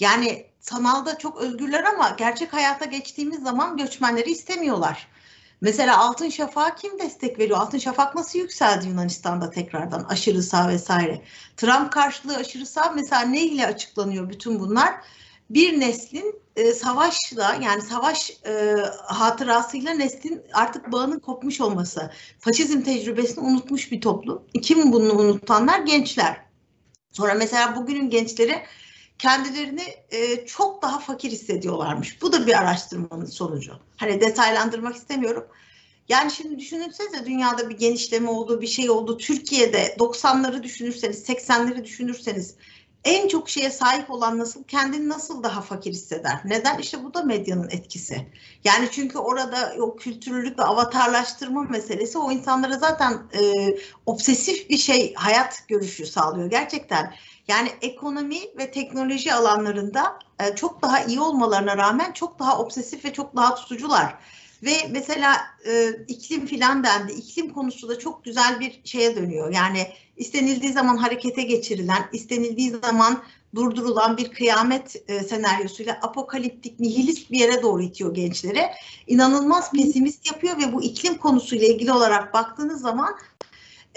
Yani 0.00 0.46
sanalda 0.60 1.18
çok 1.18 1.40
özgürler 1.40 1.84
ama 1.84 2.14
gerçek 2.18 2.52
hayata 2.52 2.84
geçtiğimiz 2.84 3.42
zaman 3.42 3.76
göçmenleri 3.76 4.30
istemiyorlar. 4.30 5.08
Mesela 5.60 5.98
Altın 5.98 6.28
Şafak'a 6.28 6.74
kim 6.74 6.98
destek 6.98 7.38
veriyor? 7.38 7.58
Altın 7.58 7.78
Şafak 7.78 8.14
nasıl 8.14 8.38
yükseldi 8.38 8.88
Yunanistan'da 8.88 9.50
tekrardan 9.50 10.04
aşırı 10.08 10.42
sağ 10.42 10.68
vesaire. 10.68 11.22
Trump 11.56 11.92
karşılığı 11.92 12.36
aşırı 12.36 12.66
sağ 12.66 12.92
mesela 12.96 13.22
ne 13.22 13.42
ile 13.42 13.66
açıklanıyor 13.66 14.30
bütün 14.30 14.60
bunlar? 14.60 14.94
Bir 15.50 15.80
neslin 15.80 16.42
e, 16.56 16.72
savaşla 16.72 17.58
yani 17.62 17.82
savaş 17.82 18.30
e, 18.46 18.76
hatırasıyla 19.04 19.94
neslin 19.94 20.42
artık 20.52 20.92
bağının 20.92 21.18
kopmuş 21.18 21.60
olması. 21.60 22.10
Faşizm 22.38 22.82
tecrübesini 22.82 23.44
unutmuş 23.44 23.92
bir 23.92 24.00
toplum. 24.00 24.42
Kim 24.62 24.92
bunu 24.92 25.12
unutanlar? 25.12 25.80
Gençler. 25.80 26.40
Sonra 27.12 27.34
mesela 27.34 27.76
bugünün 27.76 28.10
gençleri 28.10 28.62
kendilerini 29.18 29.94
e, 30.10 30.46
çok 30.46 30.82
daha 30.82 30.98
fakir 30.98 31.30
hissediyorlarmış. 31.30 32.22
Bu 32.22 32.32
da 32.32 32.46
bir 32.46 32.58
araştırmanın 32.58 33.26
sonucu. 33.26 33.72
Hani 33.96 34.20
detaylandırmak 34.20 34.96
istemiyorum. 34.96 35.46
Yani 36.08 36.30
şimdi 36.30 36.58
düşünürsenize 36.58 37.26
dünyada 37.26 37.70
bir 37.70 37.78
genişleme 37.78 38.30
oldu, 38.30 38.60
bir 38.60 38.66
şey 38.66 38.90
oldu. 38.90 39.18
Türkiye'de 39.18 39.96
90'ları 39.98 40.62
düşünürseniz, 40.62 41.28
80'leri 41.28 41.84
düşünürseniz 41.84 42.54
en 43.04 43.28
çok 43.28 43.48
şeye 43.50 43.70
sahip 43.70 44.10
olan 44.10 44.38
nasıl 44.38 44.64
kendini 44.64 45.08
nasıl 45.08 45.42
daha 45.42 45.60
fakir 45.60 45.90
hisseder? 45.90 46.40
Neden? 46.44 46.78
İşte 46.78 47.04
bu 47.04 47.14
da 47.14 47.22
medyanın 47.22 47.70
etkisi. 47.70 48.26
Yani 48.64 48.88
çünkü 48.92 49.18
orada 49.18 49.74
o 49.80 49.96
kültürlülük 49.96 50.58
ve 50.58 50.62
avatarlaştırma 50.62 51.62
meselesi 51.62 52.18
o 52.18 52.32
insanlara 52.32 52.78
zaten 52.78 53.12
e, 53.12 53.76
obsesif 54.06 54.70
bir 54.70 54.78
şey 54.78 55.14
hayat 55.14 55.68
görüşü 55.68 56.06
sağlıyor 56.06 56.50
gerçekten. 56.50 57.14
Yani 57.48 57.68
ekonomi 57.82 58.38
ve 58.58 58.70
teknoloji 58.70 59.34
alanlarında 59.34 60.18
e, 60.40 60.54
çok 60.54 60.82
daha 60.82 61.04
iyi 61.04 61.20
olmalarına 61.20 61.76
rağmen 61.76 62.12
çok 62.12 62.38
daha 62.38 62.58
obsesif 62.58 63.04
ve 63.04 63.12
çok 63.12 63.36
daha 63.36 63.54
tutucular. 63.54 64.14
Ve 64.62 64.72
mesela 64.90 65.36
e, 65.66 65.90
iklim 66.08 66.46
filan 66.46 66.84
dendi. 66.84 67.12
İklim 67.12 67.52
konusu 67.52 67.88
da 67.88 67.98
çok 67.98 68.24
güzel 68.24 68.60
bir 68.60 68.80
şeye 68.84 69.16
dönüyor. 69.16 69.52
Yani 69.52 69.86
istenildiği 70.16 70.72
zaman 70.72 70.96
harekete 70.96 71.42
geçirilen, 71.42 72.08
istenildiği 72.12 72.70
zaman 72.70 73.22
durdurulan 73.54 74.16
bir 74.16 74.30
kıyamet 74.30 74.96
e, 75.08 75.22
senaryosuyla 75.22 75.98
apokaliptik, 76.02 76.80
nihilist 76.80 77.30
bir 77.30 77.38
yere 77.38 77.62
doğru 77.62 77.82
itiyor 77.82 78.14
gençleri. 78.14 78.62
İnanılmaz 79.06 79.72
pesimist 79.72 80.26
yapıyor 80.26 80.58
ve 80.58 80.72
bu 80.72 80.82
iklim 80.82 81.18
konusuyla 81.18 81.66
ilgili 81.66 81.92
olarak 81.92 82.34
baktığınız 82.34 82.80
zaman 82.80 83.16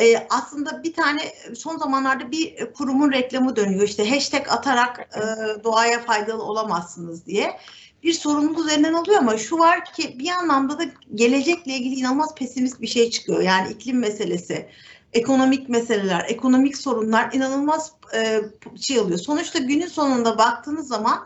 e, 0.02 0.28
aslında 0.30 0.84
bir 0.84 0.94
tane 0.94 1.22
son 1.56 1.78
zamanlarda 1.78 2.32
bir 2.32 2.74
kurumun 2.74 3.12
reklamı 3.12 3.56
dönüyor. 3.56 3.84
İşte 3.84 4.10
hashtag 4.10 4.48
atarak 4.50 5.00
e, 5.00 5.22
doğaya 5.64 6.00
faydalı 6.00 6.44
olamazsınız 6.44 7.26
diye. 7.26 7.58
Bir 8.04 8.14
sorumluluk 8.14 8.60
üzerinden 8.60 8.94
oluyor 8.94 9.18
ama 9.20 9.38
şu 9.38 9.60
var 9.60 9.86
ki 9.86 10.16
bir 10.20 10.30
anlamda 10.30 10.80
da 10.80 10.84
gelecekle 11.16 11.74
ilgili 11.74 11.96
inanılmaz 11.96 12.36
pesimist 12.36 12.82
bir 12.82 12.88
şey 12.88 13.10
çıkıyor. 13.10 13.42
Yani 13.42 13.72
iklim 13.72 14.00
meselesi, 14.00 14.70
ekonomik 15.14 15.70
meseleler, 15.70 16.26
ekonomik 16.28 16.78
sorunlar 16.78 17.30
inanılmaz 17.34 17.92
e, 18.16 18.42
şey 18.82 19.00
oluyor. 19.00 19.20
Sonuçta 19.20 19.60
günün 19.60 19.88
sonunda 19.88 20.38
baktığınız 20.38 20.88
zaman 20.88 21.26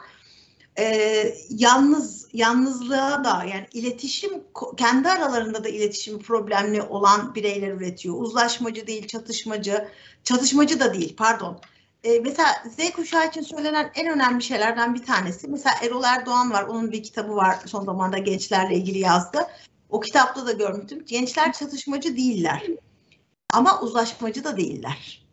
e, 0.79 1.35
yalnız 1.49 2.24
yalnızlığa 2.35 3.23
da 3.23 3.43
yani 3.43 3.67
iletişim 3.73 4.43
kendi 4.77 5.09
aralarında 5.09 5.63
da 5.63 5.69
iletişim 5.69 6.19
problemli 6.19 6.81
olan 6.81 7.35
bireyler 7.35 7.71
üretiyor. 7.71 8.15
Uzlaşmacı 8.17 8.87
değil, 8.87 9.07
çatışmacı, 9.07 9.87
çatışmacı 10.23 10.79
da 10.79 10.93
değil 10.93 11.15
pardon. 11.17 11.61
Ee, 12.03 12.19
mesela 12.19 12.47
Z 12.77 12.91
kuşağı 12.91 13.27
için 13.27 13.41
söylenen 13.41 13.91
en 13.95 14.07
önemli 14.07 14.43
şeylerden 14.43 14.95
bir 14.95 15.03
tanesi. 15.03 15.47
Mesela 15.47 15.75
Erol 15.83 16.03
Erdoğan 16.03 16.51
var. 16.51 16.63
Onun 16.63 16.91
bir 16.91 17.03
kitabı 17.03 17.35
var 17.35 17.57
son 17.65 17.85
zamanda 17.85 18.17
gençlerle 18.17 18.75
ilgili 18.75 18.99
yazdı. 18.99 19.47
O 19.89 19.99
kitapta 19.99 20.45
da 20.45 20.51
görmüştüm. 20.51 21.05
Gençler 21.05 21.53
çatışmacı 21.53 22.17
değiller. 22.17 22.63
Ama 23.53 23.81
uzlaşmacı 23.81 24.43
da 24.43 24.57
değiller. 24.57 25.25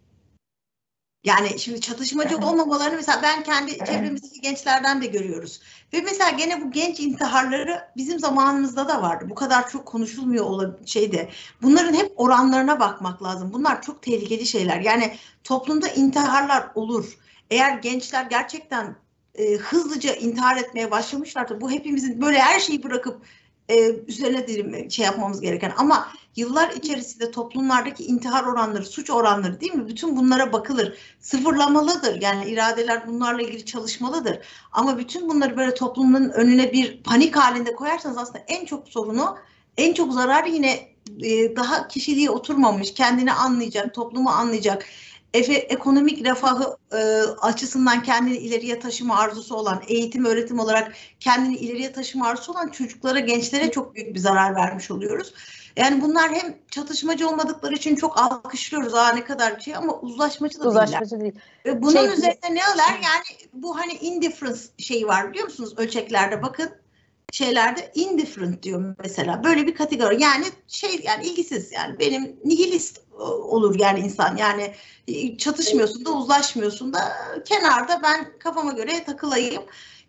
Yani 1.24 1.58
şimdi 1.58 1.80
çatışmacı 1.80 2.36
olmamalarını 2.36 2.96
mesela 2.96 3.22
ben 3.22 3.42
kendi 3.42 3.78
çevremizdeki 3.78 4.40
gençlerden 4.40 5.02
de 5.02 5.06
görüyoruz. 5.06 5.60
Ve 5.92 6.00
mesela 6.00 6.30
gene 6.30 6.60
bu 6.62 6.70
genç 6.70 7.00
intiharları 7.00 7.88
bizim 7.96 8.18
zamanımızda 8.18 8.88
da 8.88 9.02
vardı. 9.02 9.26
Bu 9.30 9.34
kadar 9.34 9.70
çok 9.70 9.86
konuşulmuyor 9.86 10.44
olan 10.44 10.78
şeyde. 10.86 11.28
Bunların 11.62 11.94
hep 11.94 12.12
oranlarına 12.16 12.80
bakmak 12.80 13.22
lazım. 13.22 13.52
Bunlar 13.52 13.82
çok 13.82 14.02
tehlikeli 14.02 14.46
şeyler. 14.46 14.80
Yani 14.80 15.16
toplumda 15.44 15.88
intiharlar 15.88 16.70
olur. 16.74 17.18
Eğer 17.50 17.78
gençler 17.78 18.24
gerçekten 18.24 18.96
e, 19.34 19.54
hızlıca 19.54 20.14
intihar 20.14 20.56
etmeye 20.56 20.90
başlamışlarsa 20.90 21.60
bu 21.60 21.70
hepimizin 21.70 22.22
böyle 22.22 22.38
her 22.38 22.60
şeyi 22.60 22.82
bırakıp 22.82 23.26
e, 23.72 23.96
üzerine 24.08 24.48
dilim 24.48 24.90
şey 24.90 25.04
yapmamız 25.04 25.40
gereken 25.40 25.72
ama 25.76 26.08
yıllar 26.36 26.70
içerisinde 26.70 27.30
toplumlardaki 27.30 28.04
intihar 28.04 28.44
oranları, 28.44 28.86
suç 28.86 29.10
oranları 29.10 29.60
değil 29.60 29.74
mi? 29.74 29.88
Bütün 29.88 30.16
bunlara 30.16 30.52
bakılır. 30.52 30.98
Sıfırlamalıdır. 31.20 32.22
Yani 32.22 32.50
iradeler 32.50 33.06
bunlarla 33.06 33.42
ilgili 33.42 33.64
çalışmalıdır. 33.64 34.38
Ama 34.72 34.98
bütün 34.98 35.28
bunları 35.28 35.56
böyle 35.56 35.74
toplumun 35.74 36.28
önüne 36.28 36.72
bir 36.72 37.02
panik 37.02 37.36
halinde 37.36 37.74
koyarsanız 37.74 38.18
aslında 38.18 38.44
en 38.48 38.64
çok 38.64 38.88
sorunu, 38.88 39.36
en 39.76 39.94
çok 39.94 40.12
zararı 40.12 40.48
yine 40.48 40.92
e, 41.22 41.56
daha 41.56 41.88
kişiliğe 41.88 42.30
oturmamış, 42.30 42.94
kendini 42.94 43.32
anlayacak, 43.32 43.94
toplumu 43.94 44.30
anlayacak, 44.30 44.84
efe, 45.34 45.54
ekonomik 45.54 46.26
refahı 46.26 46.76
e, 46.92 46.98
açısından 47.40 48.02
kendini 48.02 48.36
ileriye 48.36 48.80
taşıma 48.80 49.18
arzusu 49.18 49.54
olan, 49.54 49.82
eğitim 49.88 50.24
öğretim 50.24 50.58
olarak 50.58 50.92
kendini 51.20 51.56
ileriye 51.56 51.92
taşıma 51.92 52.26
arzusu 52.26 52.52
olan 52.52 52.68
çocuklara, 52.68 53.18
gençlere 53.18 53.70
çok 53.70 53.94
büyük 53.94 54.14
bir 54.14 54.20
zarar 54.20 54.54
vermiş 54.54 54.90
oluyoruz. 54.90 55.34
Yani 55.76 56.02
bunlar 56.02 56.32
hem 56.32 56.54
çatışmacı 56.70 57.28
olmadıkları 57.28 57.74
için 57.74 57.96
çok 57.96 58.18
alkışlıyoruz. 58.18 58.94
Aa 58.94 59.12
ne 59.12 59.24
kadar 59.24 59.60
şey 59.60 59.76
ama 59.76 60.00
uzlaşmacı 60.00 60.60
da 60.60 60.68
uzlaşmacı 60.68 61.10
değiller. 61.10 61.20
değil. 61.20 61.44
Ve 61.66 61.82
bunun 61.82 61.92
şey, 61.92 62.06
üzerine 62.06 62.54
ne 62.54 62.64
alır? 62.64 62.78
Yani 62.78 63.50
bu 63.52 63.78
hani 63.78 63.92
indifference 63.92 64.60
şeyi 64.78 65.06
var 65.06 65.30
biliyor 65.30 65.44
musunuz 65.44 65.74
ölçeklerde 65.76 66.42
bakın 66.42 66.70
şeylerde 67.32 67.92
indifferent 67.94 68.62
diyor 68.62 68.94
mesela. 69.02 69.44
Böyle 69.44 69.66
bir 69.66 69.74
kategori. 69.74 70.22
Yani 70.22 70.44
şey 70.68 71.00
yani 71.02 71.26
ilgisiz 71.26 71.72
yani 71.72 71.98
benim 71.98 72.36
nihilist 72.44 73.00
olur 73.18 73.78
yani 73.78 74.00
insan. 74.00 74.36
Yani 74.36 74.74
e, 75.08 75.36
çatışmıyorsun 75.36 76.04
da 76.04 76.10
uzlaşmıyorsun 76.10 76.92
da 76.92 77.12
kenarda 77.44 78.00
ben 78.02 78.38
kafama 78.38 78.72
göre 78.72 79.04
takılayım. 79.04 79.62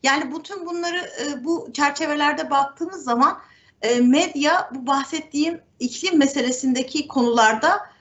Yani 0.03 0.35
bütün 0.35 0.65
bunları 0.65 0.97
e, 0.97 1.43
bu 1.43 1.69
çerçevelerde 1.73 2.49
baktığımız 2.49 3.03
zaman 3.03 3.39
e, 3.81 3.99
medya 3.99 4.69
bu 4.75 4.87
bahsettiğim 4.87 5.61
iklim 5.79 6.17
meselesindeki 6.17 7.07
konularda 7.07 7.93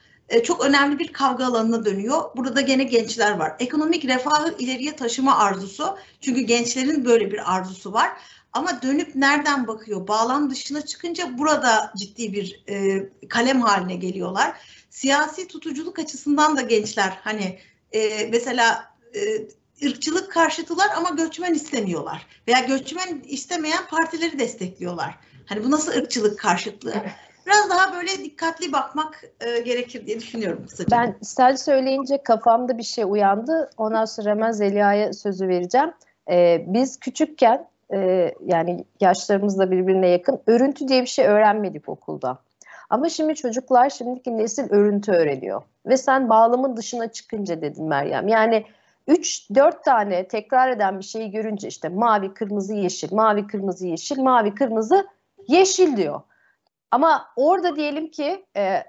çok 0.43 0.65
önemli 0.65 0.99
bir 0.99 1.13
kavga 1.13 1.45
alanına 1.45 1.85
dönüyor. 1.85 2.21
Burada 2.35 2.61
gene 2.61 2.83
gençler 2.83 3.31
var. 3.31 3.55
Ekonomik 3.59 4.05
refahı 4.05 4.55
ileriye 4.59 4.95
taşıma 4.95 5.37
arzusu. 5.37 5.97
Çünkü 6.21 6.41
gençlerin 6.41 7.05
böyle 7.05 7.31
bir 7.31 7.55
arzusu 7.55 7.93
var. 7.93 8.11
Ama 8.53 8.81
dönüp 8.81 9.15
nereden 9.15 9.67
bakıyor? 9.67 10.07
Bağlam 10.07 10.49
dışına 10.49 10.81
çıkınca 10.81 11.37
burada 11.37 11.93
ciddi 11.97 12.33
bir 12.33 12.63
e, 12.69 13.09
kalem 13.29 13.61
haline 13.61 13.95
geliyorlar. 13.95 14.57
Siyasi 14.89 15.47
tutuculuk 15.47 15.99
açısından 15.99 16.57
da 16.57 16.61
gençler 16.61 17.19
hani 17.23 17.59
e, 17.91 18.25
mesela 18.31 18.93
e, 19.15 19.19
ırkçılık 19.87 20.31
karşıtılar 20.31 20.87
ama 20.97 21.09
göçmen 21.09 21.53
istemiyorlar. 21.53 22.27
Veya 22.47 22.59
göçmen 22.59 23.23
istemeyen 23.27 23.87
partileri 23.87 24.39
destekliyorlar. 24.39 25.19
Hani 25.45 25.63
bu 25.63 25.71
nasıl 25.71 25.91
ırkçılık 25.91 26.39
karşıtlığı? 26.39 26.95
Biraz 27.45 27.69
daha 27.69 27.93
böyle 27.95 28.09
dikkatli 28.23 28.71
bakmak 28.71 29.23
e, 29.39 29.59
gerekir 29.59 30.07
diye 30.07 30.19
düşünüyorum 30.19 30.65
kısaca. 30.67 30.91
Ben 30.91 31.15
Sel 31.21 31.57
söyleyince 31.57 32.23
kafamda 32.23 32.77
bir 32.77 32.83
şey 32.83 33.03
uyandı. 33.03 33.69
Ondan 33.77 34.05
sonra 34.05 34.29
hemen 34.29 34.51
Zeliha'ya 34.51 35.13
sözü 35.13 35.47
vereceğim. 35.47 35.91
Ee, 36.31 36.65
biz 36.67 36.99
küçükken 36.99 37.67
e, 37.93 38.31
yani 38.45 38.85
yaşlarımızla 38.99 39.71
birbirine 39.71 40.07
yakın 40.07 40.41
örüntü 40.47 40.87
diye 40.87 41.01
bir 41.01 41.07
şey 41.07 41.25
öğrenmedik 41.25 41.89
okulda. 41.89 42.37
Ama 42.89 43.09
şimdi 43.09 43.35
çocuklar 43.35 43.89
şimdiki 43.89 44.37
nesil 44.37 44.71
örüntü 44.71 45.11
öğreniyor. 45.11 45.61
Ve 45.85 45.97
sen 45.97 46.29
bağlamın 46.29 46.77
dışına 46.77 47.11
çıkınca 47.11 47.61
dedin 47.61 47.85
Meryem. 47.85 48.27
Yani 48.27 48.65
3-4 49.07 49.83
tane 49.83 50.27
tekrar 50.27 50.69
eden 50.69 50.99
bir 50.99 51.03
şeyi 51.03 51.31
görünce 51.31 51.67
işte 51.67 51.89
mavi, 51.89 52.33
kırmızı, 52.33 52.73
yeşil, 52.73 53.13
mavi, 53.13 53.47
kırmızı, 53.47 53.87
yeşil, 53.87 54.19
mavi, 54.19 54.55
kırmızı, 54.55 55.07
yeşil 55.47 55.97
diyor. 55.97 56.21
Ama 56.91 57.27
orada 57.35 57.75
diyelim 57.75 58.11
ki 58.11 58.45
e, 58.57 58.83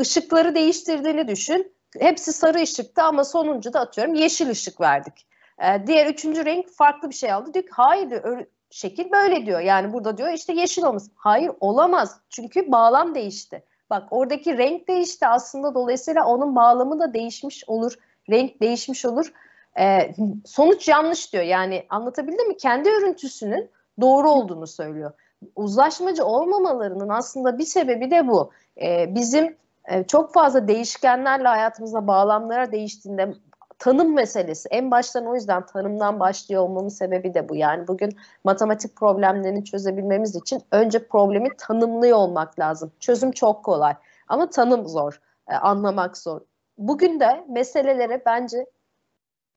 ışıkları 0.00 0.54
değiştirdiğini 0.54 1.28
düşün. 1.28 1.72
Hepsi 1.98 2.32
sarı 2.32 2.62
ışıktı 2.62 3.02
ama 3.02 3.24
sonuncu 3.24 3.72
da 3.72 3.80
atıyorum 3.80 4.14
yeşil 4.14 4.50
ışık 4.50 4.80
verdik. 4.80 5.26
E, 5.62 5.86
diğer 5.86 6.06
üçüncü 6.06 6.44
renk 6.44 6.68
farklı 6.68 7.10
bir 7.10 7.14
şey 7.14 7.32
aldı. 7.32 7.54
Diyor 7.54 7.64
ki 7.64 7.72
hayır 7.72 8.10
diyor 8.10 8.46
şekil 8.70 9.10
böyle 9.12 9.46
diyor. 9.46 9.60
Yani 9.60 9.92
burada 9.92 10.18
diyor 10.18 10.32
işte 10.32 10.52
yeşil 10.52 10.82
olması. 10.82 11.10
Hayır 11.14 11.52
olamaz. 11.60 12.20
Çünkü 12.28 12.72
bağlam 12.72 13.14
değişti. 13.14 13.62
Bak 13.90 14.08
oradaki 14.10 14.58
renk 14.58 14.88
değişti 14.88 15.26
aslında 15.26 15.74
dolayısıyla 15.74 16.26
onun 16.26 16.56
bağlamı 16.56 17.00
da 17.00 17.14
değişmiş 17.14 17.64
olur. 17.66 17.98
Renk 18.30 18.62
değişmiş 18.62 19.04
olur. 19.04 19.32
Ee, 19.78 20.14
sonuç 20.44 20.88
yanlış 20.88 21.32
diyor. 21.32 21.44
Yani 21.44 21.86
anlatabildim 21.88 22.48
mi? 22.48 22.56
Kendi 22.56 22.90
örüntüsünün 22.90 23.70
doğru 24.00 24.30
olduğunu 24.30 24.66
söylüyor. 24.66 25.12
Uzlaşmacı 25.56 26.24
olmamalarının 26.24 27.08
aslında 27.08 27.58
bir 27.58 27.64
sebebi 27.64 28.10
de 28.10 28.28
bu. 28.28 28.50
Ee, 28.82 29.14
bizim 29.14 29.56
e, 29.84 30.04
çok 30.04 30.34
fazla 30.34 30.68
değişkenlerle 30.68 31.48
hayatımızda 31.48 32.06
bağlamlara 32.06 32.72
değiştiğinde 32.72 33.34
tanım 33.78 34.14
meselesi. 34.14 34.68
En 34.68 34.90
baştan 34.90 35.26
o 35.26 35.34
yüzden 35.34 35.66
tanımdan 35.66 36.20
başlıyor 36.20 36.62
olmamın 36.62 36.88
sebebi 36.88 37.34
de 37.34 37.48
bu. 37.48 37.56
Yani 37.56 37.88
bugün 37.88 38.16
matematik 38.44 38.96
problemlerini 38.96 39.64
çözebilmemiz 39.64 40.36
için 40.36 40.62
önce 40.72 41.08
problemi 41.08 41.48
tanımlıyor 41.58 42.16
olmak 42.16 42.58
lazım. 42.58 42.92
Çözüm 43.00 43.30
çok 43.32 43.64
kolay 43.64 43.94
ama 44.28 44.50
tanım 44.50 44.88
zor, 44.88 45.20
e, 45.48 45.54
anlamak 45.54 46.16
zor. 46.16 46.40
Bugün 46.78 47.20
de 47.20 47.44
meselelere 47.48 48.22
bence 48.26 48.66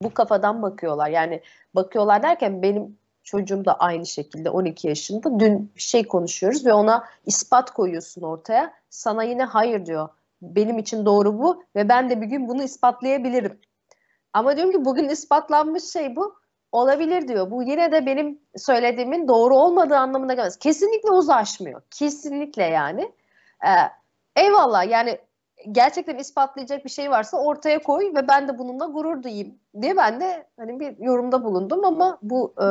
bu 0.02 0.14
kafadan 0.14 0.62
bakıyorlar. 0.62 1.08
Yani 1.08 1.42
bakıyorlar 1.74 2.22
derken 2.22 2.62
benim 2.62 2.98
çocuğum 3.22 3.64
da 3.64 3.74
aynı 3.74 4.06
şekilde 4.06 4.50
12 4.50 4.88
yaşında. 4.88 5.40
Dün 5.40 5.72
bir 5.76 5.80
şey 5.80 6.08
konuşuyoruz 6.08 6.66
ve 6.66 6.72
ona 6.72 7.04
ispat 7.26 7.70
koyuyorsun 7.70 8.22
ortaya. 8.22 8.72
Sana 8.90 9.22
yine 9.22 9.44
hayır 9.44 9.86
diyor. 9.86 10.08
Benim 10.42 10.78
için 10.78 11.06
doğru 11.06 11.38
bu 11.38 11.64
ve 11.76 11.88
ben 11.88 12.10
de 12.10 12.20
bir 12.20 12.26
gün 12.26 12.48
bunu 12.48 12.62
ispatlayabilirim. 12.62 13.60
Ama 14.32 14.56
diyorum 14.56 14.72
ki 14.72 14.84
bugün 14.84 15.08
ispatlanmış 15.08 15.84
şey 15.84 16.16
bu. 16.16 16.40
Olabilir 16.72 17.28
diyor. 17.28 17.50
Bu 17.50 17.62
yine 17.62 17.92
de 17.92 18.06
benim 18.06 18.38
söylediğimin 18.56 19.28
doğru 19.28 19.56
olmadığı 19.56 19.96
anlamına 19.96 20.34
gelmez. 20.34 20.56
Kesinlikle 20.56 21.10
uzlaşmıyor. 21.10 21.82
Kesinlikle 21.90 22.64
yani. 22.64 23.12
Ee, 23.66 23.70
eyvallah 24.36 24.90
yani 24.90 25.18
gerçekten 25.72 26.18
ispatlayacak 26.18 26.84
bir 26.84 26.90
şey 26.90 27.10
varsa 27.10 27.36
ortaya 27.36 27.82
koy 27.82 28.14
ve 28.14 28.28
ben 28.28 28.48
de 28.48 28.58
bununla 28.58 28.86
gurur 28.86 29.22
duyayım 29.22 29.54
diye 29.82 29.96
ben 29.96 30.20
de 30.20 30.46
hani 30.56 30.80
bir 30.80 30.98
yorumda 30.98 31.44
bulundum 31.44 31.84
ama 31.84 32.18
bu 32.22 32.54
e, 32.62 32.66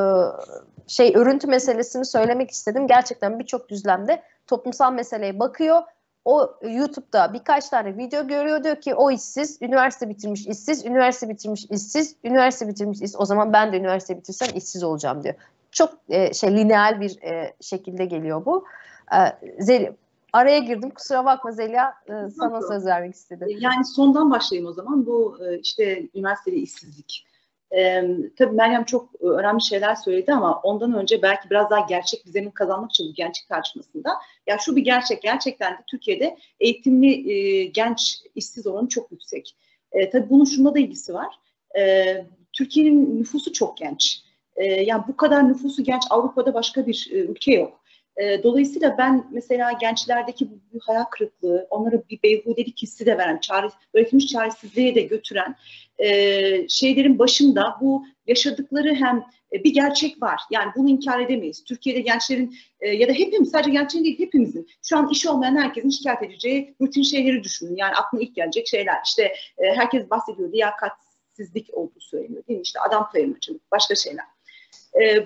şey 0.87 1.13
örüntü 1.15 1.47
meselesini 1.47 2.05
söylemek 2.05 2.51
istedim. 2.51 2.87
Gerçekten 2.87 3.39
birçok 3.39 3.69
düzlemde 3.69 4.23
toplumsal 4.47 4.93
meseleye 4.93 5.39
bakıyor 5.39 5.81
o 6.25 6.53
YouTube'da 6.61 7.33
birkaç 7.33 7.69
tane 7.69 7.97
video 7.97 8.27
görüyor 8.27 8.63
diyor 8.63 8.75
ki 8.75 8.95
o 8.95 9.11
işsiz, 9.11 9.61
üniversite 9.61 10.09
bitirmiş 10.09 10.47
işsiz, 10.47 10.85
üniversite 10.85 11.29
bitirmiş 11.29 11.65
işsiz, 11.69 12.15
üniversite 12.23 12.67
bitirmiş 12.67 12.97
işsiz. 12.97 13.15
O 13.19 13.25
zaman 13.25 13.53
ben 13.53 13.73
de 13.73 13.77
üniversite 13.77 14.17
bitirsem 14.17 14.49
işsiz 14.55 14.83
olacağım 14.83 15.23
diyor. 15.23 15.35
Çok 15.71 15.93
e, 16.09 16.33
şey 16.33 16.57
lineal 16.57 17.01
bir 17.01 17.21
e, 17.23 17.53
şekilde 17.61 18.05
geliyor 18.05 18.45
bu. 18.45 18.65
E, 19.13 19.19
Zeli, 19.63 19.95
araya 20.33 20.59
girdim 20.59 20.89
kusura 20.89 21.25
bakma 21.25 21.51
Zeliha 21.51 21.93
e, 22.07 22.29
sana 22.29 22.61
söz 22.61 22.85
vermek 22.85 23.15
istedim. 23.15 23.47
Yani 23.59 23.85
sondan 23.85 24.31
başlayayım 24.31 24.69
o 24.69 24.73
zaman 24.73 25.05
bu 25.05 25.37
e, 25.45 25.59
işte 25.59 26.07
üniversiteli 26.15 26.55
işsizlik. 26.55 27.28
E, 27.77 28.03
tabii 28.37 28.55
Meryem 28.55 28.83
çok 28.83 29.09
e, 29.21 29.25
önemli 29.25 29.63
şeyler 29.63 29.95
söyledi 29.95 30.33
ama 30.33 30.59
ondan 30.63 30.93
önce 30.93 31.21
belki 31.21 31.49
biraz 31.49 31.69
daha 31.69 31.79
gerçek 31.79 32.25
bir 32.25 32.31
zemin 32.31 32.51
kazanmak 32.51 32.91
için 32.91 33.09
bu 33.09 33.13
gençlik 33.13 33.49
tartışmasında 33.49 34.13
ya 34.47 34.57
şu 34.57 34.75
bir 34.75 34.81
gerçek 34.81 35.21
gerçekten 35.21 35.73
de 35.73 35.77
Türkiye'de 35.87 36.37
eğitimli 36.59 37.31
e, 37.31 37.65
genç 37.65 38.17
işsiz 38.35 38.67
oranı 38.67 38.87
çok 38.87 39.11
yüksek. 39.11 39.55
E, 39.91 40.09
tabii 40.09 40.29
bunun 40.29 40.45
şunda 40.45 40.75
da 40.75 40.79
ilgisi 40.79 41.13
var. 41.13 41.35
E, 41.79 42.15
Türkiye'nin 42.53 43.19
nüfusu 43.19 43.53
çok 43.53 43.77
genç. 43.77 44.21
E, 44.55 44.65
yani 44.65 45.03
bu 45.07 45.17
kadar 45.17 45.49
nüfusu 45.49 45.83
genç 45.83 46.03
Avrupa'da 46.09 46.53
başka 46.53 46.87
bir 46.87 47.09
e, 47.11 47.15
ülke 47.15 47.53
yok. 47.53 47.78
E, 48.19 48.43
dolayısıyla 48.43 48.95
ben 48.97 49.27
mesela 49.31 49.71
gençlerdeki 49.71 50.51
bu, 50.51 50.59
bu 50.73 50.79
hayal 50.81 51.03
kırıklığı, 51.03 51.67
onlara 51.69 52.03
bir 52.09 52.23
beyhudelik 52.23 52.81
hissi 52.81 53.05
de 53.05 53.17
veren, 53.17 53.37
çare, 53.37 53.69
öğretilmiş 53.93 54.27
çaresizliğe 54.27 54.95
de 54.95 55.01
götüren 55.01 55.55
e, 55.97 56.67
şeylerin 56.69 57.19
başında 57.19 57.77
bu 57.81 58.05
yaşadıkları 58.27 58.95
hem 58.95 59.23
e, 59.53 59.63
bir 59.63 59.73
gerçek 59.73 60.21
var. 60.21 60.41
Yani 60.51 60.71
bunu 60.75 60.89
inkar 60.89 61.19
edemeyiz. 61.19 61.63
Türkiye'de 61.63 61.99
gençlerin 61.99 62.55
e, 62.79 62.89
ya 62.89 63.07
da 63.07 63.13
hepimiz 63.13 63.51
sadece 63.51 63.71
gençlerin 63.71 64.03
değil 64.03 64.19
hepimizin 64.19 64.67
şu 64.83 64.97
an 64.97 65.09
işi 65.09 65.29
olmayan 65.29 65.57
herkesin 65.57 65.89
şikayet 65.89 66.23
edeceği 66.23 66.75
rutin 66.81 67.03
şeyleri 67.03 67.43
düşünün. 67.43 67.75
Yani 67.75 67.95
aklına 67.95 68.21
ilk 68.21 68.35
gelecek 68.35 68.67
şeyler. 68.67 68.97
İşte 69.05 69.23
e, 69.57 69.75
herkes 69.75 70.09
bahsediyor 70.09 70.51
liyakatsizlik 70.53 71.69
olduğu 71.73 71.99
söyleniyor 71.99 72.43
değil 72.47 72.59
mi? 72.59 72.63
İşte 72.63 72.79
adam 72.79 73.09
kayırmacılık, 73.13 73.71
başka 73.71 73.95
şeyler. 73.95 74.25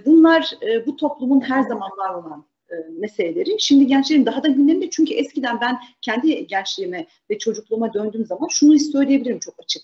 Bunlar 0.06 0.52
bu 0.86 0.96
toplumun 0.96 1.41
her 1.41 1.62
zaman 1.62 1.91
var 1.98 2.14
olan 2.14 2.46
meseleleri. 2.89 3.55
Şimdi 3.59 3.88
gençlerin 3.88 4.26
daha 4.26 4.43
da 4.43 4.47
gündeminde 4.47 4.89
çünkü 4.89 5.13
eskiden 5.13 5.61
ben 5.61 5.78
kendi 6.01 6.47
gençliğime 6.47 7.07
ve 7.30 7.38
çocukluğuma 7.38 7.93
döndüğüm 7.93 8.26
zaman 8.26 8.47
şunu 8.47 8.80
söyleyebilirim 8.80 9.39
çok 9.39 9.55
açık. 9.59 9.84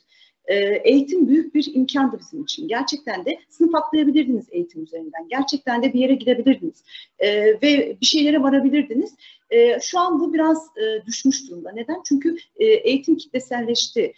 Ee, 0.50 0.82
eğitim 0.84 1.28
büyük 1.28 1.56
bir 1.56 1.76
imkandı 1.76 2.20
bizim 2.20 2.44
için. 2.44 2.68
Gerçekten 2.68 3.26
de 3.26 3.38
sınıf 3.50 3.76
atlayabilirdiniz 3.76 4.46
eğitim 4.52 4.84
üzerinden. 4.84 5.28
Gerçekten 5.30 5.84
de 5.84 5.94
bir 5.94 6.00
yere 6.00 6.14
gidebilirdiniz. 6.16 6.84
Ee, 7.20 7.46
ve 7.46 7.98
bir 8.02 8.06
şeylere 8.06 8.44
varabilirdiniz. 8.44 9.16
Ee, 9.50 9.80
şu 9.82 10.00
an 10.00 10.20
bu 10.20 10.34
biraz 10.34 10.68
e, 10.78 11.06
düşmüş 11.06 11.50
durumda. 11.50 11.72
Neden? 11.72 12.02
Çünkü 12.06 12.36
e, 12.56 12.66
eğitim 12.66 13.18
kitleselleşti. 13.18 14.14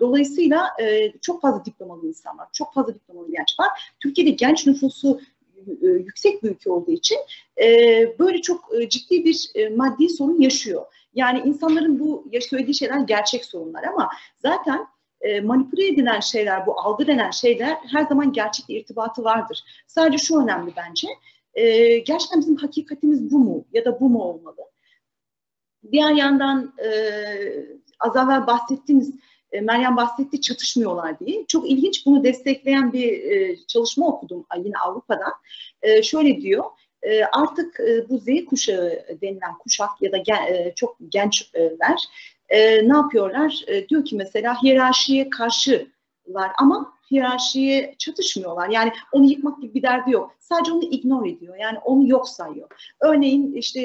dolayısıyla 0.00 0.68
e, 0.82 1.12
çok 1.22 1.42
fazla 1.42 1.64
diplomalı 1.64 2.08
insan 2.08 2.38
var. 2.38 2.48
Çok 2.52 2.74
fazla 2.74 2.94
diplomalı 2.94 3.26
genç 3.30 3.60
var. 3.60 3.68
Türkiye'de 4.00 4.30
genç 4.30 4.66
nüfusu 4.66 5.20
yüksek 5.82 6.42
bir 6.42 6.50
ülke 6.50 6.70
olduğu 6.70 6.92
için 6.92 7.18
böyle 8.18 8.40
çok 8.42 8.70
ciddi 8.88 9.24
bir 9.24 9.70
maddi 9.76 10.08
sorun 10.08 10.40
yaşıyor. 10.40 10.84
Yani 11.14 11.42
insanların 11.44 12.00
bu 12.00 12.30
söylediği 12.40 12.74
şeyler 12.74 13.00
gerçek 13.00 13.44
sorunlar 13.44 13.84
ama 13.84 14.10
zaten 14.38 14.86
e, 15.20 15.40
manipüle 15.40 15.88
edilen 15.88 16.20
şeyler, 16.20 16.66
bu 16.66 16.80
algı 16.80 17.06
denen 17.06 17.30
şeyler 17.30 17.76
her 17.92 18.06
zaman 18.06 18.32
gerçek 18.32 18.64
irtibatı 18.68 19.24
vardır. 19.24 19.64
Sadece 19.86 20.18
şu 20.18 20.40
önemli 20.40 20.72
bence. 20.76 21.08
E, 21.54 21.98
gerçekten 21.98 22.40
bizim 22.40 22.56
hakikatimiz 22.56 23.30
bu 23.30 23.38
mu 23.38 23.64
ya 23.72 23.84
da 23.84 24.00
bu 24.00 24.08
mu 24.08 24.22
olmalı? 24.22 24.56
Diğer 25.92 26.10
yandan 26.10 26.72
e, 26.78 26.90
az 28.00 28.16
evvel 28.16 28.46
bahsettiğiniz 28.46 29.14
e, 29.56 29.60
Meryem 29.60 29.96
bahsetti 29.96 30.40
çatışmıyorlar 30.40 31.18
diye. 31.18 31.44
Çok 31.46 31.70
ilginç 31.70 32.06
bunu 32.06 32.24
destekleyen 32.24 32.92
bir 32.92 33.30
e, 33.30 33.56
çalışma 33.66 34.06
okudum 34.06 34.46
yine 34.64 34.78
Avrupa'dan. 34.78 35.32
E, 35.82 36.02
şöyle 36.02 36.40
diyor, 36.40 36.64
artık 37.32 37.80
bu 38.08 38.18
Z 38.18 38.44
kuşağı 38.48 39.04
denilen 39.22 39.58
kuşak 39.58 39.90
ya 40.00 40.12
da 40.12 40.22
çok 40.76 40.96
gençler 41.08 42.08
ne 42.82 42.96
yapıyorlar? 42.96 43.64
Diyor 43.88 44.04
ki 44.04 44.16
mesela 44.16 44.62
hiyerarşiye 44.62 45.30
karşılar 45.30 46.50
ama 46.58 46.92
hiyerarşiye 47.10 47.94
çatışmıyorlar. 47.98 48.68
Yani 48.68 48.92
onu 49.12 49.26
yıkmak 49.26 49.62
gibi 49.62 49.74
bir 49.74 49.82
derdi 49.82 50.10
yok. 50.10 50.34
Sadece 50.38 50.72
onu 50.72 50.84
ignore 50.84 51.30
ediyor. 51.30 51.56
Yani 51.56 51.78
onu 51.78 52.08
yok 52.08 52.28
sayıyor. 52.28 52.68
Örneğin 53.00 53.54
işte 53.54 53.80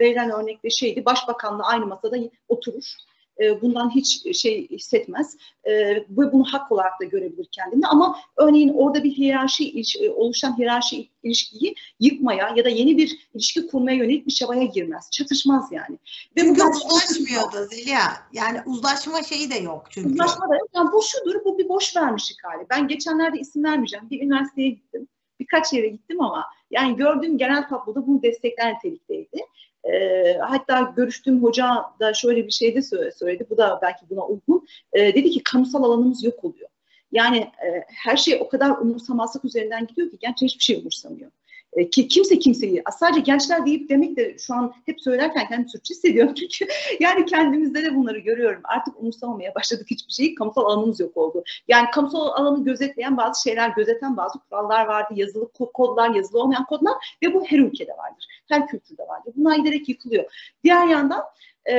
verilen 0.00 0.30
örnekte 0.30 0.68
şeydi 0.70 1.04
başbakanla 1.04 1.66
aynı 1.66 1.86
masada 1.86 2.16
oturur 2.48 2.94
e, 3.40 3.62
bundan 3.62 3.90
hiç 3.90 4.36
şey 4.36 4.68
hissetmez 4.68 5.36
e, 5.64 5.72
ve 5.96 6.32
bunu 6.32 6.44
hak 6.44 6.72
olarak 6.72 7.00
da 7.00 7.04
görebilir 7.04 7.48
kendini 7.52 7.86
ama 7.86 8.18
örneğin 8.36 8.74
orada 8.74 9.04
bir 9.04 9.10
hiyerarşi 9.10 9.82
e, 10.00 10.10
oluşan 10.10 10.58
hiyerarşi 10.58 11.08
ilişkiyi 11.22 11.74
yıkmaya 12.00 12.54
ya 12.56 12.64
da 12.64 12.68
yeni 12.68 12.96
bir 12.96 13.28
ilişki 13.34 13.66
kurmaya 13.66 13.96
yönelik 13.96 14.26
bir 14.26 14.32
çabaya 14.32 14.64
girmez. 14.64 15.10
Çatışmaz 15.10 15.72
yani. 15.72 15.98
Ve 16.36 16.40
çünkü 16.40 16.60
bu 16.60 16.68
uzlaşmıyor 16.68 17.52
da 17.52 17.66
Zeliha. 17.66 18.12
Yani 18.32 18.58
uzlaşma 18.66 19.22
şeyi 19.22 19.50
de 19.50 19.54
yok 19.54 19.86
çünkü. 19.90 20.08
Uzlaşma 20.08 20.48
da 20.50 20.56
yok. 20.56 20.68
Yani 20.74 20.92
bu 20.92 21.02
şudur, 21.02 21.44
bu 21.44 21.58
bir 21.58 21.68
boş 21.68 21.96
vermişlik 21.96 22.44
hali. 22.44 22.66
Ben 22.70 22.88
geçenlerde 22.88 23.38
isim 23.38 23.64
vermeyeceğim. 23.64 24.10
Bir 24.10 24.22
üniversiteye 24.22 24.70
gittim. 24.70 25.08
Birkaç 25.40 25.72
yere 25.72 25.88
gittim 25.88 26.20
ama 26.20 26.44
yani 26.70 26.96
gördüğüm 26.96 27.38
genel 27.38 27.68
tabloda 27.68 28.06
bunu 28.06 28.22
destekler 28.22 28.74
nitelikteydi. 28.74 29.46
E, 29.92 30.38
hatta 30.38 30.92
görüştüğüm 30.96 31.42
hoca 31.42 31.84
da 32.00 32.14
şöyle 32.14 32.46
bir 32.46 32.52
şey 32.52 32.74
de 32.74 32.82
söyledi. 33.12 33.46
Bu 33.50 33.56
da 33.56 33.78
belki 33.82 34.10
buna 34.10 34.26
uygun. 34.26 34.66
E, 34.92 35.14
dedi 35.14 35.30
ki 35.30 35.42
kamusal 35.42 35.82
alanımız 35.82 36.24
yok 36.24 36.44
oluyor. 36.44 36.68
Yani 37.12 37.38
e, 37.38 37.84
her 37.86 38.16
şey 38.16 38.38
o 38.40 38.48
kadar 38.48 38.70
umursamazlık 38.70 39.44
üzerinden 39.44 39.86
gidiyor 39.86 40.10
ki 40.10 40.18
gençler 40.20 40.48
hiçbir 40.48 40.64
şey 40.64 40.76
umursamıyor. 40.76 41.30
E, 41.72 41.90
ki 41.90 42.08
kimse 42.08 42.38
kimseyi 42.38 42.82
sadece 42.98 43.20
gençler 43.20 43.66
deyip 43.66 43.88
demek 43.88 44.16
de 44.16 44.38
şu 44.38 44.54
an 44.54 44.74
hep 44.86 45.00
söylerken 45.00 45.48
kendimi 45.48 45.70
suçlu 45.70 45.94
hissediyorum 45.94 46.34
çünkü 46.58 46.66
yani 47.00 47.26
kendimizde 47.26 47.82
de 47.84 47.94
bunları 47.94 48.18
görüyorum. 48.18 48.60
Artık 48.64 49.00
umursamamaya 49.00 49.54
başladık 49.54 49.86
hiçbir 49.90 50.12
şeyi. 50.12 50.34
Kamusal 50.34 50.62
alanımız 50.62 51.00
yok 51.00 51.16
oldu. 51.16 51.44
Yani 51.68 51.90
kamusal 51.90 52.26
alanı 52.26 52.64
gözetleyen 52.64 53.16
bazı 53.16 53.42
şeyler, 53.42 53.68
gözeten 53.68 54.16
bazı 54.16 54.38
kurallar 54.38 54.86
vardı. 54.86 55.14
Yazılı 55.16 55.48
kodlar, 55.52 56.14
yazılı 56.14 56.40
olmayan 56.40 56.64
kodlar 56.64 56.94
ve 57.22 57.34
bu 57.34 57.44
her 57.44 57.58
ülkede 57.58 57.92
vardır. 57.92 58.26
Her 58.48 58.66
kültürde 58.66 59.02
vardır. 59.02 59.32
Bunlar 59.36 59.56
giderek 59.56 59.88
yıkılıyor. 59.88 60.24
Diğer 60.64 60.86
yandan 60.86 61.22
e, 61.70 61.74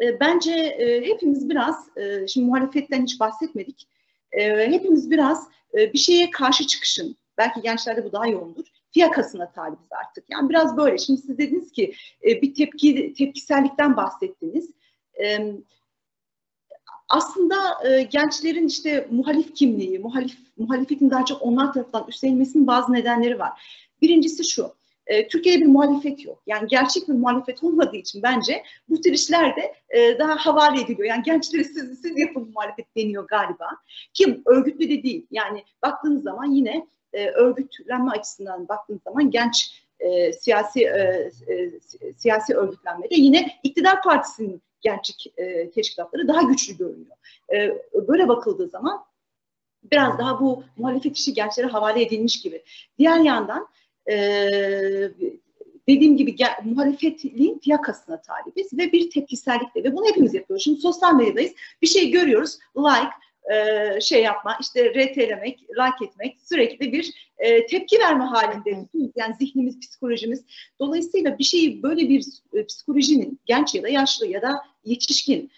e, 0.00 0.20
bence 0.20 0.52
e, 0.52 1.06
hepimiz 1.06 1.50
biraz, 1.50 1.96
e, 1.96 2.26
şimdi 2.26 2.46
muhalefetten 2.46 3.02
hiç 3.02 3.20
bahsetmedik, 3.20 3.88
e, 4.32 4.70
hepimiz 4.70 5.10
biraz 5.10 5.48
e, 5.74 5.92
bir 5.92 5.98
şeye 5.98 6.30
karşı 6.30 6.66
çıkışın, 6.66 7.16
belki 7.38 7.62
gençlerde 7.62 8.04
bu 8.04 8.12
daha 8.12 8.26
yoğundur, 8.26 8.64
fiyakasına 8.90 9.52
talibiz 9.52 9.88
artık. 10.00 10.24
Yani 10.30 10.48
biraz 10.48 10.76
böyle. 10.76 10.98
Şimdi 10.98 11.20
siz 11.20 11.38
dediniz 11.38 11.72
ki 11.72 11.94
e, 12.24 12.42
bir 12.42 12.54
tepki 12.54 13.14
tepkisellikten 13.14 13.96
bahsettiniz. 13.96 14.70
E, 15.22 15.52
aslında 17.08 17.56
e, 17.88 18.02
gençlerin 18.02 18.66
işte 18.66 19.08
muhalif 19.10 19.54
kimliği, 19.54 19.98
muhalif 19.98 20.38
muhalefetin 20.56 21.10
daha 21.10 21.24
çok 21.24 21.42
onlar 21.42 21.72
tarafından 21.72 22.08
üstlenilmesinin 22.08 22.66
bazı 22.66 22.92
nedenleri 22.92 23.38
var. 23.38 23.52
Birincisi 24.02 24.44
şu. 24.44 24.74
E, 25.06 25.28
Türkiye'de 25.28 25.60
bir 25.60 25.66
muhalefet 25.66 26.24
yok. 26.24 26.42
Yani 26.46 26.68
gerçek 26.68 27.08
bir 27.08 27.14
muhalefet 27.14 27.64
olmadığı 27.64 27.96
için 27.96 28.22
bence 28.22 28.62
bu 28.88 29.00
tür 29.00 29.12
işler 29.12 29.56
de 29.56 29.74
e, 29.90 30.18
daha 30.18 30.36
havale 30.36 30.80
ediliyor. 30.80 31.08
Yani 31.08 31.22
gençlere 31.22 31.64
siz, 31.64 32.00
siz 32.00 32.18
yapın 32.18 32.50
muhalefet 32.54 32.96
deniyor 32.96 33.28
galiba. 33.28 33.68
Ki 34.14 34.42
örgütlü 34.46 34.88
de 34.88 35.02
değil. 35.02 35.26
Yani 35.30 35.64
baktığınız 35.82 36.22
zaman 36.22 36.50
yine 36.50 36.86
e, 37.12 37.26
örgütlenme 37.26 38.10
açısından 38.10 38.68
baktığınız 38.68 39.02
zaman 39.02 39.30
genç 39.30 39.82
e, 40.00 40.32
siyasi 40.32 40.80
e, 40.84 41.30
e, 41.48 41.70
siyasi 42.16 42.54
örgütlenmede 42.54 43.14
yine 43.14 43.52
iktidar 43.62 44.02
partisinin 44.02 44.62
gençlik 44.80 45.32
e, 45.36 45.70
teşkilatları 45.70 46.28
daha 46.28 46.42
güçlü 46.42 46.76
görünüyor. 46.76 47.16
E, 47.52 47.78
böyle 48.08 48.28
bakıldığı 48.28 48.68
zaman 48.68 49.04
biraz 49.92 50.18
daha 50.18 50.40
bu 50.40 50.64
muhalefet 50.76 51.16
işi 51.16 51.34
gençlere 51.34 51.66
havale 51.66 52.02
edilmiş 52.02 52.40
gibi. 52.40 52.62
Diğer 52.98 53.18
yandan 53.18 53.68
dediğim 55.88 56.16
gibi 56.16 56.36
gel, 56.36 56.54
muhalefetliğin 56.64 57.58
fiyakasına 57.58 58.22
talibiz 58.22 58.72
ve 58.72 58.92
bir 58.92 59.10
tepkisellikle 59.10 59.84
ve 59.84 59.96
bunu 59.96 60.08
hepimiz 60.08 60.34
yapıyoruz. 60.34 60.64
Şimdi 60.64 60.80
sosyal 60.80 61.14
medyadayız. 61.14 61.52
Bir 61.82 61.86
şey 61.86 62.10
görüyoruz. 62.10 62.58
Like, 62.76 63.10
e, 63.54 64.00
şey 64.00 64.22
yapma, 64.22 64.58
işte 64.60 64.90
RT'lemek, 64.90 65.60
like 65.60 66.04
etmek, 66.04 66.36
sürekli 66.40 66.92
bir 66.92 67.30
e, 67.38 67.66
tepki 67.66 67.98
verme 67.98 68.24
halinde. 68.24 68.88
Yani 69.16 69.34
zihnimiz, 69.38 69.80
psikolojimiz. 69.80 70.44
Dolayısıyla 70.80 71.38
bir 71.38 71.44
şeyi 71.44 71.82
böyle 71.82 72.08
bir 72.08 72.24
e, 72.52 72.66
psikolojinin 72.66 73.40
genç 73.46 73.74
ya 73.74 73.82
da 73.82 73.88
yaşlı 73.88 74.26
ya 74.26 74.42
da 74.42 74.62
yetişkin 74.84 75.50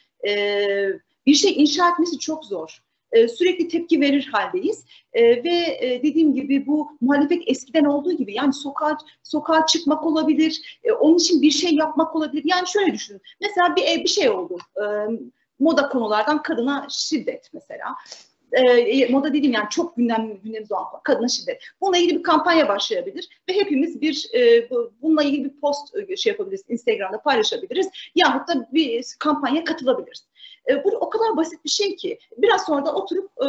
bir 1.26 1.34
şey 1.34 1.62
inşa 1.62 1.90
etmesi 1.90 2.18
çok 2.18 2.44
zor. 2.44 2.82
E, 3.12 3.28
sürekli 3.28 3.68
tepki 3.68 4.00
verir 4.00 4.28
haldeyiz 4.32 4.84
e, 5.12 5.44
ve 5.44 5.78
e, 5.80 6.00
dediğim 6.02 6.34
gibi 6.34 6.66
bu 6.66 6.90
muhalefet 7.00 7.42
eskiden 7.46 7.84
olduğu 7.84 8.12
gibi 8.12 8.34
yani 8.34 8.52
sokağa 8.52 8.98
sokağa 9.22 9.66
çıkmak 9.66 10.06
olabilir, 10.06 10.80
onun 11.00 11.16
için 11.16 11.42
bir 11.42 11.50
şey 11.50 11.74
yapmak 11.74 12.16
olabilir. 12.16 12.42
Yani 12.46 12.68
şöyle 12.68 12.92
düşünün. 12.92 13.20
Mesela 13.40 13.76
bir 13.76 14.04
bir 14.04 14.08
şey 14.08 14.30
oldu. 14.30 14.58
Moda 15.58 15.88
konulardan 15.88 16.42
kadına 16.42 16.86
şiddet 16.90 17.50
mesela. 17.52 17.94
E, 18.52 19.12
moda 19.12 19.34
dediğim 19.34 19.52
yani 19.52 19.66
çok 19.70 19.96
gündem 19.96 20.40
gündemimiz 20.42 20.72
olan 20.72 20.84
kadına 21.04 21.28
şiddet. 21.28 21.62
Bununla 21.80 21.98
ilgili 21.98 22.18
bir 22.18 22.22
kampanya 22.22 22.68
başlayabilir 22.68 23.28
ve 23.48 23.52
hepimiz 23.52 24.00
bir 24.00 24.30
e, 24.34 24.70
bununla 25.02 25.22
ilgili 25.22 25.44
bir 25.44 25.60
post 25.60 25.94
şey 26.16 26.32
yapabiliriz, 26.32 26.64
Instagram'da 26.68 27.20
paylaşabiliriz 27.20 27.88
yahut 28.14 28.48
da 28.48 28.68
bir 28.72 29.04
kampanya 29.18 29.64
katılabiliriz. 29.64 30.28
E, 30.70 30.84
bu 30.84 30.88
o 30.88 31.10
kadar 31.10 31.36
basit 31.36 31.64
bir 31.64 31.70
şey 31.70 31.96
ki 31.96 32.18
biraz 32.38 32.64
sonra 32.64 32.86
da 32.86 32.94
oturup 32.94 33.30
e, 33.40 33.46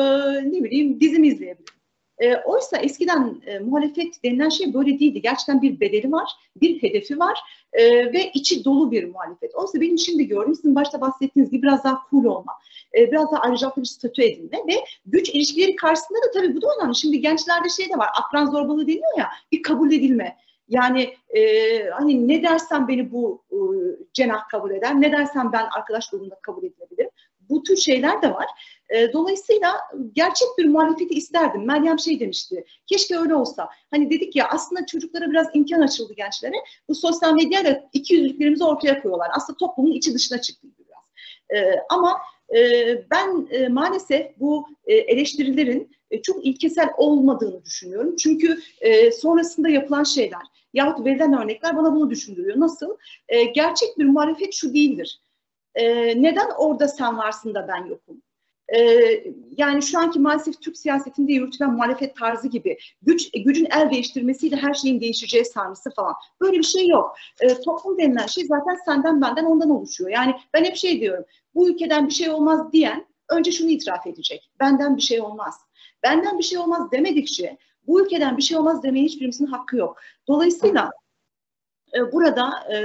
ne 0.52 0.64
bileyim 0.64 1.00
dizimi 1.00 1.28
izleyebiliriz. 1.28 1.80
E, 2.20 2.36
oysa 2.36 2.78
eskiden 2.78 3.42
e, 3.46 3.60
muhalefet 3.60 4.24
denilen 4.24 4.50
şey 4.50 4.74
böyle 4.74 5.00
değildi. 5.00 5.22
Gerçekten 5.22 5.62
bir 5.62 5.80
bedeli 5.80 6.12
var, 6.12 6.32
bir 6.62 6.84
hedefi 6.84 7.20
var 7.20 7.40
e, 7.74 8.14
ve 8.14 8.32
içi 8.34 8.66
dolu 8.66 8.92
bir 8.92 9.04
muhalefet. 9.04 9.56
Oysa 9.56 9.82
benim 9.82 9.98
şimdi 9.98 10.28
gördüğüm 10.28 10.56
sizin 10.56 10.76
başta 10.76 11.02
bahsettiğiniz 11.02 11.52
gibi 11.52 11.62
biraz 11.62 11.84
daha 11.84 12.02
cool 12.12 12.24
olma. 12.24 12.54
e, 12.98 13.12
biraz 13.12 13.32
daha 13.32 13.42
ayrıcalıklı 13.42 13.82
bir 13.82 13.88
statü 13.88 14.24
edinme 14.24 14.58
ve 14.68 14.74
güç 15.06 15.30
ilişkileri 15.30 15.76
karşısında 15.76 16.20
da 16.20 16.32
tabii 16.34 16.56
bu 16.56 16.62
da 16.62 16.68
önemli. 16.80 16.96
Şimdi 16.96 17.22
gençlerde 17.22 17.70
şey 17.70 17.90
de 17.90 17.98
var, 17.98 18.10
akran 18.20 18.46
zorbalığı 18.46 18.88
deniyor 18.88 19.18
ya, 19.18 19.28
bir 19.52 19.62
kabul 19.62 19.92
edilme. 19.92 20.38
Yani 20.70 21.14
e, 21.30 21.90
hani 21.90 22.28
ne 22.28 22.44
dersen 22.44 22.88
beni 22.88 23.12
bu 23.12 23.44
e, 23.52 23.58
cenah 24.14 24.48
kabul 24.48 24.72
eder, 24.72 25.02
ne 25.02 25.12
dersen 25.12 25.52
ben 25.52 25.68
arkadaş 25.78 26.10
grubunda 26.10 26.36
kabul 26.42 26.64
edilebilirim. 26.64 27.10
Bu 27.50 27.64
tür 27.64 27.78
şeyler 27.78 28.22
de 28.22 28.34
var. 28.34 28.46
E, 28.90 29.14
dolayısıyla 29.14 29.76
gerçek 30.14 30.48
bir 30.58 30.66
muhalefeti 30.66 31.14
isterdim. 31.14 31.66
Meryem 31.66 32.00
şey 32.00 32.20
demişti, 32.20 32.66
keşke 32.86 33.18
öyle 33.18 33.36
olsa. 33.36 33.70
Hani 33.92 34.10
dedik 34.10 34.36
ya 34.36 34.48
aslında 34.50 34.86
çocuklara 34.86 35.30
biraz 35.32 35.48
imkan 35.54 35.82
açıldı 35.82 36.14
gençlere. 36.14 36.56
Bu 36.90 36.96
sosyal 36.96 37.34
medyayla 37.34 37.90
iki 37.94 38.14
yüzlüklerimizi 38.14 38.64
ortaya 38.64 39.02
koyuyorlar. 39.02 39.30
Aslında 39.34 39.58
toplumun 39.58 39.92
içi 39.92 40.14
dışına 40.14 40.42
çıktı 40.42 40.68
biraz. 40.80 41.60
E, 41.62 41.80
ama 41.90 42.18
e, 42.56 42.60
ben 43.12 43.48
e, 43.52 43.68
maalesef 43.68 44.40
bu 44.40 44.68
e, 44.86 44.94
eleştirilerin 44.94 45.92
çok 46.24 46.46
ilkesel 46.46 46.90
olmadığını 46.98 47.66
düşünüyorum. 47.66 48.16
Çünkü 48.16 48.60
sonrasında 49.14 49.70
yapılan 49.70 50.04
şeyler 50.04 50.42
yahut 50.74 51.06
verilen 51.06 51.44
örnekler 51.44 51.78
bana 51.78 51.96
bunu 51.96 52.10
düşündürüyor. 52.10 52.60
Nasıl? 52.60 52.98
E, 53.28 53.44
gerçek 53.44 53.98
bir 53.98 54.06
muhalefet 54.06 54.54
şu 54.54 54.74
değildir. 54.74 55.20
E, 55.76 55.86
neden 56.22 56.50
orada 56.58 56.88
sen 56.88 57.18
varsın 57.18 57.54
da 57.54 57.68
ben 57.68 57.86
yokum? 57.86 58.22
Ee, 58.76 59.24
yani 59.58 59.82
şu 59.82 60.00
anki 60.00 60.20
maalesef 60.20 60.62
Türk 60.62 60.78
siyasetinde 60.78 61.34
yürütülen 61.34 61.74
muhalefet 61.74 62.16
tarzı 62.16 62.48
gibi 62.48 62.78
güç 63.02 63.32
gücün 63.32 63.68
el 63.72 63.92
değiştirmesiyle 63.92 64.56
her 64.56 64.74
şeyin 64.74 65.02
değişeceği 65.02 65.46
sarması 65.46 65.90
falan. 65.92 66.14
Böyle 66.42 66.58
bir 66.58 66.64
şey 66.64 66.88
yok. 66.88 67.16
Ee, 67.42 67.62
toplum 67.62 67.98
denilen 67.98 68.26
şey 68.26 68.46
zaten 68.46 68.78
senden 68.86 69.22
benden 69.22 69.46
ondan 69.46 69.70
oluşuyor. 69.70 70.10
Yani 70.10 70.36
ben 70.54 70.64
hep 70.64 70.76
şey 70.76 71.00
diyorum. 71.00 71.26
Bu 71.56 71.70
ülkeden 71.70 72.08
bir 72.08 72.14
şey 72.14 72.30
olmaz 72.30 72.72
diyen 72.72 73.06
önce 73.30 73.52
şunu 73.52 73.70
itiraf 73.70 74.08
edecek. 74.08 74.52
Benden 74.60 74.98
bir 74.98 75.02
şey 75.02 75.22
olmaz. 75.22 75.56
Benden 76.04 76.38
bir 76.38 76.44
şey 76.44 76.58
olmaz 76.58 76.92
demedikçe 76.92 77.58
bu 77.90 78.02
ülkeden 78.02 78.38
bir 78.38 78.42
şey 78.42 78.58
olmaz 78.58 78.84
demeye 78.84 79.06
hiçbirimizin 79.06 79.46
hakkı 79.46 79.78
yok. 79.78 79.98
Dolayısıyla 80.28 80.92
e, 81.98 82.12
burada 82.12 82.74
e, 82.74 82.78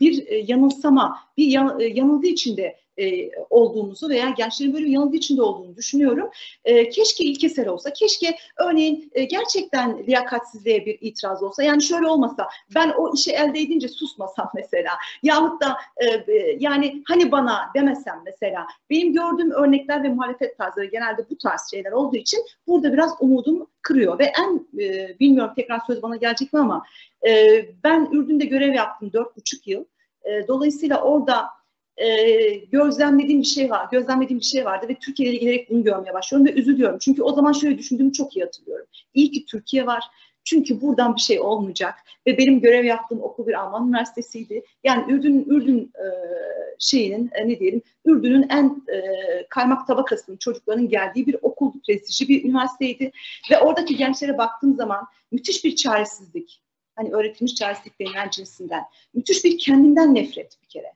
bir 0.00 0.26
e, 0.26 0.36
yanılsama, 0.36 1.18
bir 1.36 1.46
yanılgı 1.94 2.26
içinde 2.26 2.76
e, 2.98 3.30
olduğumuzu 3.50 4.08
veya 4.08 4.30
gençlerin 4.30 4.74
böyle 4.74 4.84
bir 4.84 4.90
yanılgı 4.90 5.16
içinde 5.16 5.42
olduğunu 5.42 5.76
düşünüyorum. 5.76 6.30
E, 6.64 6.88
keşke 6.88 7.24
ilkesel 7.24 7.68
olsa, 7.68 7.92
keşke 7.92 8.36
örneğin 8.56 9.10
e, 9.14 9.24
gerçekten 9.24 10.06
liyakatsizliğe 10.06 10.86
bir 10.86 10.98
itiraz 11.00 11.42
olsa. 11.42 11.62
Yani 11.62 11.82
şöyle 11.82 12.06
olmasa, 12.06 12.48
ben 12.74 12.90
o 12.90 13.14
işi 13.14 13.32
elde 13.32 13.60
edince 13.60 13.88
susmasam 13.88 14.50
mesela 14.54 14.90
yahut 15.22 15.62
da 15.62 15.76
e, 15.96 16.24
yani 16.58 17.02
hani 17.08 17.32
bana 17.32 17.70
demesem 17.74 18.22
mesela 18.24 18.66
benim 18.90 19.12
gördüğüm 19.12 19.50
örnekler 19.50 20.02
ve 20.02 20.08
muhalefet 20.08 20.58
tarzları 20.58 20.86
genelde 20.86 21.26
bu 21.30 21.38
tarz 21.38 21.70
şeyler 21.70 21.92
olduğu 21.92 22.16
için 22.16 22.40
burada 22.66 22.92
biraz 22.92 23.14
umudum 23.20 23.66
kırıyor 23.82 24.18
ve 24.18 24.24
en 24.24 24.66
e, 24.82 25.18
bilmiyorum 25.20 25.52
tekrar 25.56 25.80
söz 25.86 26.02
bana 26.02 26.16
gelecek 26.16 26.52
mi 26.52 26.60
ama 26.60 26.84
e, 27.28 27.64
ben 27.84 28.08
Ürdün'de 28.12 28.44
görev 28.44 28.74
yaptım 28.74 29.12
dört 29.12 29.36
buçuk 29.36 29.66
yıl. 29.66 29.84
E, 30.24 30.48
dolayısıyla 30.48 31.02
orada 31.02 31.55
e, 31.96 32.54
gözlemlediğim 32.54 33.40
bir 33.40 33.46
şey 33.46 33.70
var. 33.70 33.88
Gözlemlediğim 33.92 34.40
bir 34.40 34.44
şey 34.44 34.64
vardı 34.64 34.86
ve 34.88 34.94
Türkiye 34.94 35.30
ile 35.30 35.36
gelerek 35.36 35.70
bunu 35.70 35.84
görmeye 35.84 36.14
başlıyorum 36.14 36.46
ve 36.46 36.52
üzülüyorum. 36.52 36.98
Çünkü 36.98 37.22
o 37.22 37.32
zaman 37.32 37.52
şöyle 37.52 37.78
düşündüğümü 37.78 38.12
çok 38.12 38.36
iyi 38.36 38.44
hatırlıyorum. 38.44 38.86
İyi 39.14 39.30
ki 39.30 39.44
Türkiye 39.46 39.86
var. 39.86 40.04
Çünkü 40.44 40.80
buradan 40.80 41.16
bir 41.16 41.20
şey 41.20 41.40
olmayacak. 41.40 41.94
Ve 42.26 42.38
benim 42.38 42.60
görev 42.60 42.84
yaptığım 42.84 43.22
okul 43.22 43.46
bir 43.46 43.60
Alman 43.60 43.88
üniversitesiydi. 43.88 44.62
Yani 44.84 45.12
Ürdün, 45.12 45.44
Ürdün 45.48 45.92
e, 45.94 46.06
şeyinin 46.78 47.30
e, 47.34 47.48
ne 47.48 47.60
diyelim, 47.60 47.82
Ürdün'ün 48.04 48.46
en 48.48 48.82
e, 48.92 49.02
kaymak 49.48 49.86
tabakasının 49.86 50.36
çocukların 50.36 50.88
geldiği 50.88 51.26
bir 51.26 51.36
okul, 51.42 51.72
prestijli 51.86 52.28
bir 52.28 52.44
üniversiteydi. 52.44 53.12
Ve 53.50 53.58
oradaki 53.58 53.96
gençlere 53.96 54.38
baktığım 54.38 54.76
zaman 54.76 55.06
müthiş 55.32 55.64
bir 55.64 55.76
çaresizlik. 55.76 56.62
Hani 56.96 57.10
öğretilmiş 57.10 57.54
çaresizlik 57.54 58.00
denilen 58.00 58.30
cinsinden. 58.30 58.82
Müthiş 59.14 59.44
bir 59.44 59.58
kendinden 59.58 60.14
nefret 60.14 60.62
bir 60.62 60.68
kere 60.68 60.92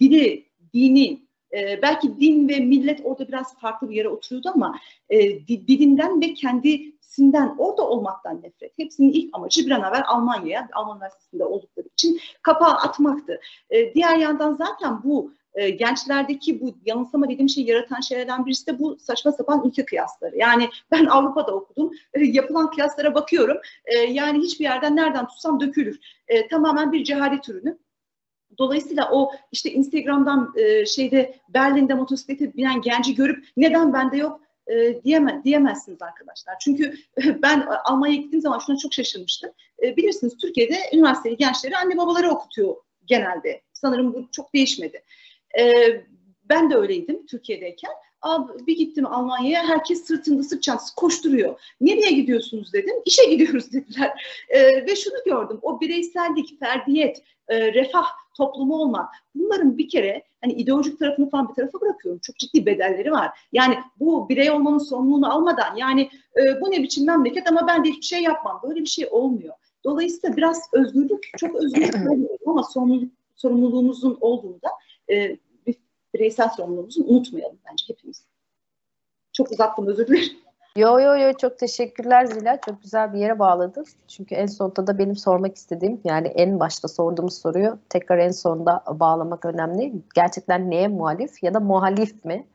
dili, 0.00 0.48
dini, 0.74 1.24
e, 1.52 1.82
belki 1.82 2.20
din 2.20 2.48
ve 2.48 2.60
millet 2.60 3.00
orada 3.04 3.28
biraz 3.28 3.58
farklı 3.58 3.90
bir 3.90 3.96
yere 3.96 4.08
oturuyordu 4.08 4.50
ama 4.54 4.78
e, 5.08 5.46
dilinden 5.46 6.20
ve 6.20 6.34
kendisinden 6.34 7.54
orada 7.58 7.88
olmaktan 7.88 8.42
nefret. 8.42 8.72
Hepsinin 8.78 9.12
ilk 9.12 9.36
amacı 9.36 9.66
bir 9.66 9.70
an 9.70 9.80
evvel 9.80 10.02
Almanya'ya, 10.06 10.68
Alman 10.72 10.96
Üniversitesi'nde 10.96 11.44
oldukları 11.44 11.86
için 11.92 12.20
kapağı 12.42 12.74
atmaktı. 12.74 13.40
E, 13.70 13.94
diğer 13.94 14.16
yandan 14.16 14.54
zaten 14.54 15.02
bu 15.04 15.32
e, 15.54 15.70
gençlerdeki 15.70 16.60
bu 16.60 16.74
yanılsama 16.84 17.28
dediğim 17.28 17.48
şey 17.48 17.64
yaratan 17.64 18.00
şeylerden 18.00 18.46
birisi 18.46 18.66
de 18.66 18.78
bu 18.78 18.96
saçma 18.98 19.32
sapan 19.32 19.62
ülke 19.66 19.84
kıyasları. 19.84 20.36
Yani 20.36 20.68
ben 20.90 21.06
Avrupa'da 21.06 21.54
okudum, 21.54 21.92
e, 22.14 22.24
yapılan 22.24 22.70
kıyaslara 22.70 23.14
bakıyorum. 23.14 23.56
E, 23.84 23.98
yani 23.98 24.38
hiçbir 24.38 24.64
yerden 24.64 24.96
nereden 24.96 25.26
tutsam 25.26 25.60
dökülür. 25.60 26.00
Tamamen 26.50 26.92
bir 26.92 27.04
cehalet 27.04 27.48
ürünü. 27.48 27.78
Dolayısıyla 28.58 29.08
o 29.12 29.30
işte 29.52 29.72
Instagram'dan 29.72 30.52
e, 30.56 30.86
şeyde 30.86 31.34
Berlin'de 31.48 31.94
motosiklete 31.94 32.54
binen 32.54 32.82
genci 32.82 33.14
görüp 33.14 33.44
neden 33.56 33.92
bende 33.92 34.16
yok 34.16 34.40
e, 34.66 35.02
diyeme, 35.04 35.40
diyemezsiniz 35.44 36.02
arkadaşlar. 36.02 36.54
Çünkü 36.60 36.84
e, 37.24 37.42
ben 37.42 37.66
Almanya'ya 37.84 38.20
gittiğim 38.20 38.42
zaman 38.42 38.58
şuna 38.58 38.76
çok 38.76 38.92
şaşırmıştım. 38.92 39.50
E, 39.82 39.96
bilirsiniz 39.96 40.36
Türkiye'de 40.36 40.76
üniversiteli 40.92 41.36
gençleri 41.36 41.76
anne 41.76 41.96
babaları 41.96 42.30
okutuyor 42.30 42.76
genelde. 43.04 43.62
Sanırım 43.72 44.14
bu 44.14 44.28
çok 44.32 44.54
değişmedi. 44.54 45.02
E, 45.58 45.72
ben 46.44 46.70
de 46.70 46.76
öyleydim 46.76 47.26
Türkiye'deyken. 47.26 47.92
Abi, 48.24 48.66
bir 48.66 48.76
gittim 48.76 49.06
Almanya'ya 49.06 49.68
herkes 49.68 50.04
sırtında 50.04 50.42
sırt 50.42 50.62
çantası 50.62 50.94
koşturuyor. 50.94 51.60
Nereye 51.80 52.12
gidiyorsunuz 52.12 52.72
dedim. 52.72 52.94
İşe 53.04 53.24
gidiyoruz 53.24 53.72
dediler. 53.72 54.24
E, 54.48 54.86
ve 54.86 54.96
şunu 54.96 55.14
gördüm. 55.26 55.58
O 55.62 55.80
bireysellik, 55.80 56.60
ferdiyet, 56.60 57.22
e, 57.48 57.72
refah 57.72 58.06
toplumu 58.36 58.76
olmak. 58.76 59.08
Bunların 59.34 59.78
bir 59.78 59.88
kere 59.88 60.22
hani 60.40 60.52
ideolojik 60.52 60.98
tarafını 60.98 61.30
falan 61.30 61.48
bir 61.48 61.54
tarafa 61.54 61.80
bırakıyorum. 61.80 62.20
Çok 62.24 62.36
ciddi 62.36 62.66
bedelleri 62.66 63.12
var. 63.12 63.30
Yani 63.52 63.78
bu 64.00 64.28
birey 64.28 64.50
olmanın 64.50 64.78
sorumluluğunu 64.78 65.32
almadan 65.32 65.76
yani 65.76 66.10
e, 66.36 66.60
bu 66.60 66.70
ne 66.70 66.82
biçim 66.82 67.06
memleket 67.06 67.48
ama 67.50 67.66
ben 67.66 67.84
de 67.84 67.88
hiçbir 67.88 68.06
şey 68.06 68.22
yapmam. 68.22 68.60
Böyle 68.68 68.80
bir 68.80 68.86
şey 68.86 69.08
olmuyor. 69.10 69.54
Dolayısıyla 69.84 70.36
biraz 70.36 70.68
özgürlük, 70.72 71.30
çok 71.38 71.54
özgürlük 71.54 71.94
ama 72.46 72.62
sorumluluk, 72.62 73.12
sorumluluğumuzun 73.36 74.18
olduğunu 74.20 74.62
da 74.62 74.68
e, 75.14 75.36
bireysel 76.14 76.48
sorumluluğumuzu 76.48 77.04
unutmayalım 77.04 77.58
bence 77.70 77.84
hepimiz. 77.88 78.24
Çok 79.32 79.50
uzattım 79.50 79.86
özür 79.86 80.06
dilerim. 80.06 80.44
Yo 80.76 81.00
yo 81.00 81.16
yo 81.16 81.32
çok 81.40 81.58
teşekkürler 81.58 82.24
Zila. 82.24 82.60
Çok 82.60 82.82
güzel 82.82 83.12
bir 83.12 83.18
yere 83.18 83.38
bağladın. 83.38 83.84
Çünkü 84.08 84.34
en 84.34 84.46
sonunda 84.46 84.86
da 84.86 84.98
benim 84.98 85.16
sormak 85.16 85.56
istediğim 85.56 86.00
yani 86.04 86.28
en 86.28 86.60
başta 86.60 86.88
sorduğumuz 86.88 87.38
soruyu 87.38 87.78
tekrar 87.88 88.18
en 88.18 88.30
sonunda 88.30 88.84
bağlamak 88.88 89.44
önemli. 89.44 89.92
Gerçekten 90.14 90.70
neye 90.70 90.88
muhalif 90.88 91.42
ya 91.42 91.54
da 91.54 91.60
muhalif 91.60 92.24
mi? 92.24 92.46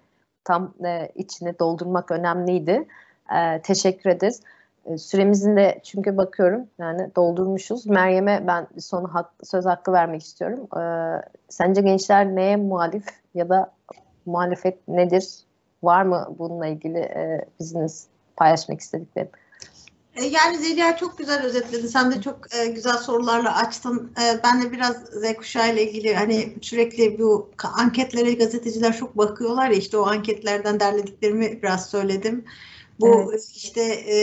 Tam 0.44 0.74
e, 0.86 1.12
içini 1.16 1.60
doldurmak 1.60 2.12
önemliydi. 2.12 2.88
E, 3.36 3.62
teşekkür 3.62 4.10
ederiz. 4.10 4.42
E, 4.90 4.98
süremizin 4.98 5.56
de 5.56 5.80
çünkü 5.84 6.18
bakıyorum 6.18 6.68
yani 6.80 7.16
doldurmuşuz. 7.16 7.86
Meryem'e 7.86 8.44
ben 8.48 8.68
son 8.80 9.06
hak, 9.06 9.30
söz 9.44 9.66
hakkı 9.66 9.92
vermek 9.92 10.22
istiyorum. 10.22 10.68
E, 10.80 10.84
sence 11.50 11.82
gençler 11.82 12.36
neye 12.36 12.56
muhalif 12.56 13.06
ya 13.36 13.50
da 13.50 13.74
muhalefet 14.26 14.88
nedir? 14.88 15.40
Var 15.84 16.04
mı 16.04 16.36
bununla 16.40 16.68
ilgili 16.68 16.98
e, 16.98 17.46
biziniz 17.60 18.08
paylaşmak 18.36 18.82
istediklerim? 18.82 19.30
E, 20.16 20.26
yani 20.26 20.58
Zeliha 20.58 20.98
çok 20.98 21.18
güzel 21.18 21.44
özetledi. 21.44 21.90
Sen 21.90 22.12
de 22.12 22.22
çok 22.22 22.56
e, 22.56 22.68
güzel 22.68 22.98
sorularla 22.98 23.56
açtın. 23.56 24.12
E, 24.24 24.44
ben 24.44 24.62
de 24.62 24.72
biraz 24.72 24.96
Z 24.96 25.34
kuşağı 25.38 25.74
ile 25.74 25.84
ilgili 25.90 26.16
hani 26.16 26.54
sürekli 26.62 27.20
bu 27.20 27.50
anketlere 27.78 28.34
gazeteciler 28.34 28.98
çok 28.98 29.18
bakıyorlar 29.18 29.70
ya 29.70 29.78
işte 29.78 29.98
o 29.98 30.06
anketlerden 30.06 30.80
derlediklerimi 30.80 31.62
biraz 31.62 31.90
söyledim. 31.90 32.46
Bu 33.00 33.30
evet. 33.30 33.52
işte 33.56 33.82
e, 33.82 34.18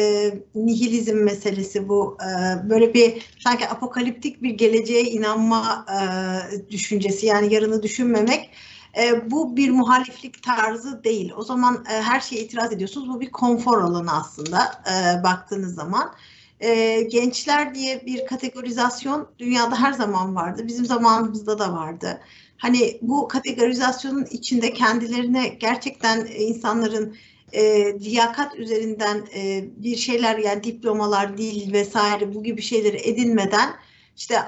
nihilizm 0.55 1.17
meselesi 1.17 1.89
bu 1.89 2.19
e, 2.23 2.71
böyle 2.71 2.95
bir 2.95 3.27
sanki 3.39 3.69
apokaliptik 3.69 4.43
bir 4.43 4.51
geleceğe 4.51 5.03
inanma 5.03 5.87
e, 5.91 6.71
düşüncesi 6.71 7.27
yani 7.27 7.55
yarını 7.55 7.83
düşünmemek 7.83 8.51
e, 8.99 9.31
bu 9.31 9.57
bir 9.57 9.71
muhaliflik 9.71 10.43
tarzı 10.43 11.05
değil. 11.05 11.33
O 11.37 11.43
zaman 11.43 11.85
e, 11.91 12.03
her 12.03 12.21
şeye 12.21 12.43
itiraz 12.43 12.73
ediyorsunuz. 12.73 13.09
Bu 13.09 13.21
bir 13.21 13.31
konfor 13.31 13.83
alanı 13.83 14.13
aslında 14.13 14.83
e, 14.91 15.23
baktığınız 15.23 15.75
zaman. 15.75 16.15
E, 16.61 17.01
gençler 17.03 17.75
diye 17.75 18.07
bir 18.07 18.27
kategorizasyon 18.27 19.29
dünyada 19.39 19.81
her 19.81 19.93
zaman 19.93 20.35
vardı. 20.35 20.63
Bizim 20.67 20.87
zamanımızda 20.87 21.59
da 21.59 21.73
vardı. 21.73 22.21
Hani 22.59 22.99
bu 23.03 23.29
kategorizasyonun 23.29 24.25
içinde 24.31 24.73
kendilerine 24.73 25.49
gerçekten 25.49 26.27
insanların 26.27 27.17
e, 27.57 27.95
liyakat 28.01 28.59
üzerinden 28.59 29.27
e, 29.37 29.65
bir 29.77 29.97
şeyler 29.97 30.39
yani 30.39 30.65
diplomalar, 30.65 31.39
dil 31.39 31.73
vesaire 31.73 32.35
bu 32.35 32.43
gibi 32.43 32.63
şeyleri 32.63 32.97
edinmeden 32.97 33.71
işte 34.17 34.39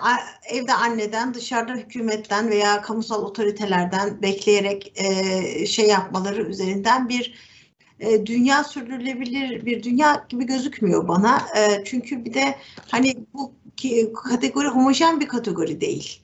evde 0.50 0.74
anneden, 0.74 1.34
dışarıda 1.34 1.72
hükümetten 1.72 2.50
veya 2.50 2.82
kamusal 2.82 3.22
otoritelerden 3.22 4.22
bekleyerek 4.22 4.92
e, 4.96 5.66
şey 5.66 5.86
yapmaları 5.86 6.42
üzerinden 6.42 7.08
bir 7.08 7.34
e, 8.00 8.26
dünya 8.26 8.64
sürdürülebilir 8.64 9.66
bir 9.66 9.82
dünya 9.82 10.26
gibi 10.28 10.46
gözükmüyor 10.46 11.08
bana. 11.08 11.46
E, 11.56 11.84
çünkü 11.84 12.24
bir 12.24 12.34
de 12.34 12.54
hani 12.88 13.14
bu 13.34 13.52
ki, 13.76 14.12
kategori 14.28 14.68
homojen 14.68 15.20
bir 15.20 15.28
kategori 15.28 15.80
değil. 15.80 16.20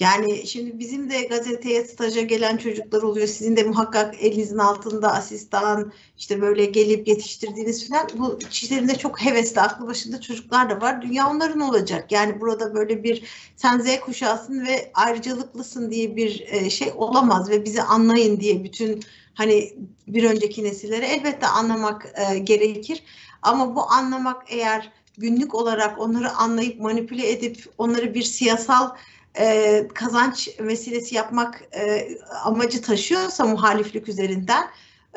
Yani 0.00 0.46
şimdi 0.46 0.78
bizim 0.78 1.10
de 1.10 1.22
gazeteye 1.22 1.84
staja 1.84 2.20
gelen 2.20 2.56
çocuklar 2.56 3.02
oluyor. 3.02 3.26
Sizin 3.26 3.56
de 3.56 3.62
muhakkak 3.62 4.14
elinizin 4.22 4.58
altında 4.58 5.12
asistan 5.12 5.92
işte 6.18 6.40
böyle 6.40 6.64
gelip 6.64 7.08
yetiştirdiğiniz 7.08 7.88
falan. 7.88 8.08
Bu 8.14 8.38
kişilerin 8.38 8.88
çok 8.88 9.24
hevesli, 9.24 9.60
aklı 9.60 9.86
başında 9.86 10.20
çocuklar 10.20 10.70
da 10.70 10.80
var. 10.80 11.02
Dünya 11.02 11.30
onların 11.30 11.60
olacak. 11.60 12.12
Yani 12.12 12.40
burada 12.40 12.74
böyle 12.74 13.02
bir 13.02 13.22
sen 13.56 13.78
Z 13.78 14.00
kuşağısın 14.00 14.66
ve 14.66 14.90
ayrıcalıklısın 14.94 15.90
diye 15.90 16.16
bir 16.16 16.44
e, 16.46 16.70
şey 16.70 16.92
olamaz 16.96 17.50
ve 17.50 17.64
bizi 17.64 17.82
anlayın 17.82 18.40
diye 18.40 18.64
bütün 18.64 19.02
hani 19.34 19.72
bir 20.08 20.24
önceki 20.24 20.64
nesillere 20.64 21.06
elbette 21.06 21.46
anlamak 21.46 22.12
e, 22.14 22.38
gerekir. 22.38 23.02
Ama 23.42 23.76
bu 23.76 23.90
anlamak 23.90 24.42
eğer 24.48 24.92
günlük 25.18 25.54
olarak 25.54 26.00
onları 26.00 26.32
anlayıp 26.32 26.80
manipüle 26.80 27.30
edip 27.30 27.64
onları 27.78 28.14
bir 28.14 28.22
siyasal 28.22 28.90
e, 29.38 29.88
kazanç 29.94 30.48
vesilesi 30.60 31.14
yapmak 31.14 31.62
e, 31.74 32.08
amacı 32.44 32.82
taşıyorsa 32.82 33.44
muhaliflik 33.44 34.08
üzerinden 34.08 34.64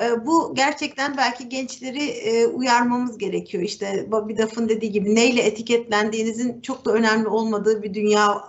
e, 0.01 0.25
bu 0.25 0.55
gerçekten 0.55 1.17
belki 1.17 1.49
gençleri 1.49 2.03
e, 2.03 2.47
uyarmamız 2.47 3.17
gerekiyor. 3.17 3.63
İşte 3.63 4.11
Bobby 4.11 4.41
Duff'ın 4.41 4.69
dediği 4.69 4.91
gibi 4.91 5.15
neyle 5.15 5.41
etiketlendiğinizin 5.41 6.61
çok 6.61 6.85
da 6.85 6.93
önemli 6.93 7.27
olmadığı 7.27 7.83
bir 7.83 7.93
dünya 7.93 8.41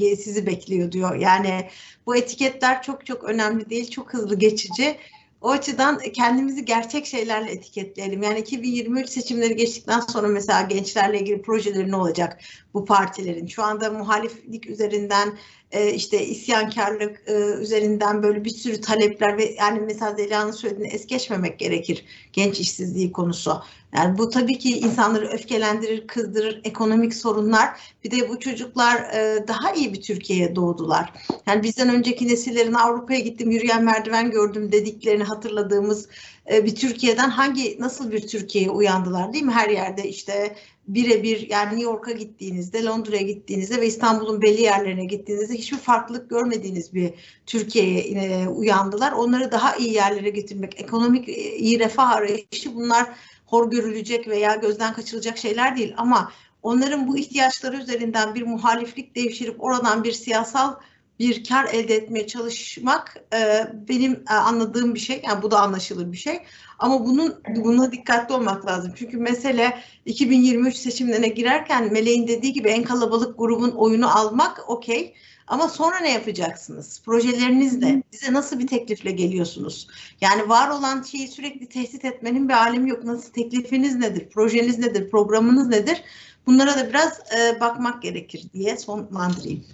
e, 0.00 0.16
sizi 0.16 0.46
bekliyor 0.46 0.92
diyor. 0.92 1.16
Yani 1.16 1.68
bu 2.06 2.16
etiketler 2.16 2.82
çok 2.82 3.06
çok 3.06 3.24
önemli 3.24 3.70
değil, 3.70 3.90
çok 3.90 4.14
hızlı 4.14 4.38
geçici. 4.38 4.96
O 5.40 5.50
açıdan 5.50 5.98
kendimizi 5.98 6.64
gerçek 6.64 7.06
şeylerle 7.06 7.50
etiketleyelim. 7.50 8.22
Yani 8.22 8.38
2023 8.38 9.08
seçimleri 9.08 9.56
geçtikten 9.56 10.00
sonra 10.00 10.28
mesela 10.28 10.62
gençlerle 10.62 11.20
ilgili 11.20 11.42
projeleri 11.42 11.90
ne 11.90 11.96
olacak 11.96 12.40
bu 12.74 12.84
partilerin? 12.84 13.46
Şu 13.46 13.62
anda 13.62 13.90
muhaliflik 13.90 14.66
üzerinden 14.66 15.32
e, 15.72 15.92
işte 15.92 16.26
isyankarlık 16.26 17.22
e, 17.26 17.32
üzerinden 17.60 18.22
böyle 18.22 18.44
bir 18.44 18.50
sürü 18.50 18.80
talepler 18.80 19.38
ve 19.38 19.54
yani 19.58 19.80
mesela 19.80 20.14
Zeliha'nın 20.14 20.50
söylediğini 20.50 20.92
es 20.92 21.06
geçmemek 21.06 21.58
gerekir 21.58 22.04
genç 22.32 22.60
işsizliği 22.60 23.12
konusu. 23.12 23.62
Yani 23.94 24.18
bu 24.18 24.30
tabii 24.30 24.58
ki 24.58 24.78
insanları 24.78 25.28
öfkelendirir, 25.28 26.06
kızdırır, 26.06 26.60
ekonomik 26.64 27.14
sorunlar. 27.14 27.80
Bir 28.04 28.10
de 28.10 28.28
bu 28.28 28.40
çocuklar 28.40 28.96
e, 28.96 29.48
daha 29.48 29.72
iyi 29.72 29.92
bir 29.92 30.02
Türkiye'ye 30.02 30.56
doğdular. 30.56 31.12
Yani 31.46 31.62
bizden 31.62 31.88
önceki 31.88 32.28
nesillerin 32.28 32.74
Avrupa'ya 32.74 33.20
gittim, 33.20 33.50
yürüyen 33.50 33.84
merdiven 33.84 34.30
gördüm 34.30 34.72
dediklerini 34.72 35.24
hatırladığımız 35.24 36.08
e, 36.52 36.64
bir 36.64 36.74
Türkiye'den 36.74 37.30
hangi 37.30 37.76
nasıl 37.80 38.12
bir 38.12 38.26
Türkiye'ye 38.28 38.70
uyandılar 38.70 39.32
değil 39.32 39.44
mi? 39.44 39.52
Her 39.52 39.68
yerde 39.68 40.08
işte 40.08 40.56
birebir 40.94 41.50
yani 41.50 41.68
New 41.70 41.82
York'a 41.82 42.12
gittiğinizde, 42.12 42.84
Londra'ya 42.84 43.22
gittiğinizde 43.22 43.80
ve 43.80 43.86
İstanbul'un 43.86 44.42
belli 44.42 44.62
yerlerine 44.62 45.04
gittiğinizde 45.04 45.54
hiçbir 45.54 45.78
farklılık 45.78 46.30
görmediğiniz 46.30 46.94
bir 46.94 47.10
Türkiye'ye 47.46 48.00
e, 48.00 48.48
uyandılar. 48.48 49.12
Onları 49.12 49.52
daha 49.52 49.76
iyi 49.76 49.92
yerlere 49.92 50.30
getirmek, 50.30 50.80
ekonomik 50.80 51.28
e, 51.28 51.56
iyi 51.56 51.78
refah 51.78 52.10
arayışı 52.10 52.74
bunlar 52.74 53.06
hor 53.46 53.70
görülecek 53.70 54.28
veya 54.28 54.54
gözden 54.54 54.92
kaçırılacak 54.92 55.38
şeyler 55.38 55.76
değil 55.76 55.94
ama 55.96 56.32
onların 56.62 57.08
bu 57.08 57.18
ihtiyaçları 57.18 57.76
üzerinden 57.76 58.34
bir 58.34 58.42
muhaliflik 58.42 59.16
devşirip 59.16 59.64
oradan 59.64 60.04
bir 60.04 60.12
siyasal 60.12 60.74
bir 61.20 61.44
kar 61.44 61.64
elde 61.64 61.94
etmeye 61.94 62.26
çalışmak 62.26 63.16
e, 63.34 63.66
benim 63.88 64.12
e, 64.30 64.34
anladığım 64.34 64.94
bir 64.94 65.00
şey. 65.00 65.22
Yani 65.24 65.42
bu 65.42 65.50
da 65.50 65.60
anlaşılır 65.60 66.12
bir 66.12 66.16
şey. 66.16 66.38
Ama 66.78 67.06
bunun 67.06 67.42
buna 67.56 67.92
dikkatli 67.92 68.34
olmak 68.34 68.66
lazım. 68.66 68.92
Çünkü 68.96 69.16
mesele 69.16 69.78
2023 70.06 70.76
seçimlerine 70.76 71.28
girerken 71.28 71.92
Meleğin 71.92 72.28
dediği 72.28 72.52
gibi 72.52 72.68
en 72.68 72.82
kalabalık 72.82 73.38
grubun 73.38 73.70
oyunu 73.70 74.18
almak 74.18 74.70
okey. 74.70 75.14
Ama 75.46 75.68
sonra 75.68 75.98
ne 75.98 76.12
yapacaksınız? 76.12 77.02
Projeleriniz 77.04 77.76
ne? 77.76 78.02
Bize 78.12 78.32
nasıl 78.32 78.58
bir 78.58 78.66
teklifle 78.66 79.10
geliyorsunuz? 79.10 79.88
Yani 80.20 80.48
var 80.48 80.68
olan 80.70 81.02
şeyi 81.02 81.28
sürekli 81.28 81.68
tehdit 81.68 82.04
etmenin 82.04 82.48
bir 82.48 82.54
alemi 82.54 82.90
yok. 82.90 83.04
Nasıl 83.04 83.32
teklifiniz 83.32 83.96
nedir? 83.96 84.30
Projeniz 84.30 84.78
nedir? 84.78 85.10
Programınız 85.10 85.68
nedir? 85.68 86.02
Bunlara 86.46 86.76
da 86.76 86.88
biraz 86.88 87.20
e, 87.38 87.60
bakmak 87.60 88.02
gerekir 88.02 88.44
diye 88.54 88.76
sonlandırayım. 88.76 89.64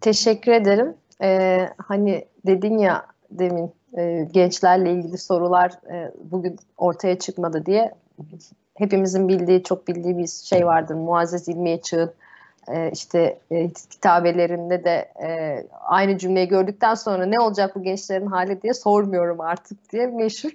Teşekkür 0.00 0.52
ederim. 0.52 0.94
Ee, 1.22 1.68
hani 1.78 2.24
dedin 2.46 2.78
ya 2.78 3.06
demin 3.30 3.72
e, 3.98 4.28
gençlerle 4.32 4.92
ilgili 4.92 5.18
sorular 5.18 5.70
e, 5.92 6.12
bugün 6.24 6.56
ortaya 6.76 7.18
çıkmadı 7.18 7.66
diye 7.66 7.94
hepimizin 8.74 9.28
bildiği 9.28 9.62
çok 9.62 9.88
bildiği 9.88 10.18
bir 10.18 10.26
şey 10.26 10.66
vardır. 10.66 10.94
Muazzez 10.94 11.48
İlmiye 11.48 11.80
Çığ'ın 11.80 12.12
e, 12.68 12.90
işte 12.92 13.38
e, 13.50 13.68
kitabelerinde 13.68 14.84
de 14.84 15.12
e, 15.22 15.66
aynı 15.80 16.18
cümleyi 16.18 16.48
gördükten 16.48 16.94
sonra 16.94 17.26
ne 17.26 17.40
olacak 17.40 17.76
bu 17.76 17.82
gençlerin 17.82 18.26
hali 18.26 18.62
diye 18.62 18.74
sormuyorum 18.74 19.40
artık 19.40 19.92
diye 19.92 20.06
meşhur. 20.06 20.50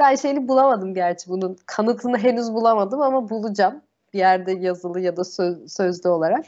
Ben 0.00 0.14
şeyini 0.14 0.48
bulamadım 0.48 0.94
gerçi 0.94 1.30
bunun 1.30 1.56
kanıtını 1.66 2.18
henüz 2.18 2.52
bulamadım 2.52 3.00
ama 3.00 3.30
bulacağım 3.30 3.82
bir 4.12 4.18
yerde 4.18 4.52
yazılı 4.52 5.00
ya 5.00 5.16
da 5.16 5.24
söz, 5.24 5.72
sözlü 5.72 6.08
olarak. 6.08 6.44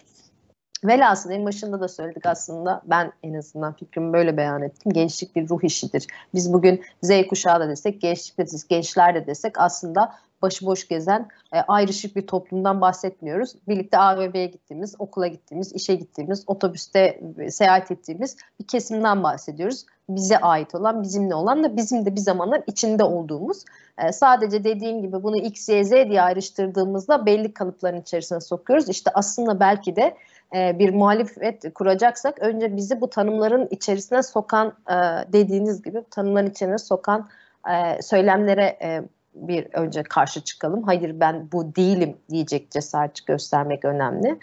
Velhasıl 0.86 1.30
en 1.30 1.44
başında 1.44 1.80
da 1.80 1.88
söyledik 1.88 2.26
aslında 2.26 2.82
ben 2.84 3.12
en 3.22 3.34
azından 3.34 3.72
fikrimi 3.72 4.12
böyle 4.12 4.36
beyan 4.36 4.62
ettim. 4.62 4.92
Gençlik 4.92 5.36
bir 5.36 5.48
ruh 5.48 5.64
işidir. 5.64 6.06
Biz 6.34 6.52
bugün 6.52 6.82
Z 7.02 7.10
kuşağı 7.28 7.60
da 7.60 7.68
desek, 7.68 8.00
gençlik 8.00 8.38
de 8.38 8.42
desek, 8.42 8.68
gençler 8.70 9.14
de 9.14 9.26
desek 9.26 9.60
aslında 9.60 10.12
başıboş 10.42 10.88
gezen 10.88 11.28
e, 11.52 11.58
ayrışık 11.58 12.16
bir 12.16 12.26
toplumdan 12.26 12.80
bahsetmiyoruz. 12.80 13.54
Birlikte 13.68 13.98
AVM'ye 13.98 14.46
gittiğimiz, 14.46 14.94
okula 14.98 15.26
gittiğimiz, 15.26 15.72
işe 15.72 15.94
gittiğimiz, 15.94 16.44
otobüste 16.46 17.20
e, 17.38 17.50
seyahat 17.50 17.90
ettiğimiz 17.90 18.36
bir 18.60 18.66
kesimden 18.66 19.22
bahsediyoruz. 19.22 19.84
Bize 20.08 20.38
ait 20.38 20.74
olan, 20.74 21.02
bizimle 21.02 21.34
olan 21.34 21.64
da 21.64 21.76
bizim 21.76 22.06
de 22.06 22.16
bir 22.16 22.20
zamanlar 22.20 22.62
içinde 22.66 23.04
olduğumuz. 23.04 23.64
E, 23.98 24.12
sadece 24.12 24.64
dediğim 24.64 25.02
gibi 25.02 25.22
bunu 25.22 25.36
X, 25.36 25.68
Y, 25.68 25.84
Z 25.84 25.90
diye 25.90 26.22
ayrıştırdığımızda 26.22 27.26
belli 27.26 27.54
kalıpların 27.54 28.00
içerisine 28.00 28.40
sokuyoruz. 28.40 28.88
İşte 28.88 29.10
aslında 29.14 29.60
belki 29.60 29.96
de 29.96 30.16
e, 30.54 30.78
bir 30.78 30.94
muhalefet 30.94 31.74
kuracaksak 31.74 32.42
önce 32.42 32.76
bizi 32.76 33.00
bu 33.00 33.10
tanımların 33.10 33.68
içerisine 33.70 34.22
sokan 34.22 34.72
e, 34.90 34.94
dediğiniz 35.32 35.82
gibi 35.82 36.02
tanımların 36.10 36.50
içine 36.50 36.78
sokan 36.78 37.28
e, 37.70 38.02
söylemlere 38.02 38.78
e, 38.82 39.02
bir 39.34 39.68
önce 39.72 40.02
karşı 40.02 40.40
çıkalım. 40.40 40.82
Hayır 40.82 41.20
ben 41.20 41.52
bu 41.52 41.76
değilim 41.76 42.16
diyecek 42.30 42.70
cesaret 42.70 43.26
göstermek 43.26 43.84
önemli. 43.84 44.38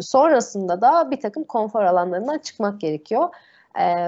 Sonrasında 0.00 0.80
da 0.80 1.10
bir 1.10 1.20
takım 1.20 1.44
konfor 1.44 1.82
alanlarından 1.82 2.38
çıkmak 2.38 2.80
gerekiyor. 2.80 3.28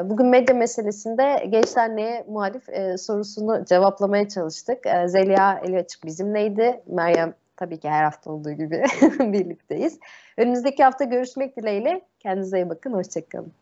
Bugün 0.05 0.27
medya 0.27 0.55
meselesinde 0.55 1.47
gençler 1.49 1.97
neye 1.97 2.25
muhalif 2.29 2.63
sorusunu 3.01 3.65
cevaplamaya 3.65 4.29
çalıştık. 4.29 4.79
Zeliha 5.07 5.59
Eliaçık 5.59 6.05
bizimleydi. 6.05 6.83
Meryem 6.87 7.35
tabii 7.61 7.81
ki 7.81 7.91
her 7.91 8.05
hafta 8.05 8.31
olduğu 8.31 8.53
gibi 8.53 8.85
birlikteyiz. 9.21 9.99
Önümüzdeki 10.37 10.85
hafta 10.85 11.05
görüşmek 11.05 11.57
dileğiyle. 11.57 12.01
Kendinize 12.19 12.59
iyi 12.59 12.69
bakın. 12.69 12.93
Hoşçakalın. 12.93 13.53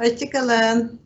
Hoşçakalın. 0.00 1.00